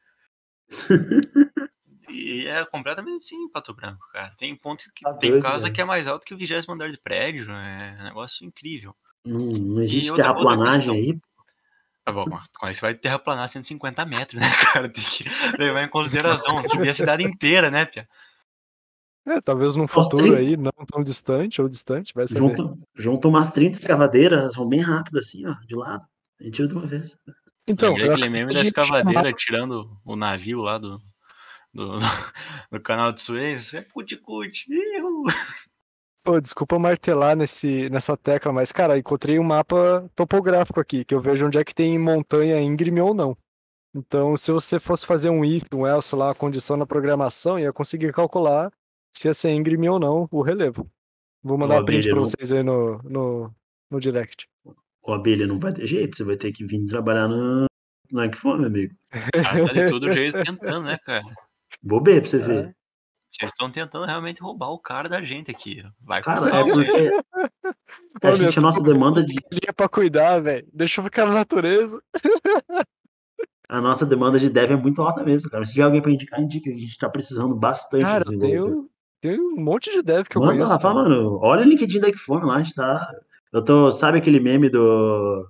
e 2.09 2.47
é 2.47 2.63
completamente 2.63 3.25
sim, 3.25 3.49
Pato 3.49 3.73
Branco, 3.73 4.07
cara. 4.13 4.31
Tem 4.37 4.55
ponto 4.55 4.85
que 4.95 5.03
tá 5.03 5.13
tem 5.15 5.31
doido, 5.31 5.43
casa 5.43 5.69
que 5.69 5.81
é 5.81 5.83
mais 5.83 6.07
alto 6.07 6.25
que 6.25 6.33
o 6.33 6.37
vigésimo 6.37 6.73
andar 6.73 6.89
de 6.89 7.01
prédio. 7.01 7.51
É 7.51 7.97
um 7.99 8.03
negócio 8.05 8.45
incrível. 8.45 8.95
Não, 9.25 9.39
não 9.39 9.81
existe 9.81 10.15
terraplanagem 10.15 10.93
aí? 10.93 11.19
Tá 12.05 12.11
bom, 12.11 12.23
com 12.59 12.69
isso 12.69 12.81
vai 12.81 12.93
terraplanar 12.93 13.49
150 13.49 14.05
metros, 14.05 14.39
né, 14.39 14.47
cara? 14.71 14.87
Tem 14.87 15.03
que 15.03 15.25
levar 15.57 15.83
em 15.83 15.89
consideração, 15.89 16.63
subir 16.63 16.89
a 16.89 16.93
cidade 16.93 17.23
inteira, 17.23 17.71
né, 17.71 17.83
Pia? 17.83 18.07
É, 19.25 19.41
talvez 19.41 19.75
num 19.75 19.87
futuro 19.87 20.35
aí, 20.35 20.55
não 20.55 20.71
tão 20.85 21.01
distante 21.03 21.59
ou 21.59 21.67
distante, 21.67 22.13
vai 22.13 22.27
ser. 22.27 22.37
Junta, 22.37 22.77
junta 22.95 23.27
umas 23.27 23.49
30 23.49 23.77
escavadeiras, 23.77 24.55
vão 24.55 24.69
bem 24.69 24.81
rápido 24.81 25.17
assim, 25.17 25.47
ó, 25.47 25.55
de 25.65 25.75
lado. 25.75 26.05
A 26.39 26.43
gente 26.43 26.53
tira 26.53 26.67
de 26.67 26.75
uma 26.75 26.85
vez. 26.85 27.17
Então, 27.67 27.89
Lembrei 27.89 28.11
aquele 28.11 28.29
meme 28.29 28.53
da 28.53 28.61
escavadeira 28.61 29.33
tirando 29.33 29.99
o 30.05 30.15
navio 30.15 30.61
lá 30.61 30.77
do, 30.77 31.01
do, 31.73 31.97
do 32.71 32.79
canal 32.79 33.11
de 33.11 33.21
Suez. 33.21 33.73
É 33.73 33.81
cuti-cuti. 33.81 34.67
Pô, 36.25 36.41
desculpa 36.41 36.79
martelar 36.79 37.35
nesse, 37.35 37.87
nessa 37.87 38.17
tecla, 38.17 38.51
mas, 38.51 38.71
cara, 38.71 38.97
encontrei 38.97 39.37
um 39.37 39.43
mapa 39.43 40.09
topográfico 40.15 40.79
aqui, 40.79 41.05
que 41.05 41.13
eu 41.13 41.21
vejo 41.21 41.45
onde 41.45 41.59
é 41.59 41.63
que 41.63 41.73
tem 41.73 41.99
montanha 41.99 42.59
íngreme 42.59 42.99
ou 42.99 43.13
não. 43.13 43.37
Então, 43.95 44.35
se 44.35 44.51
você 44.51 44.79
fosse 44.79 45.05
fazer 45.05 45.29
um 45.29 45.45
if, 45.45 45.65
um 45.71 45.85
else 45.85 46.15
lá, 46.15 46.31
a 46.31 46.35
condição 46.35 46.75
na 46.77 46.85
programação, 46.87 47.59
ia 47.59 47.71
conseguir 47.71 48.11
calcular 48.11 48.71
se 49.13 49.27
ia 49.27 49.35
ser 49.35 49.51
íngreme 49.51 49.87
ou 49.87 49.99
não 49.99 50.27
o 50.31 50.41
relevo. 50.41 50.89
Vou 51.43 51.59
mandar 51.59 51.83
um 51.83 51.85
print 51.85 52.09
pra 52.09 52.19
vocês 52.19 52.51
aí 52.51 52.63
no, 52.63 52.97
no, 53.03 53.53
no 53.91 53.99
direct. 53.99 54.47
O 55.03 55.13
abelha 55.13 55.45
não 55.45 55.59
vai 55.59 55.73
ter 55.73 55.85
jeito, 55.85 56.17
você 56.17 56.23
vai 56.23 56.37
ter 56.37 56.51
que 56.51 56.65
vir 56.65 56.87
trabalhar 56.87 57.27
no, 57.27 57.67
no 58.11 58.23
Equifome, 58.23 58.65
amigo. 58.65 58.95
Ah, 59.45 59.67
tá 59.67 59.73
de 59.73 59.89
todo 59.91 60.11
jeito 60.11 60.43
tentando, 60.43 60.85
né, 60.85 60.97
cara? 61.05 61.23
Vou 61.83 62.01
ver 62.03 62.21
pra 62.21 62.29
você 62.31 62.37
é. 62.37 62.47
ver. 62.47 62.75
Vocês 63.35 63.51
estão 63.51 63.69
tentando 63.69 64.05
realmente 64.05 64.41
roubar 64.41 64.69
o 64.69 64.79
cara 64.79 65.09
da 65.09 65.21
gente 65.21 65.51
aqui. 65.51 65.83
Vai 66.01 66.21
cara, 66.21 66.49
é 66.55 66.63
porque, 66.63 67.11
Pô, 68.21 68.27
a 68.29 68.35
gente, 68.35 68.57
a 68.57 68.61
nossa 68.61 68.81
demanda 68.81 69.21
de. 69.21 69.33
Linha 69.51 69.73
pra 69.75 69.89
cuidar, 69.89 70.39
velho. 70.39 70.65
Deixa 70.73 71.01
eu 71.01 71.03
ficar 71.03 71.25
na 71.25 71.33
natureza. 71.33 72.01
a 73.67 73.81
nossa 73.81 74.05
demanda 74.05 74.39
de 74.39 74.49
dev 74.49 74.71
é 74.71 74.75
muito 74.77 75.01
alta 75.01 75.21
mesmo, 75.21 75.49
cara. 75.49 75.65
Se 75.65 75.73
tiver 75.73 75.83
alguém 75.83 76.01
pra 76.01 76.11
indicar, 76.11 76.39
indica. 76.39 76.69
A 76.69 76.77
gente 76.77 76.97
tá 76.97 77.09
precisando 77.09 77.53
bastante 77.53 78.05
cara, 78.05 78.23
desenvolvedor. 78.23 78.85
Tem, 79.19 79.31
tem 79.31 79.39
um 79.41 79.61
monte 79.61 79.91
de 79.91 80.01
dev 80.01 80.27
que 80.27 80.37
eu 80.37 80.41
Manda 80.41 80.53
conheço. 80.53 80.71
Rafa, 80.71 80.93
mano, 80.93 81.37
olha 81.41 81.61
o 81.61 81.65
LinkedIn 81.65 81.99
da 81.99 82.07
Equifone 82.07 82.45
lá, 82.45 82.55
a 82.55 82.63
gente 82.63 82.73
tá. 82.73 83.05
Eu 83.51 83.61
tô. 83.61 83.91
Sabe 83.91 84.17
aquele 84.17 84.39
meme 84.39 84.69
do. 84.69 85.45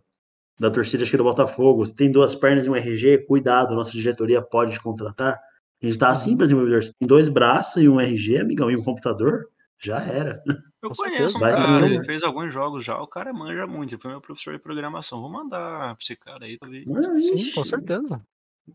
Da 0.59 0.71
torcida 0.71 1.03
acho 1.03 1.11
que 1.11 1.17
do 1.17 1.23
Botafogo? 1.23 1.85
Se 1.85 1.95
tem 1.95 2.09
duas 2.09 2.33
pernas 2.33 2.65
e 2.65 2.69
um 2.69 2.75
RG, 2.75 3.25
cuidado, 3.27 3.75
nossa 3.75 3.91
diretoria 3.91 4.41
pode 4.41 4.71
te 4.71 4.81
contratar. 4.81 5.39
A 5.81 5.85
gente 5.85 5.99
tá 5.99 6.09
assim 6.09 6.35
para 6.35 6.45
desenvolvedor. 6.45 6.83
Se 6.83 6.93
tem 6.97 7.07
dois 7.07 7.29
braços 7.29 7.81
e 7.81 7.89
um 7.89 7.99
RG, 7.99 8.37
amigão, 8.37 8.71
e 8.71 8.75
um 8.75 8.83
computador, 8.83 9.49
já 9.79 10.01
era. 10.01 10.41
Eu 10.81 10.89
Com 10.89 10.95
conheço 10.95 11.37
um 11.37 11.39
cara, 11.39 11.85
ele 11.85 12.03
fez 12.03 12.23
alguns 12.23 12.53
jogos 12.53 12.83
já, 12.83 12.99
o 13.01 13.07
cara 13.07 13.33
manja 13.33 13.65
muito, 13.65 13.93
ele 13.93 14.01
foi 14.01 14.11
meu 14.11 14.21
professor 14.21 14.53
de 14.53 14.59
programação. 14.59 15.19
Vou 15.19 15.31
mandar 15.31 15.95
pra 15.95 15.97
esse 15.99 16.15
cara 16.15 16.45
aí, 16.45 16.57
talvez. 16.57 16.85
Sim, 17.23 17.51
com 17.53 17.65
certeza. 17.65 18.21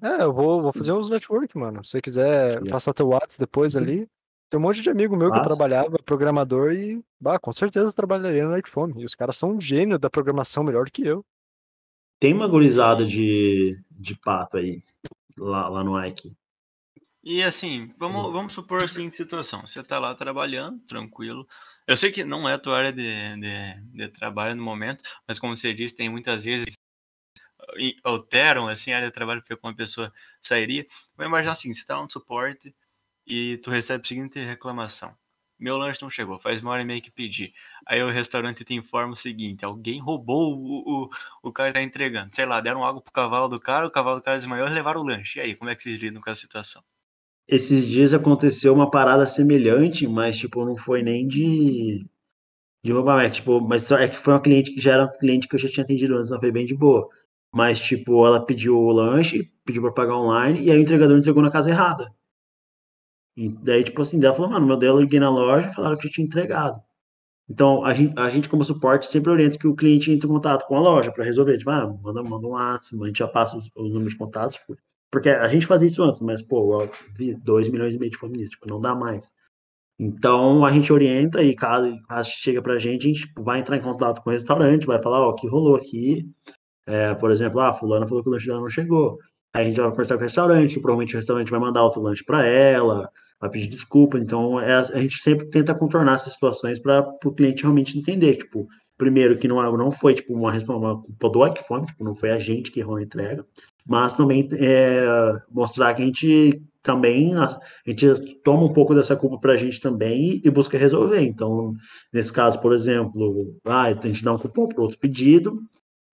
É, 0.02 0.22
eu 0.22 0.32
vou, 0.32 0.62
vou 0.62 0.72
fazer 0.72 0.92
uns 0.92 1.08
network, 1.08 1.56
mano. 1.56 1.84
Se 1.84 1.90
você 1.90 2.00
quiser 2.00 2.50
yeah. 2.50 2.70
passar 2.70 2.92
teu 2.92 3.08
WhatsApp 3.08 3.40
depois 3.40 3.76
ali, 3.76 4.08
tem 4.48 4.58
um 4.58 4.62
monte 4.62 4.82
de 4.82 4.90
amigo 4.90 5.16
meu 5.16 5.30
Passa. 5.30 5.42
que 5.42 5.48
trabalhava, 5.48 5.98
programador, 6.04 6.72
e, 6.72 7.00
bah, 7.20 7.38
com 7.38 7.52
certeza 7.52 7.92
trabalharia 7.92 8.44
no 8.44 8.50
Nightphone. 8.50 9.00
E 9.00 9.04
os 9.04 9.14
caras 9.14 9.36
são 9.36 9.52
um 9.52 9.60
gênio 9.60 9.98
da 9.98 10.10
programação 10.10 10.62
melhor 10.62 10.90
que 10.90 11.06
eu. 11.06 11.24
Tem 12.20 12.34
uma 12.34 12.46
gurizada 12.46 13.04
de, 13.04 13.80
de 13.90 14.14
pato 14.16 14.58
aí, 14.58 14.82
lá, 15.38 15.68
lá 15.68 15.82
no 15.82 16.04
Ike. 16.04 16.36
E 17.22 17.42
assim, 17.42 17.92
vamos, 17.98 18.32
vamos 18.32 18.54
supor 18.54 18.82
a 18.82 18.88
seguinte 18.88 19.16
situação: 19.16 19.62
você 19.66 19.82
tá 19.84 19.98
lá 19.98 20.14
trabalhando, 20.14 20.80
tranquilo. 20.86 21.46
Eu 21.86 21.96
sei 21.96 22.10
que 22.12 22.24
não 22.24 22.48
é 22.48 22.54
a 22.54 22.58
tua 22.58 22.78
área 22.78 22.92
de, 22.92 23.02
de, 23.36 23.80
de 23.92 24.08
trabalho 24.08 24.54
no 24.54 24.62
momento, 24.62 25.02
mas 25.26 25.38
como 25.38 25.56
você 25.56 25.74
disse, 25.74 25.96
tem 25.96 26.08
muitas 26.08 26.44
vezes 26.44 26.78
alteram 28.04 28.68
assim 28.68 28.92
a 28.92 28.96
área 28.96 29.08
de 29.08 29.14
trabalho 29.14 29.42
porque 29.42 29.58
uma 29.66 29.74
pessoa 29.74 30.12
sairia. 30.40 30.86
Vou 31.16 31.26
imaginar 31.26 31.52
assim, 31.52 31.72
você 31.72 31.80
está 31.80 31.96
no 31.96 32.10
suporte 32.10 32.74
e 33.26 33.58
tu 33.58 33.70
recebe 33.70 34.02
a 34.04 34.08
seguinte 34.08 34.38
reclamação. 34.40 35.14
Meu 35.58 35.76
lanche 35.76 36.00
não 36.02 36.10
chegou, 36.10 36.38
faz 36.38 36.62
uma 36.62 36.70
hora 36.72 36.82
e 36.82 36.84
meia 36.86 37.00
que 37.02 37.10
pedi. 37.10 37.52
Aí 37.86 38.02
o 38.02 38.10
restaurante 38.10 38.64
te 38.64 38.74
informa 38.74 39.12
o 39.12 39.16
seguinte: 39.16 39.64
alguém 39.64 40.00
roubou 40.00 40.56
o, 40.56 41.04
o, 41.04 41.10
o 41.42 41.52
cara 41.52 41.70
que 41.70 41.78
tá 41.78 41.82
entregando. 41.82 42.34
Sei 42.34 42.46
lá, 42.46 42.60
deram 42.60 42.84
água 42.84 43.02
pro 43.02 43.12
cavalo 43.12 43.48
do 43.48 43.60
cara, 43.60 43.86
o 43.86 43.90
cavalo 43.90 44.16
do 44.16 44.22
cara 44.22 44.38
desmaiou 44.38 44.68
e 44.68 44.70
levaram 44.70 45.02
o 45.02 45.04
lanche. 45.04 45.38
E 45.38 45.42
aí, 45.42 45.56
como 45.56 45.70
é 45.70 45.76
que 45.76 45.82
vocês 45.82 45.98
lidam 45.98 46.22
com 46.22 46.30
essa 46.30 46.40
situação? 46.40 46.82
Esses 47.50 47.88
dias 47.88 48.14
aconteceu 48.14 48.72
uma 48.72 48.90
parada 48.90 49.26
semelhante, 49.26 50.06
mas, 50.06 50.38
tipo, 50.38 50.64
não 50.64 50.76
foi 50.76 51.02
nem 51.02 51.26
de, 51.26 52.06
de 52.84 52.92
é, 52.92 53.30
tipo, 53.30 53.60
mas 53.60 53.90
é 53.90 54.08
que 54.08 54.16
foi 54.16 54.34
uma 54.34 54.40
cliente 54.40 54.72
que 54.72 54.80
já 54.80 54.92
era 54.94 55.04
um 55.06 55.18
cliente 55.18 55.48
que 55.48 55.54
eu 55.56 55.58
já 55.58 55.68
tinha 55.68 55.84
atendido 55.84 56.16
antes, 56.16 56.30
ela 56.30 56.40
foi 56.40 56.52
bem 56.52 56.64
de 56.66 56.74
boa. 56.74 57.08
Mas, 57.52 57.80
tipo, 57.80 58.24
ela 58.26 58.44
pediu 58.44 58.76
o 58.78 58.92
lanche, 58.92 59.52
pediu 59.64 59.82
para 59.82 59.92
pagar 59.92 60.16
online, 60.16 60.62
e 60.62 60.70
aí 60.70 60.78
o 60.78 60.82
entregador 60.82 61.18
entregou 61.18 61.42
na 61.42 61.50
casa 61.50 61.70
errada. 61.70 62.12
E 63.36 63.48
daí, 63.48 63.82
tipo 63.84 64.02
assim, 64.02 64.22
ela 64.24 64.34
falou, 64.34 64.50
mano, 64.50 64.66
meu 64.66 64.76
dela 64.76 65.00
liguei 65.00 65.18
na 65.20 65.30
loja 65.30 65.70
falaram 65.70 65.96
que 65.96 66.06
eu 66.06 66.10
tinha 66.10 66.26
entregado. 66.26 66.80
Então, 67.48 67.84
a 67.84 67.92
gente, 67.94 68.18
a 68.18 68.28
gente, 68.30 68.48
como 68.48 68.64
suporte, 68.64 69.06
sempre 69.08 69.30
orienta 69.30 69.58
que 69.58 69.66
o 69.66 69.74
cliente 69.74 70.12
entre 70.12 70.26
em 70.28 70.30
contato 70.30 70.66
com 70.68 70.76
a 70.76 70.80
loja 70.80 71.12
para 71.12 71.24
resolver. 71.24 71.58
Tipo, 71.58 71.70
ah, 71.70 71.86
manda, 72.02 72.22
manda 72.22 72.46
um 72.46 72.50
WhatsApp, 72.50 73.02
a 73.02 73.06
gente 73.08 73.18
já 73.18 73.28
passa 73.28 73.56
os, 73.56 73.70
os 73.74 73.90
números 73.92 74.12
de 74.12 74.18
contatos, 74.18 74.56
tipo, 74.56 74.76
porque 75.10 75.28
a 75.28 75.48
gente 75.48 75.66
fazia 75.66 75.86
isso 75.86 76.02
antes, 76.02 76.20
mas, 76.20 76.40
pô, 76.40 76.86
2 77.44 77.68
milhões 77.68 77.94
e 77.94 77.98
meio 77.98 78.10
de 78.10 78.18
famílias, 78.18 78.50
tipo, 78.50 78.68
não 78.68 78.80
dá 78.80 78.94
mais. 78.94 79.32
Então, 79.98 80.64
a 80.64 80.72
gente 80.72 80.92
orienta 80.92 81.42
e 81.42 81.54
caso, 81.54 81.98
chega 82.24 82.62
pra 82.62 82.78
gente, 82.78 83.06
a 83.06 83.12
gente 83.12 83.26
tipo, 83.26 83.42
vai 83.42 83.60
entrar 83.60 83.76
em 83.76 83.82
contato 83.82 84.22
com 84.22 84.30
o 84.30 84.32
restaurante, 84.32 84.86
vai 84.86 85.02
falar, 85.02 85.20
ó, 85.20 85.30
o 85.30 85.34
que 85.34 85.46
rolou 85.46 85.76
aqui. 85.76 86.26
É, 86.86 87.14
por 87.14 87.30
exemplo, 87.30 87.60
ah, 87.60 87.72
fulano 87.72 88.08
falou 88.08 88.22
que 88.22 88.28
o 88.30 88.32
lanche 88.32 88.46
dela 88.46 88.60
não 88.60 88.70
chegou. 88.70 89.18
Aí 89.54 89.64
a 89.64 89.68
gente 89.68 89.80
vai 89.80 89.90
conversar 89.90 90.14
com 90.14 90.20
o 90.20 90.24
restaurante, 90.24 90.80
provavelmente 90.80 91.14
o 91.14 91.18
restaurante 91.18 91.50
vai 91.50 91.60
mandar 91.60 91.84
outro 91.84 92.00
lanche 92.00 92.24
para 92.24 92.46
ela, 92.46 93.10
vai 93.38 93.50
pedir 93.50 93.68
desculpa. 93.68 94.18
Então, 94.18 94.58
é, 94.58 94.74
a 94.74 95.02
gente 95.02 95.18
sempre 95.18 95.46
tenta 95.50 95.74
contornar 95.74 96.14
essas 96.14 96.32
situações 96.32 96.78
para 96.78 97.06
o 97.24 97.32
cliente 97.32 97.62
realmente 97.62 97.98
entender, 97.98 98.36
tipo, 98.36 98.66
primeiro 98.96 99.38
que 99.38 99.48
não, 99.48 99.62
é, 99.62 99.76
não 99.76 99.90
foi 99.90 100.14
tipo 100.14 100.32
uma, 100.34 100.52
uma 100.52 101.02
culpa 101.02 101.28
do 101.28 101.46
iPhone, 101.46 101.86
tipo, 101.86 102.04
não 102.04 102.14
foi 102.14 102.30
a 102.30 102.38
gente 102.38 102.70
que 102.70 102.80
errou 102.80 102.96
a 102.96 103.02
entrega, 103.02 103.46
mas 103.86 104.14
também 104.14 104.48
é, 104.52 105.04
mostrar 105.50 105.94
que 105.94 106.02
a 106.02 106.04
gente 106.06 106.62
também 106.82 107.34
a, 107.36 107.60
gente 107.86 108.34
toma 108.42 108.64
um 108.64 108.72
pouco 108.72 108.94
dessa 108.94 109.14
culpa 109.14 109.38
para 109.38 109.52
a 109.52 109.56
gente 109.56 109.80
também 109.80 110.36
e, 110.36 110.42
e, 110.44 110.50
busca 110.50 110.78
resolver. 110.78 111.20
Então, 111.20 111.74
nesse 112.12 112.32
caso, 112.32 112.60
por 112.60 112.72
exemplo, 112.72 113.54
ah, 113.64 113.84
a 113.84 113.92
gente 113.92 114.24
dá 114.24 114.32
um 114.32 114.38
cupom 114.38 114.66
para 114.66 114.82
outro 114.82 114.98
pedido 114.98 115.60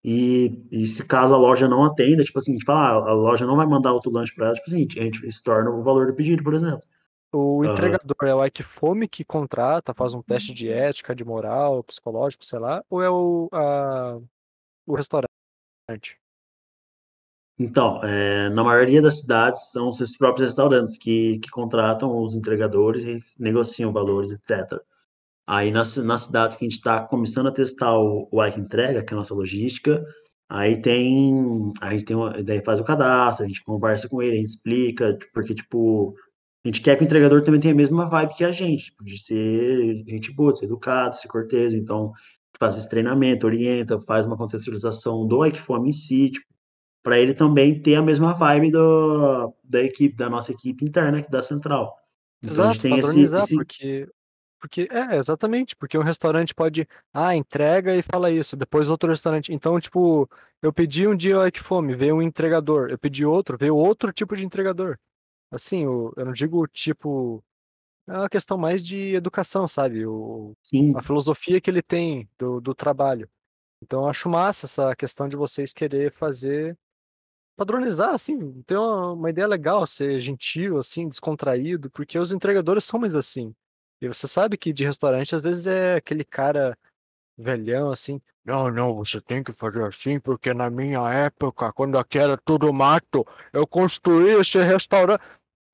e, 0.03 0.65
e, 0.71 0.87
se 0.87 1.03
caso 1.05 1.33
a 1.33 1.37
loja 1.37 1.67
não 1.67 1.83
atenda, 1.83 2.23
tipo 2.23 2.37
assim, 2.39 2.51
a 2.51 2.53
gente 2.53 2.65
fala, 2.65 3.05
ah, 3.05 3.11
a 3.11 3.13
loja 3.13 3.45
não 3.45 3.55
vai 3.55 3.65
mandar 3.65 3.93
outro 3.93 4.11
lanche 4.11 4.33
para 4.33 4.47
ela, 4.47 4.55
tipo 4.55 4.69
assim, 4.69 4.87
a 4.97 5.03
gente 5.03 5.31
se 5.31 5.43
torna 5.43 5.69
o 5.69 5.81
valor 5.81 6.07
do 6.07 6.13
pedido, 6.13 6.43
por 6.43 6.53
exemplo. 6.53 6.81
O 7.33 7.63
entregador 7.65 8.15
é 8.21 8.33
o 8.33 8.45
Ike 8.45 8.63
que 9.11 9.25
contrata, 9.25 9.93
faz 9.93 10.13
um 10.13 10.21
teste 10.21 10.53
de 10.53 10.69
ética, 10.71 11.13
de 11.13 11.25
moral, 11.25 11.83
psicológico, 11.83 12.45
sei 12.45 12.57
lá, 12.57 12.81
ou 12.89 13.03
é 13.03 13.09
o, 13.09 13.49
a, 13.51 14.17
o 14.85 14.95
restaurante? 14.95 15.27
Então, 17.59 18.03
é, 18.03 18.49
na 18.49 18.63
maioria 18.63 19.01
das 19.01 19.21
cidades 19.21 19.71
são 19.71 19.89
os 19.89 20.15
próprios 20.15 20.49
restaurantes 20.49 20.97
que, 20.97 21.39
que 21.39 21.49
contratam 21.49 22.15
os 22.21 22.35
entregadores 22.35 23.03
e 23.03 23.19
negociam 23.39 23.91
valores, 23.91 24.31
etc. 24.31 24.79
Aí 25.47 25.71
nas, 25.71 25.97
nas 25.97 26.23
cidades 26.23 26.57
que 26.57 26.65
a 26.65 26.69
gente 26.69 26.77
está 26.77 27.01
começando 27.01 27.47
a 27.47 27.51
testar 27.51 27.97
o, 27.97 28.27
o 28.31 28.45
Ike 28.45 28.59
Entrega, 28.59 29.03
que 29.03 29.13
é 29.13 29.15
a 29.15 29.19
nossa 29.19 29.33
logística, 29.33 30.05
aí 30.49 30.79
tem, 30.79 31.71
a 31.81 31.91
gente 31.91 32.05
tem 32.05 32.15
uma, 32.15 32.43
daí 32.43 32.63
faz 32.63 32.79
o 32.79 32.83
cadastro, 32.83 33.45
a 33.45 33.47
gente 33.47 33.63
conversa 33.63 34.07
com 34.07 34.21
ele, 34.21 34.33
a 34.33 34.39
gente 34.39 34.49
explica, 34.49 35.17
porque 35.33 35.55
tipo, 35.55 36.15
a 36.63 36.67
gente 36.67 36.81
quer 36.81 36.95
que 36.95 37.03
o 37.03 37.05
entregador 37.05 37.41
também 37.43 37.59
tenha 37.59 37.73
a 37.73 37.77
mesma 37.77 38.07
vibe 38.09 38.35
que 38.35 38.43
a 38.43 38.51
gente, 38.51 38.85
tipo, 38.85 39.03
de 39.03 39.17
ser 39.17 40.03
gente 40.05 40.31
boa, 40.31 40.53
de 40.53 40.59
ser 40.59 40.65
educado, 40.65 41.15
de 41.15 41.21
ser 41.21 41.27
cortês, 41.27 41.73
então 41.73 42.11
faz 42.59 42.77
esse 42.77 42.89
treinamento, 42.89 43.47
orienta, 43.47 43.99
faz 43.99 44.25
uma 44.25 44.37
contextualização 44.37 45.25
do 45.25 45.45
Ikefome 45.45 45.89
em 45.89 45.93
si, 45.93 46.29
tipo, 46.31 46.45
para 47.07 47.17
ele 47.17 47.33
também 47.33 47.81
ter 47.81 47.95
a 47.95 48.01
mesma 48.01 48.33
vibe 48.33 48.69
do, 48.69 49.53
da 49.63 49.81
equipe, 49.81 50.13
da 50.13 50.29
nossa 50.29 50.51
equipe 50.51 50.83
interna 50.83 51.19
aqui 51.19 51.31
da 51.31 51.41
central. 51.41 51.97
Então 52.43 52.51
Exato, 52.51 52.67
a 52.67 52.73
gente 52.73 52.81
tem 52.81 52.99
esse, 52.99 53.21
esse... 53.37 53.55
porque 53.55 54.09
porque 54.59 54.89
é 54.91 55.15
exatamente, 55.15 55.73
porque 55.73 55.97
um 55.97 56.03
restaurante 56.03 56.53
pode, 56.53 56.85
ah, 57.13 57.33
entrega 57.33 57.95
e 57.95 58.01
fala 58.01 58.29
isso, 58.29 58.57
depois 58.57 58.89
outro 58.89 59.09
restaurante. 59.09 59.53
Então, 59.53 59.79
tipo, 59.79 60.29
eu 60.61 60.73
pedi 60.73 61.07
um 61.07 61.15
dia 61.15 61.37
o 61.37 61.63
fome, 61.63 61.95
veio 61.95 62.15
um 62.15 62.21
entregador, 62.21 62.89
eu 62.89 62.97
pedi 62.97 63.25
outro, 63.25 63.57
veio 63.57 63.77
outro 63.77 64.11
tipo 64.11 64.35
de 64.35 64.45
entregador. 64.45 64.97
Assim, 65.49 65.85
eu, 65.85 66.11
eu 66.17 66.25
não 66.25 66.33
digo 66.33 66.67
tipo, 66.67 67.41
é 68.05 68.17
uma 68.17 68.27
questão 68.27 68.57
mais 68.57 68.85
de 68.85 69.15
educação, 69.15 69.65
sabe? 69.65 70.05
O, 70.05 70.57
Sim. 70.61 70.93
A 70.93 71.01
filosofia 71.01 71.61
que 71.61 71.69
ele 71.69 71.81
tem 71.81 72.27
do, 72.37 72.59
do 72.59 72.75
trabalho. 72.75 73.29
Então, 73.81 74.01
eu 74.01 74.09
acho 74.09 74.27
massa 74.27 74.65
essa 74.65 74.93
questão 74.93 75.29
de 75.29 75.37
vocês 75.37 75.71
querer 75.71 76.11
fazer 76.11 76.77
padronizar, 77.57 78.13
assim, 78.13 78.61
ter 78.61 78.77
uma, 78.77 79.13
uma, 79.13 79.29
ideia 79.29 79.47
legal, 79.47 79.85
ser 79.87 80.21
gentil, 80.21 80.77
assim, 80.77 81.09
descontraído, 81.09 81.89
porque 81.89 82.17
os 82.17 82.31
entregadores 82.31 82.83
são 82.83 82.99
mais 82.99 83.15
assim. 83.15 83.53
E 83.99 84.07
você 84.07 84.27
sabe 84.27 84.57
que 84.57 84.71
de 84.71 84.85
restaurante, 84.85 85.35
às 85.35 85.41
vezes, 85.41 85.65
é 85.65 85.95
aquele 85.95 86.23
cara 86.23 86.77
velhão, 87.37 87.89
assim, 87.91 88.21
não, 88.45 88.71
não, 88.71 88.95
você 88.95 89.19
tem 89.19 89.43
que 89.43 89.51
fazer 89.51 89.83
assim, 89.83 90.21
porque 90.21 90.53
na 90.53 90.69
minha 90.69 91.01
época, 91.11 91.73
quando 91.73 91.97
aqui 91.97 92.17
era 92.17 92.37
tudo 92.37 92.71
mato, 92.71 93.27
eu 93.51 93.67
construí 93.67 94.39
esse 94.39 94.57
restaurante. 94.59 95.21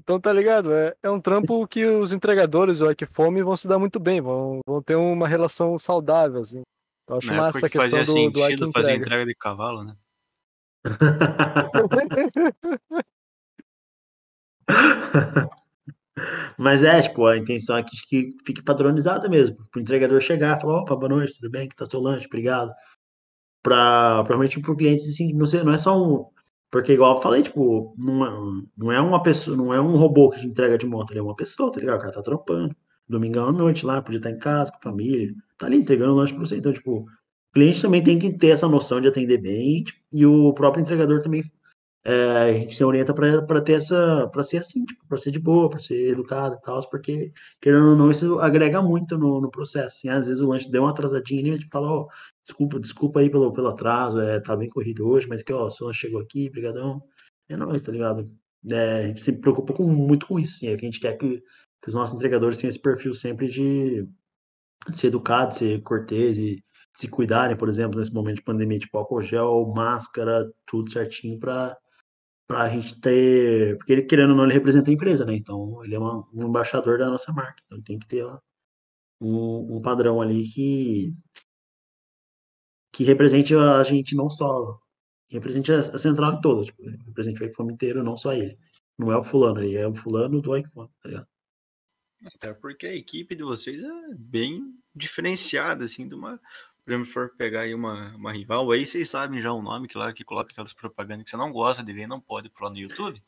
Então, 0.02 0.20
tá 0.20 0.34
ligado? 0.34 0.74
É, 0.74 0.96
é 1.04 1.10
um 1.10 1.22
trampo 1.22 1.68
que 1.68 1.86
os 1.86 2.12
entregadores 2.12 2.82
ou 2.82 2.94
que 2.96 3.06
fome 3.06 3.44
vão 3.44 3.56
se 3.56 3.68
dar 3.68 3.78
muito 3.78 4.00
bem, 4.00 4.20
vão, 4.22 4.60
vão 4.66 4.82
ter 4.82 4.96
uma 4.96 5.28
relação 5.28 5.78
saudável, 5.78 6.42
assim. 6.42 6.64
Eu 7.08 7.18
acho 7.18 7.28
massa 7.28 7.60
essa 7.60 7.70
questão 7.70 8.00
fazia 8.00 8.00
do, 8.00 8.40
sentido 8.40 8.66
do 8.66 8.72
fazer 8.72 8.96
entrega 8.96 9.26
de 9.26 9.36
cavalo, 9.36 9.84
né? 9.84 9.96
Mas 16.58 16.84
é, 16.84 17.02
tipo, 17.02 17.26
a 17.26 17.38
intenção 17.38 17.78
é 17.78 17.84
que, 17.84 17.96
que 18.08 18.30
fique 18.46 18.62
padronizada 18.62 19.28
mesmo. 19.30 19.58
Para 19.72 19.80
o 19.80 19.82
entregador 19.82 20.22
chegar 20.22 20.58
e 20.58 20.62
falar, 20.62 20.82
opa, 20.82 20.96
boa 20.96 21.10
noite, 21.10 21.40
tudo 21.40 21.50
bem? 21.50 21.68
Que 21.68 21.76
tá 21.76 21.86
seu 21.86 22.00
lanche, 22.00 22.28
obrigado. 22.28 22.72
Para 23.62 24.24
provavelmente 24.24 24.60
para 24.60 24.72
o 24.72 24.78
cliente, 24.78 25.04
assim, 25.04 25.34
não, 25.34 25.46
sei, 25.46 25.64
não 25.64 25.74
é 25.74 25.78
só 25.78 26.02
um. 26.02 26.26
Porque, 26.72 26.94
igual 26.94 27.16
eu 27.16 27.22
falei, 27.22 27.44
tipo, 27.44 27.96
não 27.98 28.26
é, 28.26 28.64
não 28.78 28.92
é 28.92 29.00
uma 29.02 29.22
pessoa, 29.24 29.56
não 29.56 29.74
é 29.74 29.80
um 29.80 29.96
robô 29.96 30.30
que 30.32 30.42
te 30.42 30.48
entrega 30.48 30.78
de 30.78 30.86
moto, 30.86 31.12
ele 31.12 31.20
é 31.20 31.24
uma 31.24 31.36
pessoa, 31.36 31.72
tá 31.72 31.80
ligado? 31.80 31.98
O 31.98 32.02
cara 32.02 32.14
tá 32.14 32.22
trampando. 32.22 32.76
Domingão 33.08 33.50
à 33.50 33.52
noite 33.52 33.86
lá, 33.86 34.02
podia 34.02 34.18
estar 34.18 34.32
em 34.32 34.40
casa, 34.40 34.72
com 34.72 34.78
a 34.78 34.82
família, 34.82 35.34
tá 35.58 35.68
ali 35.68 35.78
entregando 35.78 36.16
lanche 36.16 36.34
para 36.34 36.46
você. 36.46 36.58
Então, 36.58 36.74
tipo, 36.74 37.06
cliente 37.54 37.82
também 37.82 38.04
tem 38.04 38.20
que 38.20 38.38
ter 38.38 38.50
essa 38.50 38.68
noção 38.68 39.00
de 39.00 39.08
atender 39.08 39.38
bem 39.38 39.84
e 40.12 40.26
o 40.26 40.54
próprio 40.54 40.82
entregador 40.82 41.22
também 41.22 41.44
é, 42.06 42.50
a 42.50 42.54
gente 42.54 42.76
se 42.76 42.84
orienta 42.84 43.14
para 43.14 43.62
ter 43.62 43.74
essa, 43.74 44.28
para 44.28 44.44
ser 44.44 44.58
assim, 44.58 44.86
tipo, 44.86 45.08
para 45.08 45.18
ser 45.18 45.32
de 45.32 45.40
boa, 45.40 45.70
para 45.70 45.80
ser 45.80 46.10
educado 46.10 46.56
e 46.56 46.62
tal, 46.62 46.90
porque, 46.90 47.32
querendo 47.62 47.92
ou 47.92 47.96
não, 47.96 48.12
isso 48.12 48.40
agrega 48.40 48.82
muito 48.82 49.18
no, 49.18 49.40
no 49.40 49.50
processo. 49.50 49.98
Assim, 49.98 50.10
às 50.10 50.28
vezes 50.28 50.42
o 50.42 50.50
lanche 50.50 50.70
deu 50.70 50.84
uma 50.84 50.92
atrasadinha 50.92 51.42
e 51.48 51.52
a 51.52 51.54
gente 51.56 51.70
fala, 51.70 51.88
ó, 51.90 52.08
desculpa, 52.44 52.80
desculpa 52.80 53.22
aí 53.22 53.30
pelo, 53.30 53.54
pelo 53.54 53.70
atraso, 53.70 54.20
é, 54.20 54.40
tá 54.42 54.56
bem 54.56 54.70
corrido 54.70 55.08
hoje, 55.08 55.28
mas 55.30 55.44
que, 55.44 55.54
ó, 55.54 55.70
o 55.70 55.86
lanche 55.86 56.02
chegou 56.02 56.20
aqui, 56.20 56.50
brigadão. 56.50 57.02
É 57.48 57.56
nóis, 57.56 57.82
tá 57.82 57.92
ligado? 57.92 58.30
É, 58.70 58.98
a 58.98 59.08
gente 59.08 59.22
se 59.22 59.32
preocupa 59.34 59.74
com, 59.74 59.88
muito 59.88 60.28
com 60.28 60.40
isso, 60.40 60.56
assim, 60.56 60.68
é 60.68 60.78
que 60.78 60.86
a 60.86 60.90
gente 60.90 61.00
quer 61.00 61.18
que, 61.18 61.42
que 61.82 61.90
os 61.90 61.94
nossos 61.94 62.16
entregadores 62.16 62.58
tenham 62.58 62.70
esse 62.70 62.80
perfil 62.80 63.14
sempre 63.14 63.48
de, 63.48 64.08
de 64.90 64.98
ser 64.98 65.08
educado, 65.08 65.56
ser 65.56 65.82
cortês 65.84 66.38
e 66.38 66.64
se 66.96 67.08
cuidarem, 67.08 67.58
por 67.58 67.70
exemplo, 67.70 68.00
nesse 68.00 68.14
momento 68.14 68.38
de 68.38 68.44
pandemia, 68.44 68.80
tipo 68.80 68.98
álcool 68.98 69.22
gel, 69.22 69.72
máscara, 69.76 70.52
tudo 70.66 70.92
certinho 70.92 71.40
para 71.40 71.78
para 72.48 72.64
a 72.64 72.70
gente 72.70 73.00
ter. 73.00 73.78
Porque 73.78 73.94
ele, 73.94 74.04
querendo 74.04 74.32
ou 74.32 74.36
não, 74.38 74.44
ele 74.46 74.54
representa 74.54 74.90
a 74.90 74.94
empresa, 74.94 75.26
né? 75.26 75.34
Então, 75.36 75.84
ele 75.84 75.96
é 75.96 76.00
uma, 76.00 76.28
um 76.34 76.48
embaixador 76.48 76.98
da 76.98 77.10
nossa 77.10 77.32
marca. 77.34 77.62
Então, 77.66 77.82
tem 77.82 77.98
que 78.00 78.08
ter 78.08 78.26
um, 79.22 79.78
um, 79.78 79.82
padrão 79.82 80.22
ali 80.22 80.44
que. 80.48 81.14
que 82.92 83.04
represente 83.04 83.56
a 83.56 83.84
gente 83.84 84.16
não 84.16 84.30
só. 84.30 84.80
represente 85.30 85.72
a, 85.72 85.80
a 85.80 85.98
central 85.98 86.42
toda. 86.42 86.66
Tipo, 86.66 86.84
represente 87.06 87.42
o 87.44 87.46
iPhone 87.46 87.74
inteiro, 87.74 88.04
não 88.04 88.18
só 88.18 88.34
ele. 88.34 88.58
Não 88.98 89.12
é 89.12 89.18
o 89.18 89.24
fulano, 89.24 89.62
ele 89.62 89.76
é 89.78 89.88
o 89.88 89.96
fulano 89.96 90.42
do 90.42 90.56
iPhone, 90.56 90.90
tá 91.02 91.10
ligado? 91.10 91.28
Até 92.36 92.54
porque 92.54 92.86
a 92.88 92.96
equipe 92.96 93.36
de 93.36 93.44
vocês 93.44 93.84
é 93.84 94.16
bem 94.16 94.62
diferenciada, 94.96 95.84
assim, 95.84 96.08
de 96.08 96.16
uma 96.16 96.40
exemplo, 96.92 97.12
for 97.12 97.30
pegar 97.38 97.62
aí 97.62 97.74
uma, 97.74 98.16
uma 98.16 98.34
rival, 98.34 98.72
aí 98.72 98.86
vocês 98.86 99.10
sabem 99.10 99.42
já 99.42 99.52
o 99.52 99.62
nome, 99.62 99.88
que 99.88 99.98
lá 99.98 100.12
que 100.12 100.24
coloca 100.24 100.52
aquelas 100.52 100.74
propagandas 100.74 101.24
que 101.24 101.30
você 101.30 101.38
não 101.38 101.52
gosta 101.52 101.84
de 101.84 101.94
ver, 101.94 102.08
não 102.08 102.20
pode 102.20 102.50
pular 102.50 102.72
no 102.72 102.78
YouTube. 102.78 103.22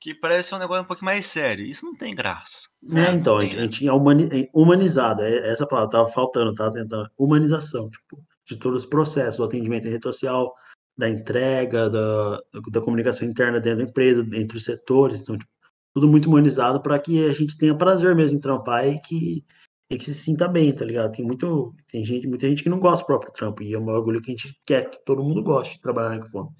Que 0.00 0.14
parece 0.14 0.54
um 0.54 0.58
negócio 0.58 0.82
um 0.82 0.86
pouco 0.86 1.04
mais 1.04 1.26
sério. 1.26 1.62
Isso 1.62 1.84
não 1.84 1.94
tem 1.94 2.14
graça. 2.14 2.70
Né? 2.82 3.10
É, 3.10 3.12
então, 3.12 3.36
a 3.36 3.44
gente, 3.44 3.56
a 3.58 3.60
gente 3.60 3.78
tinha 3.80 3.92
humani 3.92 4.48
humanizado, 4.54 5.22
é, 5.22 5.50
essa 5.50 5.66
palavra 5.66 5.90
tava 5.90 6.08
faltando, 6.08 6.54
tava 6.54 6.72
tentando. 6.72 7.10
Humanização, 7.18 7.90
tipo, 7.90 8.18
de 8.46 8.56
todos 8.56 8.84
os 8.84 8.88
processos, 8.88 9.38
o 9.38 9.44
atendimento 9.44 9.86
em 9.86 9.90
rede 9.90 10.02
social, 10.02 10.54
da 10.96 11.08
entrega, 11.08 11.90
da, 11.90 12.40
da 12.70 12.80
comunicação 12.80 13.28
interna 13.28 13.60
dentro 13.60 13.84
da 13.84 13.90
empresa, 13.90 14.26
entre 14.32 14.56
os 14.56 14.64
setores, 14.64 15.20
então, 15.20 15.36
tipo, 15.36 15.50
tudo 15.94 16.08
muito 16.08 16.28
humanizado 16.28 16.80
para 16.80 16.98
que 16.98 17.26
a 17.26 17.32
gente 17.32 17.56
tenha 17.56 17.74
prazer 17.74 18.14
mesmo 18.14 18.36
em 18.36 18.40
trampar 18.40 18.86
e 18.86 19.00
que 19.00 19.44
e 19.90 19.98
que 19.98 20.04
se 20.04 20.14
sinta 20.14 20.46
bem, 20.46 20.72
tá 20.72 20.84
ligado? 20.84 21.12
Tem 21.12 21.24
muito, 21.24 21.74
tem 21.88 22.04
gente, 22.04 22.28
muita 22.28 22.48
gente 22.48 22.62
que 22.62 22.68
não 22.68 22.78
gosta 22.78 23.02
do 23.02 23.06
próprio 23.06 23.32
trampo, 23.32 23.62
e 23.62 23.74
é 23.74 23.78
um 23.78 23.84
bagulho 23.84 24.22
que 24.22 24.30
a 24.30 24.36
gente 24.36 24.56
quer 24.64 24.88
que 24.88 25.04
todo 25.04 25.22
mundo 25.22 25.42
goste 25.42 25.74
de 25.74 25.80
trabalhar 25.80 26.10
na 26.10 26.16
Ecofone. 26.16 26.50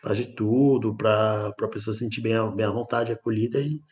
Faz 0.00 0.16
de 0.16 0.34
tudo 0.34 0.96
pra, 0.96 1.52
pra 1.52 1.68
pessoa 1.68 1.92
se 1.92 2.00
sentir 2.00 2.22
bem, 2.22 2.34
bem 2.56 2.64
à 2.64 2.70
vontade, 2.70 3.12
acolhida, 3.12 3.60
e 3.60 3.82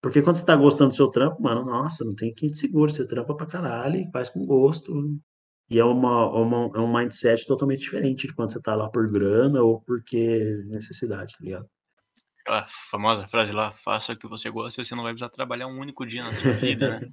porque 0.00 0.22
quando 0.22 0.36
você 0.36 0.46
tá 0.46 0.54
gostando 0.54 0.90
do 0.90 0.94
seu 0.94 1.10
trampo, 1.10 1.42
mano, 1.42 1.64
nossa, 1.64 2.04
não 2.04 2.14
tem 2.14 2.32
quem 2.32 2.48
te 2.48 2.58
segure, 2.58 2.92
você 2.92 3.06
trampa 3.06 3.34
pra 3.34 3.46
caralho, 3.46 4.08
faz 4.12 4.30
com 4.30 4.46
gosto, 4.46 5.20
e 5.68 5.78
é 5.78 5.84
uma, 5.84 6.30
uma, 6.30 6.70
é 6.76 6.80
um 6.80 6.92
mindset 6.92 7.44
totalmente 7.44 7.80
diferente 7.80 8.28
de 8.28 8.34
quando 8.34 8.52
você 8.52 8.62
tá 8.62 8.76
lá 8.76 8.88
por 8.88 9.10
grana 9.10 9.60
ou 9.60 9.80
porque 9.82 10.62
necessidade, 10.66 11.34
tá 11.36 11.44
ligado? 11.44 11.68
A 12.46 12.64
famosa 12.68 13.26
frase 13.26 13.52
lá, 13.52 13.72
faça 13.72 14.12
o 14.12 14.16
que 14.16 14.28
você 14.28 14.48
gosta 14.48 14.80
e 14.80 14.84
você 14.84 14.94
não 14.94 15.02
vai 15.02 15.12
precisar 15.12 15.28
trabalhar 15.28 15.66
um 15.66 15.78
único 15.78 16.06
dia 16.06 16.22
na 16.22 16.32
sua 16.32 16.52
vida, 16.54 17.00
né? 17.00 17.10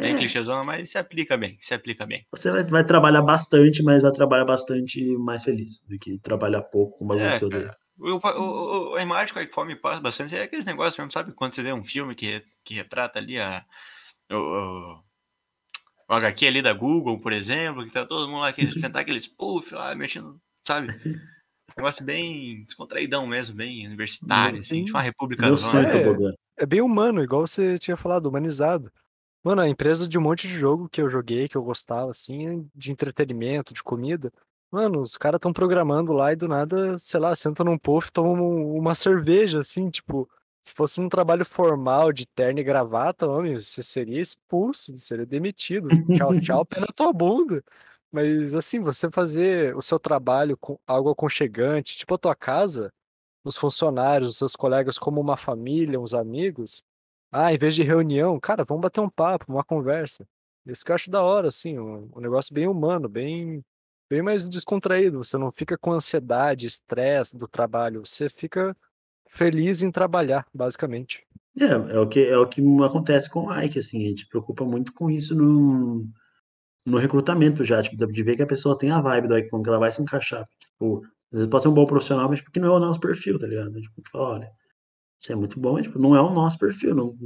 É, 0.00 0.10
é 0.10 0.14
clichêzão, 0.14 0.62
mas 0.64 0.90
se 0.90 0.98
aplica 0.98 1.36
bem, 1.36 1.58
se 1.60 1.74
aplica 1.74 2.06
bem. 2.06 2.26
Você 2.30 2.50
vai, 2.50 2.64
vai, 2.64 2.84
trabalhar 2.84 3.22
bastante, 3.22 3.82
mas 3.82 4.02
vai 4.02 4.10
trabalhar 4.10 4.46
bastante 4.46 5.04
mais 5.18 5.44
feliz 5.44 5.82
do 5.86 5.98
que 5.98 6.18
trabalhar 6.18 6.62
pouco 6.62 6.98
com 6.98 7.06
bagulho 7.06 7.26
é, 7.26 7.38
que 7.38 7.44
você 7.44 7.70
O, 7.98 8.16
o, 8.16 8.92
o, 8.92 8.96
a 8.96 9.02
imagem 9.02 9.34
que 9.34 9.60
a 9.60 9.64
me 9.64 9.76
passa 9.76 10.00
bastante 10.00 10.34
é 10.34 10.42
aqueles 10.42 10.64
negócios 10.64 10.96
mesmo, 10.96 11.12
sabe? 11.12 11.32
Quando 11.32 11.52
você 11.52 11.62
vê 11.62 11.72
um 11.72 11.84
filme 11.84 12.14
que, 12.14 12.42
que 12.64 12.74
retrata 12.74 13.18
ali 13.18 13.38
a, 13.38 13.62
o, 14.30 14.36
o, 14.36 15.00
o 16.08 16.14
HQ 16.14 16.46
ali 16.46 16.62
da 16.62 16.72
Google, 16.72 17.20
por 17.20 17.32
exemplo, 17.32 17.84
que 17.84 17.92
tá 17.92 18.06
todo 18.06 18.26
mundo 18.26 18.40
lá, 18.40 18.52
que, 18.52 18.66
sentar 18.80 19.02
aqueles 19.02 19.26
puff 19.26 19.74
lá, 19.74 19.94
mexendo, 19.94 20.40
sabe? 20.62 20.88
Um 21.04 21.12
negócio 21.76 22.04
bem 22.04 22.64
descontraídão 22.64 23.26
mesmo, 23.26 23.54
bem 23.54 23.86
universitário, 23.86 24.58
assim, 24.58 24.84
tipo 24.84 24.96
uma 24.96 25.02
república. 25.02 25.46
É, 26.58 26.62
é 26.62 26.66
bem 26.66 26.80
humano, 26.80 27.22
igual 27.22 27.46
você 27.46 27.76
tinha 27.76 27.98
falado, 27.98 28.26
humanizado. 28.26 28.90
Mano, 29.42 29.62
a 29.62 29.68
empresa 29.68 30.06
de 30.06 30.18
um 30.18 30.22
monte 30.22 30.46
de 30.46 30.58
jogo 30.58 30.88
que 30.88 31.00
eu 31.00 31.08
joguei, 31.08 31.48
que 31.48 31.56
eu 31.56 31.62
gostava, 31.62 32.10
assim, 32.10 32.68
de 32.74 32.92
entretenimento, 32.92 33.72
de 33.72 33.82
comida. 33.82 34.30
Mano, 34.70 35.00
os 35.00 35.16
caras 35.16 35.38
estão 35.38 35.52
programando 35.52 36.12
lá 36.12 36.32
e 36.32 36.36
do 36.36 36.46
nada, 36.46 36.98
sei 36.98 37.18
lá, 37.18 37.34
sentam 37.34 37.64
num 37.64 37.78
puff 37.78 38.08
e 38.08 38.12
tomam 38.12 38.76
uma 38.76 38.94
cerveja, 38.94 39.58
assim, 39.60 39.88
tipo, 39.90 40.28
se 40.62 40.72
fosse 40.74 41.00
um 41.00 41.08
trabalho 41.08 41.44
formal 41.44 42.12
de 42.12 42.26
terno 42.26 42.60
e 42.60 42.64
gravata, 42.64 43.26
homem, 43.26 43.58
você 43.58 43.82
seria 43.82 44.20
expulso, 44.20 44.96
seria 44.98 45.26
demitido. 45.26 45.88
Tchau, 46.16 46.38
tchau, 46.40 46.66
pé 46.66 46.80
na 46.80 46.86
tua 46.94 47.12
bunda. 47.12 47.64
Mas 48.12 48.54
assim, 48.54 48.80
você 48.80 49.10
fazer 49.10 49.74
o 49.76 49.82
seu 49.82 49.98
trabalho 49.98 50.56
com 50.56 50.78
algo 50.86 51.10
aconchegante, 51.10 51.96
tipo 51.96 52.14
a 52.14 52.18
tua 52.18 52.34
casa, 52.34 52.92
os 53.44 53.56
funcionários, 53.56 54.32
os 54.32 54.38
seus 54.38 54.56
colegas 54.56 54.98
como 54.98 55.20
uma 55.20 55.36
família, 55.36 55.98
uns 56.00 56.12
amigos, 56.12 56.82
ah, 57.32 57.52
em 57.52 57.58
vez 57.58 57.74
de 57.74 57.82
reunião, 57.82 58.38
cara, 58.40 58.64
vamos 58.64 58.82
bater 58.82 59.00
um 59.00 59.08
papo, 59.08 59.46
uma 59.48 59.64
conversa. 59.64 60.26
Isso 60.66 60.84
que 60.84 60.90
eu 60.90 60.94
acho 60.94 61.10
da 61.10 61.22
hora, 61.22 61.48
assim, 61.48 61.78
um, 61.78 62.10
um 62.14 62.20
negócio 62.20 62.54
bem 62.54 62.66
humano, 62.66 63.08
bem, 63.08 63.64
bem 64.08 64.22
mais 64.22 64.48
descontraído. 64.48 65.22
Você 65.22 65.38
não 65.38 65.50
fica 65.50 65.78
com 65.78 65.92
ansiedade, 65.92 66.66
estresse 66.66 67.36
do 67.36 67.48
trabalho, 67.48 68.04
você 68.04 68.28
fica 68.28 68.76
feliz 69.28 69.82
em 69.82 69.90
trabalhar, 69.90 70.46
basicamente. 70.52 71.24
É, 71.58 71.64
é 71.94 71.98
o 71.98 72.08
que, 72.08 72.20
é 72.20 72.36
o 72.36 72.46
que 72.46 72.62
acontece 72.84 73.30
com 73.30 73.46
o 73.46 73.60
Ike, 73.62 73.78
assim, 73.78 74.04
a 74.04 74.08
gente 74.08 74.26
preocupa 74.26 74.64
muito 74.64 74.92
com 74.92 75.10
isso 75.10 75.34
no, 75.34 76.04
no 76.84 76.98
recrutamento 76.98 77.64
já, 77.64 77.82
tipo, 77.82 77.96
de 77.96 78.22
ver 78.22 78.36
que 78.36 78.42
a 78.42 78.46
pessoa 78.46 78.78
tem 78.78 78.90
a 78.90 79.00
vibe 79.00 79.28
do 79.28 79.38
Ike, 79.38 79.50
como 79.50 79.62
que 79.62 79.68
ela 79.68 79.78
vai 79.78 79.92
se 79.92 80.02
encaixar. 80.02 80.46
Tipo, 80.58 81.02
às 81.32 81.38
vezes 81.38 81.48
pode 81.48 81.62
ser 81.62 81.68
um 81.68 81.74
bom 81.74 81.86
profissional, 81.86 82.28
mas 82.28 82.40
porque 82.40 82.60
não 82.60 82.74
é 82.74 82.76
o 82.76 82.80
nosso 82.80 83.00
perfil, 83.00 83.38
tá 83.38 83.46
ligado? 83.46 83.72
Tipo, 83.80 84.02
fala, 84.10 84.28
olha, 84.30 84.50
isso 85.20 85.32
é 85.32 85.36
muito 85.36 85.60
bom, 85.60 85.74
mas, 85.74 85.82
tipo, 85.82 85.98
não 85.98 86.16
é 86.16 86.20
o 86.20 86.30
nosso 86.30 86.58
perfil, 86.58 86.94
não, 86.94 87.16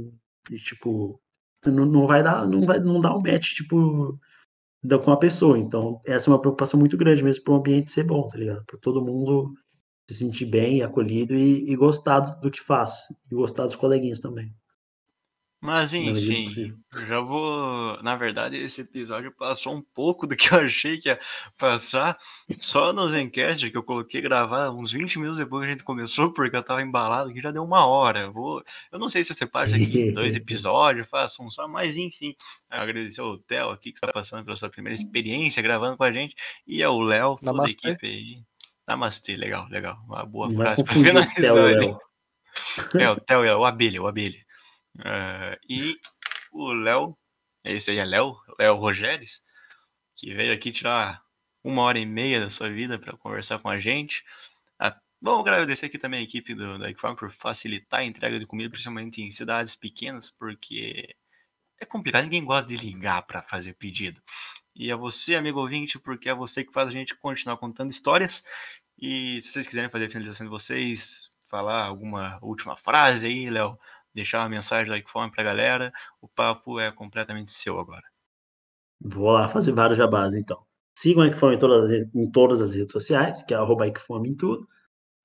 e, 0.51 0.57
tipo, 0.57 1.19
não, 1.65 1.85
não 1.85 2.07
vai 2.07 2.21
dar, 2.21 2.47
não 2.47 2.65
vai, 2.65 2.79
não 2.79 2.99
dá 2.99 3.15
um 3.15 3.21
match, 3.21 3.55
tipo, 3.55 4.19
com 5.03 5.11
a 5.11 5.17
pessoa, 5.17 5.57
então 5.57 5.99
essa 6.05 6.29
é 6.29 6.33
uma 6.33 6.39
preocupação 6.39 6.79
muito 6.79 6.97
grande 6.97 7.23
mesmo 7.23 7.43
para 7.43 7.53
o 7.53 7.57
ambiente 7.57 7.91
ser 7.91 8.03
bom, 8.03 8.27
tá 8.27 8.37
ligado? 8.37 8.63
Para 8.65 8.79
todo 8.79 9.03
mundo 9.03 9.53
se 10.09 10.17
sentir 10.17 10.45
bem, 10.45 10.83
acolhido 10.83 11.33
e, 11.33 11.71
e 11.71 11.75
gostar 11.75 12.19
do 12.19 12.51
que 12.51 12.61
faz, 12.61 13.05
e 13.31 13.35
gostar 13.35 13.65
dos 13.65 13.75
coleguinhas 13.75 14.19
também. 14.19 14.53
Mas 15.65 15.93
enfim, 15.93 16.75
já 17.07 17.19
vou. 17.19 18.01
Na 18.03 18.15
verdade, 18.15 18.55
esse 18.55 18.81
episódio 18.81 19.31
passou 19.31 19.73
um 19.73 19.81
pouco 19.81 20.27
do 20.27 20.35
que 20.35 20.53
eu 20.53 20.59
achei 20.65 20.99
que 20.99 21.09
ia 21.09 21.19
passar. 21.57 22.15
Só 22.61 22.93
no 22.93 23.09
Zencast 23.09 23.71
que 23.71 23.75
eu 23.75 23.81
coloquei 23.81 24.21
gravar 24.21 24.69
uns 24.69 24.91
20 24.91 25.17
minutos 25.17 25.39
depois 25.39 25.63
que 25.63 25.67
a 25.67 25.71
gente 25.71 25.83
começou, 25.83 26.31
porque 26.31 26.55
eu 26.55 26.61
tava 26.61 26.83
embalado, 26.83 27.33
que 27.33 27.41
já 27.41 27.49
deu 27.49 27.63
uma 27.63 27.85
hora. 27.87 28.19
Eu, 28.19 28.31
vou... 28.31 28.63
eu 28.91 28.99
não 28.99 29.09
sei 29.09 29.23
se 29.23 29.33
você 29.33 29.47
parte 29.47 29.73
aqui 29.73 30.11
dois 30.13 30.35
episódios, 30.35 31.07
faço 31.07 31.43
um 31.43 31.49
só, 31.49 31.67
mas 31.67 31.97
enfim. 31.97 32.35
Agradecer 32.69 33.21
ao 33.21 33.37
Theo 33.39 33.69
aqui 33.71 33.91
que 33.91 33.97
está 33.97 34.11
passando 34.13 34.45
pela 34.45 34.55
sua 34.55 34.69
primeira 34.69 34.95
experiência 34.95 35.63
gravando 35.63 35.97
com 35.97 36.03
a 36.03 36.11
gente. 36.11 36.35
E 36.67 36.83
ao 36.83 36.99
Léo, 36.99 37.37
toda 37.37 37.51
Namastê. 37.51 37.87
a 37.87 37.91
equipe 37.91 38.07
aí. 38.07 38.43
Namastê, 38.87 39.35
legal, 39.35 39.67
legal. 39.69 39.97
Uma 40.07 40.23
boa 40.23 40.53
frase 40.53 40.83
para 40.83 40.93
finalizar. 40.93 41.99
É, 42.99 43.09
o 43.09 43.19
Theo 43.19 43.43
é 43.43 43.55
o 43.55 43.65
abelha, 43.65 44.01
o 44.01 44.07
abelha. 44.07 44.44
Uh, 44.99 45.57
e 45.69 45.99
o 46.51 46.73
Léo, 46.73 47.17
esse 47.63 47.91
aí 47.91 47.97
é 47.97 48.05
Léo, 48.05 48.35
Léo 48.59 48.75
Rogéries, 48.75 49.43
que 50.15 50.33
veio 50.33 50.53
aqui 50.53 50.71
tirar 50.71 51.21
uma 51.63 51.81
hora 51.81 51.99
e 51.99 52.05
meia 52.05 52.39
da 52.39 52.49
sua 52.49 52.69
vida 52.69 52.97
para 52.97 53.17
conversar 53.17 53.59
com 53.59 53.69
a 53.69 53.79
gente. 53.79 54.23
Ah, 54.79 54.95
vamos 55.21 55.41
agradecer 55.41 55.87
aqui 55.87 55.97
também 55.97 56.19
a 56.19 56.23
equipe 56.23 56.53
do, 56.53 56.77
da 56.77 56.89
Equfarm 56.89 57.15
por 57.15 57.31
facilitar 57.31 58.01
a 58.01 58.05
entrega 58.05 58.39
de 58.39 58.45
comida, 58.45 58.69
principalmente 58.69 59.21
em 59.21 59.31
cidades 59.31 59.75
pequenas, 59.75 60.29
porque 60.29 61.15
é 61.79 61.85
complicado, 61.85 62.23
ninguém 62.23 62.45
gosta 62.45 62.67
de 62.67 62.77
ligar 62.77 63.23
para 63.23 63.41
fazer 63.41 63.73
pedido. 63.73 64.21
E 64.75 64.91
é 64.91 64.95
você, 64.95 65.35
amigo 65.35 65.59
ouvinte, 65.59 65.97
porque 65.97 66.29
é 66.29 66.35
você 66.35 66.63
que 66.63 66.71
faz 66.71 66.89
a 66.89 66.91
gente 66.91 67.15
continuar 67.15 67.57
contando 67.57 67.91
histórias. 67.91 68.43
E 68.97 69.41
se 69.41 69.51
vocês 69.51 69.67
quiserem 69.67 69.89
fazer 69.89 70.05
a 70.05 70.09
finalização 70.09 70.45
de 70.45 70.51
vocês, 70.51 71.31
falar 71.49 71.85
alguma 71.85 72.37
última 72.41 72.77
frase 72.77 73.25
aí, 73.27 73.49
Léo, 73.49 73.77
deixar 74.15 74.39
uma 74.39 74.49
mensagem 74.49 74.89
da 74.89 74.97
Icfome 74.97 75.31
para 75.31 75.41
a 75.41 75.45
galera. 75.45 75.91
O 76.21 76.27
papo 76.27 76.79
é 76.79 76.91
completamente 76.91 77.51
seu 77.51 77.79
agora. 77.79 78.03
Vou 78.99 79.31
lá 79.31 79.49
fazer 79.49 79.73
vários 79.73 79.97
jabás, 79.97 80.33
então. 80.33 80.63
Sigam 80.97 81.23
a 81.23 81.27
Icfome 81.27 81.55
em 81.55 81.59
todas, 81.59 81.91
em 82.15 82.31
todas 82.31 82.61
as 82.61 82.73
redes 82.73 82.91
sociais, 82.91 83.43
que 83.43 83.53
é 83.53 83.57
arroba 83.57 83.85
em 83.85 84.35
tudo. 84.35 84.67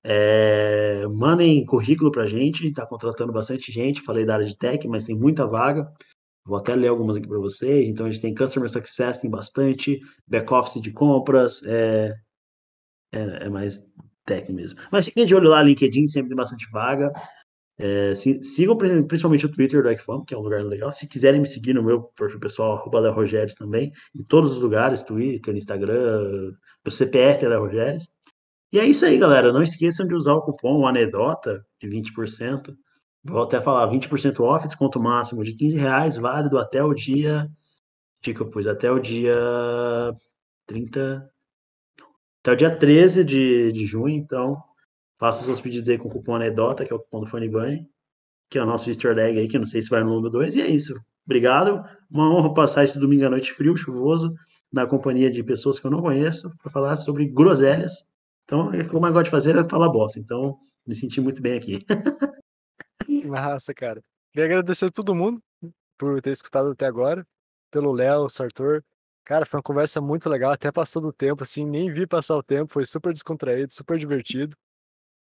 É, 0.03 1.05
mandem 1.07 1.65
currículo 1.65 2.11
para 2.11 2.23
a 2.23 2.25
gente, 2.25 2.67
está 2.67 2.85
contratando 2.85 3.31
bastante 3.31 3.71
gente. 3.71 4.01
Falei 4.01 4.25
da 4.25 4.33
área 4.33 4.45
de 4.45 4.57
tech, 4.57 4.85
mas 4.87 5.05
tem 5.05 5.15
muita 5.15 5.47
vaga. 5.47 5.91
Vou 6.45 6.57
até 6.57 6.75
ler 6.75 6.87
algumas 6.89 7.17
aqui 7.17 7.27
para 7.27 7.39
vocês. 7.39 7.87
Então, 7.87 8.05
a 8.05 8.11
gente 8.11 8.21
tem 8.21 8.35
Customer 8.35 8.69
Success, 8.69 9.19
tem 9.19 9.29
bastante. 9.29 9.99
Back 10.27 10.51
Office 10.53 10.81
de 10.81 10.91
compras. 10.91 11.63
É, 11.63 12.13
é, 13.13 13.45
é 13.45 13.49
mais 13.49 13.79
tech 14.25 14.51
mesmo. 14.51 14.79
Mas 14.91 15.05
fiquem 15.05 15.25
de 15.25 15.35
olho 15.35 15.49
lá, 15.49 15.61
LinkedIn, 15.63 16.07
sempre 16.07 16.29
tem 16.29 16.37
bastante 16.37 16.69
vaga. 16.71 17.11
É, 17.83 18.13
sigam 18.13 18.77
principalmente 18.77 19.47
o 19.47 19.51
Twitter 19.51 19.81
do 19.81 19.89
Ecfam, 19.89 20.23
que 20.23 20.35
é 20.35 20.37
um 20.37 20.41
lugar 20.41 20.63
legal. 20.63 20.91
Se 20.91 21.07
quiserem 21.07 21.41
me 21.41 21.47
seguir 21.47 21.73
no 21.73 21.81
meu 21.81 22.03
perfil 22.03 22.39
pessoal, 22.39 22.73
arroba 22.73 22.99
Léo 22.99 23.11
Rogério 23.11 23.55
também, 23.55 23.91
em 24.15 24.21
todos 24.23 24.51
os 24.51 24.61
lugares, 24.61 25.01
Twitter, 25.01 25.55
Instagram, 25.55 26.53
o 26.85 26.91
CPF 26.91 27.43
é 27.43 27.49
Léo 27.49 27.61
Rogério. 27.61 27.99
E 28.71 28.77
é 28.77 28.85
isso 28.85 29.03
aí, 29.03 29.17
galera. 29.17 29.51
Não 29.51 29.63
esqueçam 29.63 30.07
de 30.07 30.13
usar 30.13 30.33
o 30.35 30.43
cupom 30.43 30.85
Anedota 30.85 31.65
de 31.81 31.89
20%. 31.89 32.75
Vou 33.23 33.41
até 33.41 33.59
falar 33.59 33.91
20% 33.91 34.39
off, 34.41 34.67
desconto 34.67 34.99
máximo 34.99 35.43
de 35.43 35.53
15 35.53 35.75
reais, 35.77 36.17
válido 36.17 36.59
até 36.59 36.83
o 36.83 36.93
dia. 36.93 37.49
Eu 38.23 38.49
pus 38.49 38.67
até 38.67 38.91
o 38.91 38.99
dia 38.99 39.35
30. 40.67 41.27
Até 42.41 42.51
o 42.51 42.55
dia 42.55 42.75
13 42.77 43.25
de, 43.25 43.71
de 43.71 43.87
junho, 43.87 44.15
então 44.15 44.61
faça 45.21 45.45
seus 45.45 45.61
pedidos 45.61 45.87
aí 45.87 45.99
com 45.99 46.07
o 46.07 46.11
cupom 46.11 46.35
Anedota, 46.35 46.83
que 46.83 46.91
é 46.91 46.95
o 46.95 46.99
cupom 46.99 47.19
do 47.19 47.27
Funny 47.27 47.47
que 48.49 48.57
é 48.57 48.63
o 48.63 48.65
nosso 48.65 48.89
easter 48.89 49.15
egg 49.19 49.39
aí, 49.39 49.47
que 49.47 49.55
eu 49.55 49.59
não 49.59 49.67
sei 49.67 49.79
se 49.79 49.89
vai 49.89 50.03
no 50.03 50.09
número 50.09 50.31
2. 50.31 50.55
E 50.55 50.61
é 50.61 50.67
isso. 50.67 50.95
Obrigado. 51.23 51.85
Uma 52.09 52.27
honra 52.33 52.51
passar 52.55 52.83
esse 52.83 52.99
domingo 52.99 53.27
à 53.27 53.29
noite 53.29 53.53
frio, 53.53 53.77
chuvoso, 53.77 54.33
na 54.73 54.87
companhia 54.87 55.29
de 55.29 55.43
pessoas 55.43 55.77
que 55.77 55.85
eu 55.85 55.91
não 55.91 56.01
conheço, 56.01 56.51
para 56.57 56.71
falar 56.71 56.97
sobre 56.97 57.27
groselhas. 57.27 57.93
Então, 58.45 58.69
o 58.69 58.71
que 58.71 58.93
eu 58.93 58.99
mais 58.99 59.13
gosto 59.13 59.25
de 59.25 59.29
fazer 59.29 59.55
é 59.55 59.63
falar 59.63 59.89
bosta. 59.89 60.19
Então, 60.19 60.57
me 60.85 60.95
senti 60.95 61.21
muito 61.21 61.39
bem 61.39 61.55
aqui. 61.55 61.77
Massa, 63.25 63.75
cara. 63.75 64.01
Queria 64.33 64.45
agradecer 64.45 64.85
a 64.85 64.91
todo 64.91 65.13
mundo 65.13 65.39
por 65.99 66.19
ter 66.19 66.31
escutado 66.31 66.71
até 66.71 66.87
agora, 66.87 67.23
pelo 67.69 67.91
Léo, 67.91 68.27
Sartor. 68.27 68.83
Cara, 69.23 69.45
foi 69.45 69.59
uma 69.59 69.63
conversa 69.63 70.01
muito 70.01 70.27
legal, 70.27 70.51
até 70.51 70.71
passou 70.71 70.99
do 70.99 71.13
tempo, 71.13 71.43
assim, 71.43 71.63
nem 71.63 71.93
vi 71.93 72.07
passar 72.07 72.35
o 72.35 72.43
tempo, 72.43 72.73
foi 72.73 72.85
super 72.85 73.13
descontraído, 73.13 73.71
super 73.71 73.99
divertido. 73.99 74.57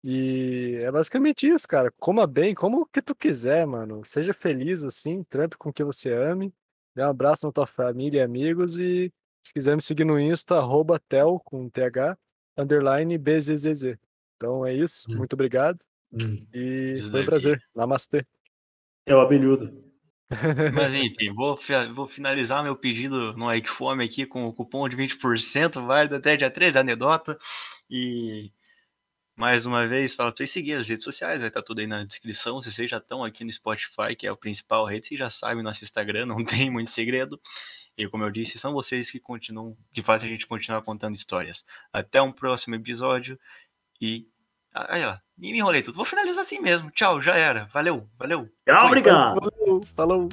E 0.07 0.77
é 0.83 0.91
basicamente 0.91 1.47
isso, 1.47 1.67
cara. 1.67 1.91
Coma 1.99 2.27
bem, 2.27 2.53
como 2.53 2.81
o 2.81 2.85
que 2.85 3.01
tu 3.01 3.15
quiser, 3.15 3.65
mano. 3.65 4.05
Seja 4.05 4.35
feliz, 4.35 4.83
assim, 4.83 5.23
trampe 5.23 5.57
com 5.57 5.69
o 5.69 5.73
que 5.73 5.83
você 5.83 6.13
ame. 6.13 6.53
Dê 6.95 7.01
um 7.01 7.09
abraço 7.09 7.47
na 7.47 7.51
tua 7.51 7.65
família 7.65 8.19
e 8.19 8.21
amigos. 8.21 8.77
E 8.77 9.11
se 9.41 9.51
quiser 9.51 9.75
me 9.75 9.81
seguir 9.81 10.05
no 10.05 10.19
Insta, 10.19 10.57
arroba 10.57 10.99
tel, 11.09 11.41
com 11.43 11.67
TH, 11.67 12.15
underline 12.55 13.17
BZZZ. 13.17 13.97
Então 14.37 14.63
é 14.63 14.75
isso, 14.75 15.07
hum. 15.09 15.17
muito 15.17 15.33
obrigado. 15.33 15.79
Hum. 16.13 16.37
E 16.53 16.99
foi 17.09 17.23
um 17.23 17.25
prazer. 17.25 17.59
Namastê. 17.75 18.23
É 19.07 19.15
o 19.15 19.21
abelhudo. 19.21 19.83
Mas 20.71 20.93
enfim, 20.93 21.33
vou, 21.33 21.57
vou 21.95 22.07
finalizar 22.07 22.63
meu 22.63 22.75
pedido 22.75 23.35
no 23.35 23.51
Ike 23.51 23.69
Fome 23.69 24.05
aqui 24.05 24.23
com 24.27 24.45
o 24.45 24.53
cupom 24.53 24.87
de 24.87 24.95
20% 24.95 25.83
válido 25.83 26.15
até 26.15 26.37
dia 26.37 26.51
13, 26.51 26.77
anedota. 26.77 27.35
E 27.89 28.51
mais 29.35 29.65
uma 29.65 29.85
vez, 29.87 30.13
fala 30.13 30.31
para 30.31 30.37
vocês 30.37 30.51
seguir 30.51 30.73
as 30.73 30.87
redes 30.87 31.03
sociais, 31.03 31.39
vai 31.39 31.49
estar 31.49 31.61
tudo 31.61 31.79
aí 31.79 31.87
na 31.87 32.03
descrição. 32.03 32.61
Se 32.61 32.71
vocês 32.71 32.89
já 32.89 32.97
estão 32.97 33.23
aqui 33.23 33.43
no 33.43 33.51
Spotify, 33.51 34.15
que 34.17 34.25
é 34.25 34.29
a 34.29 34.35
principal 34.35 34.85
rede, 34.85 35.07
vocês 35.07 35.19
já 35.19 35.29
sabem 35.29 35.63
nosso 35.63 35.83
Instagram, 35.83 36.25
não 36.27 36.43
tem 36.43 36.69
muito 36.69 36.91
segredo. 36.91 37.39
E 37.97 38.07
como 38.07 38.23
eu 38.23 38.29
disse, 38.29 38.59
são 38.59 38.73
vocês 38.73 39.09
que 39.09 39.19
continuam, 39.19 39.75
que 39.93 40.01
fazem 40.01 40.29
a 40.29 40.31
gente 40.31 40.47
continuar 40.47 40.81
contando 40.81 41.15
histórias. 41.15 41.65
Até 41.91 42.21
um 42.21 42.31
próximo 42.31 42.75
episódio 42.75 43.39
e 44.01 44.27
Aí, 44.75 45.05
ó, 45.05 45.15
me 45.37 45.57
enrolei 45.57 45.81
tudo. 45.81 45.95
Vou 45.95 46.03
finalizar 46.03 46.43
assim 46.43 46.59
mesmo. 46.59 46.91
Tchau, 46.91 47.21
já 47.21 47.37
era. 47.37 47.65
Valeu, 47.71 48.09
valeu. 48.19 48.49
Tchau, 48.67 48.87
obrigado. 48.87 49.39
Falou. 49.39 49.85
falou. 49.95 50.29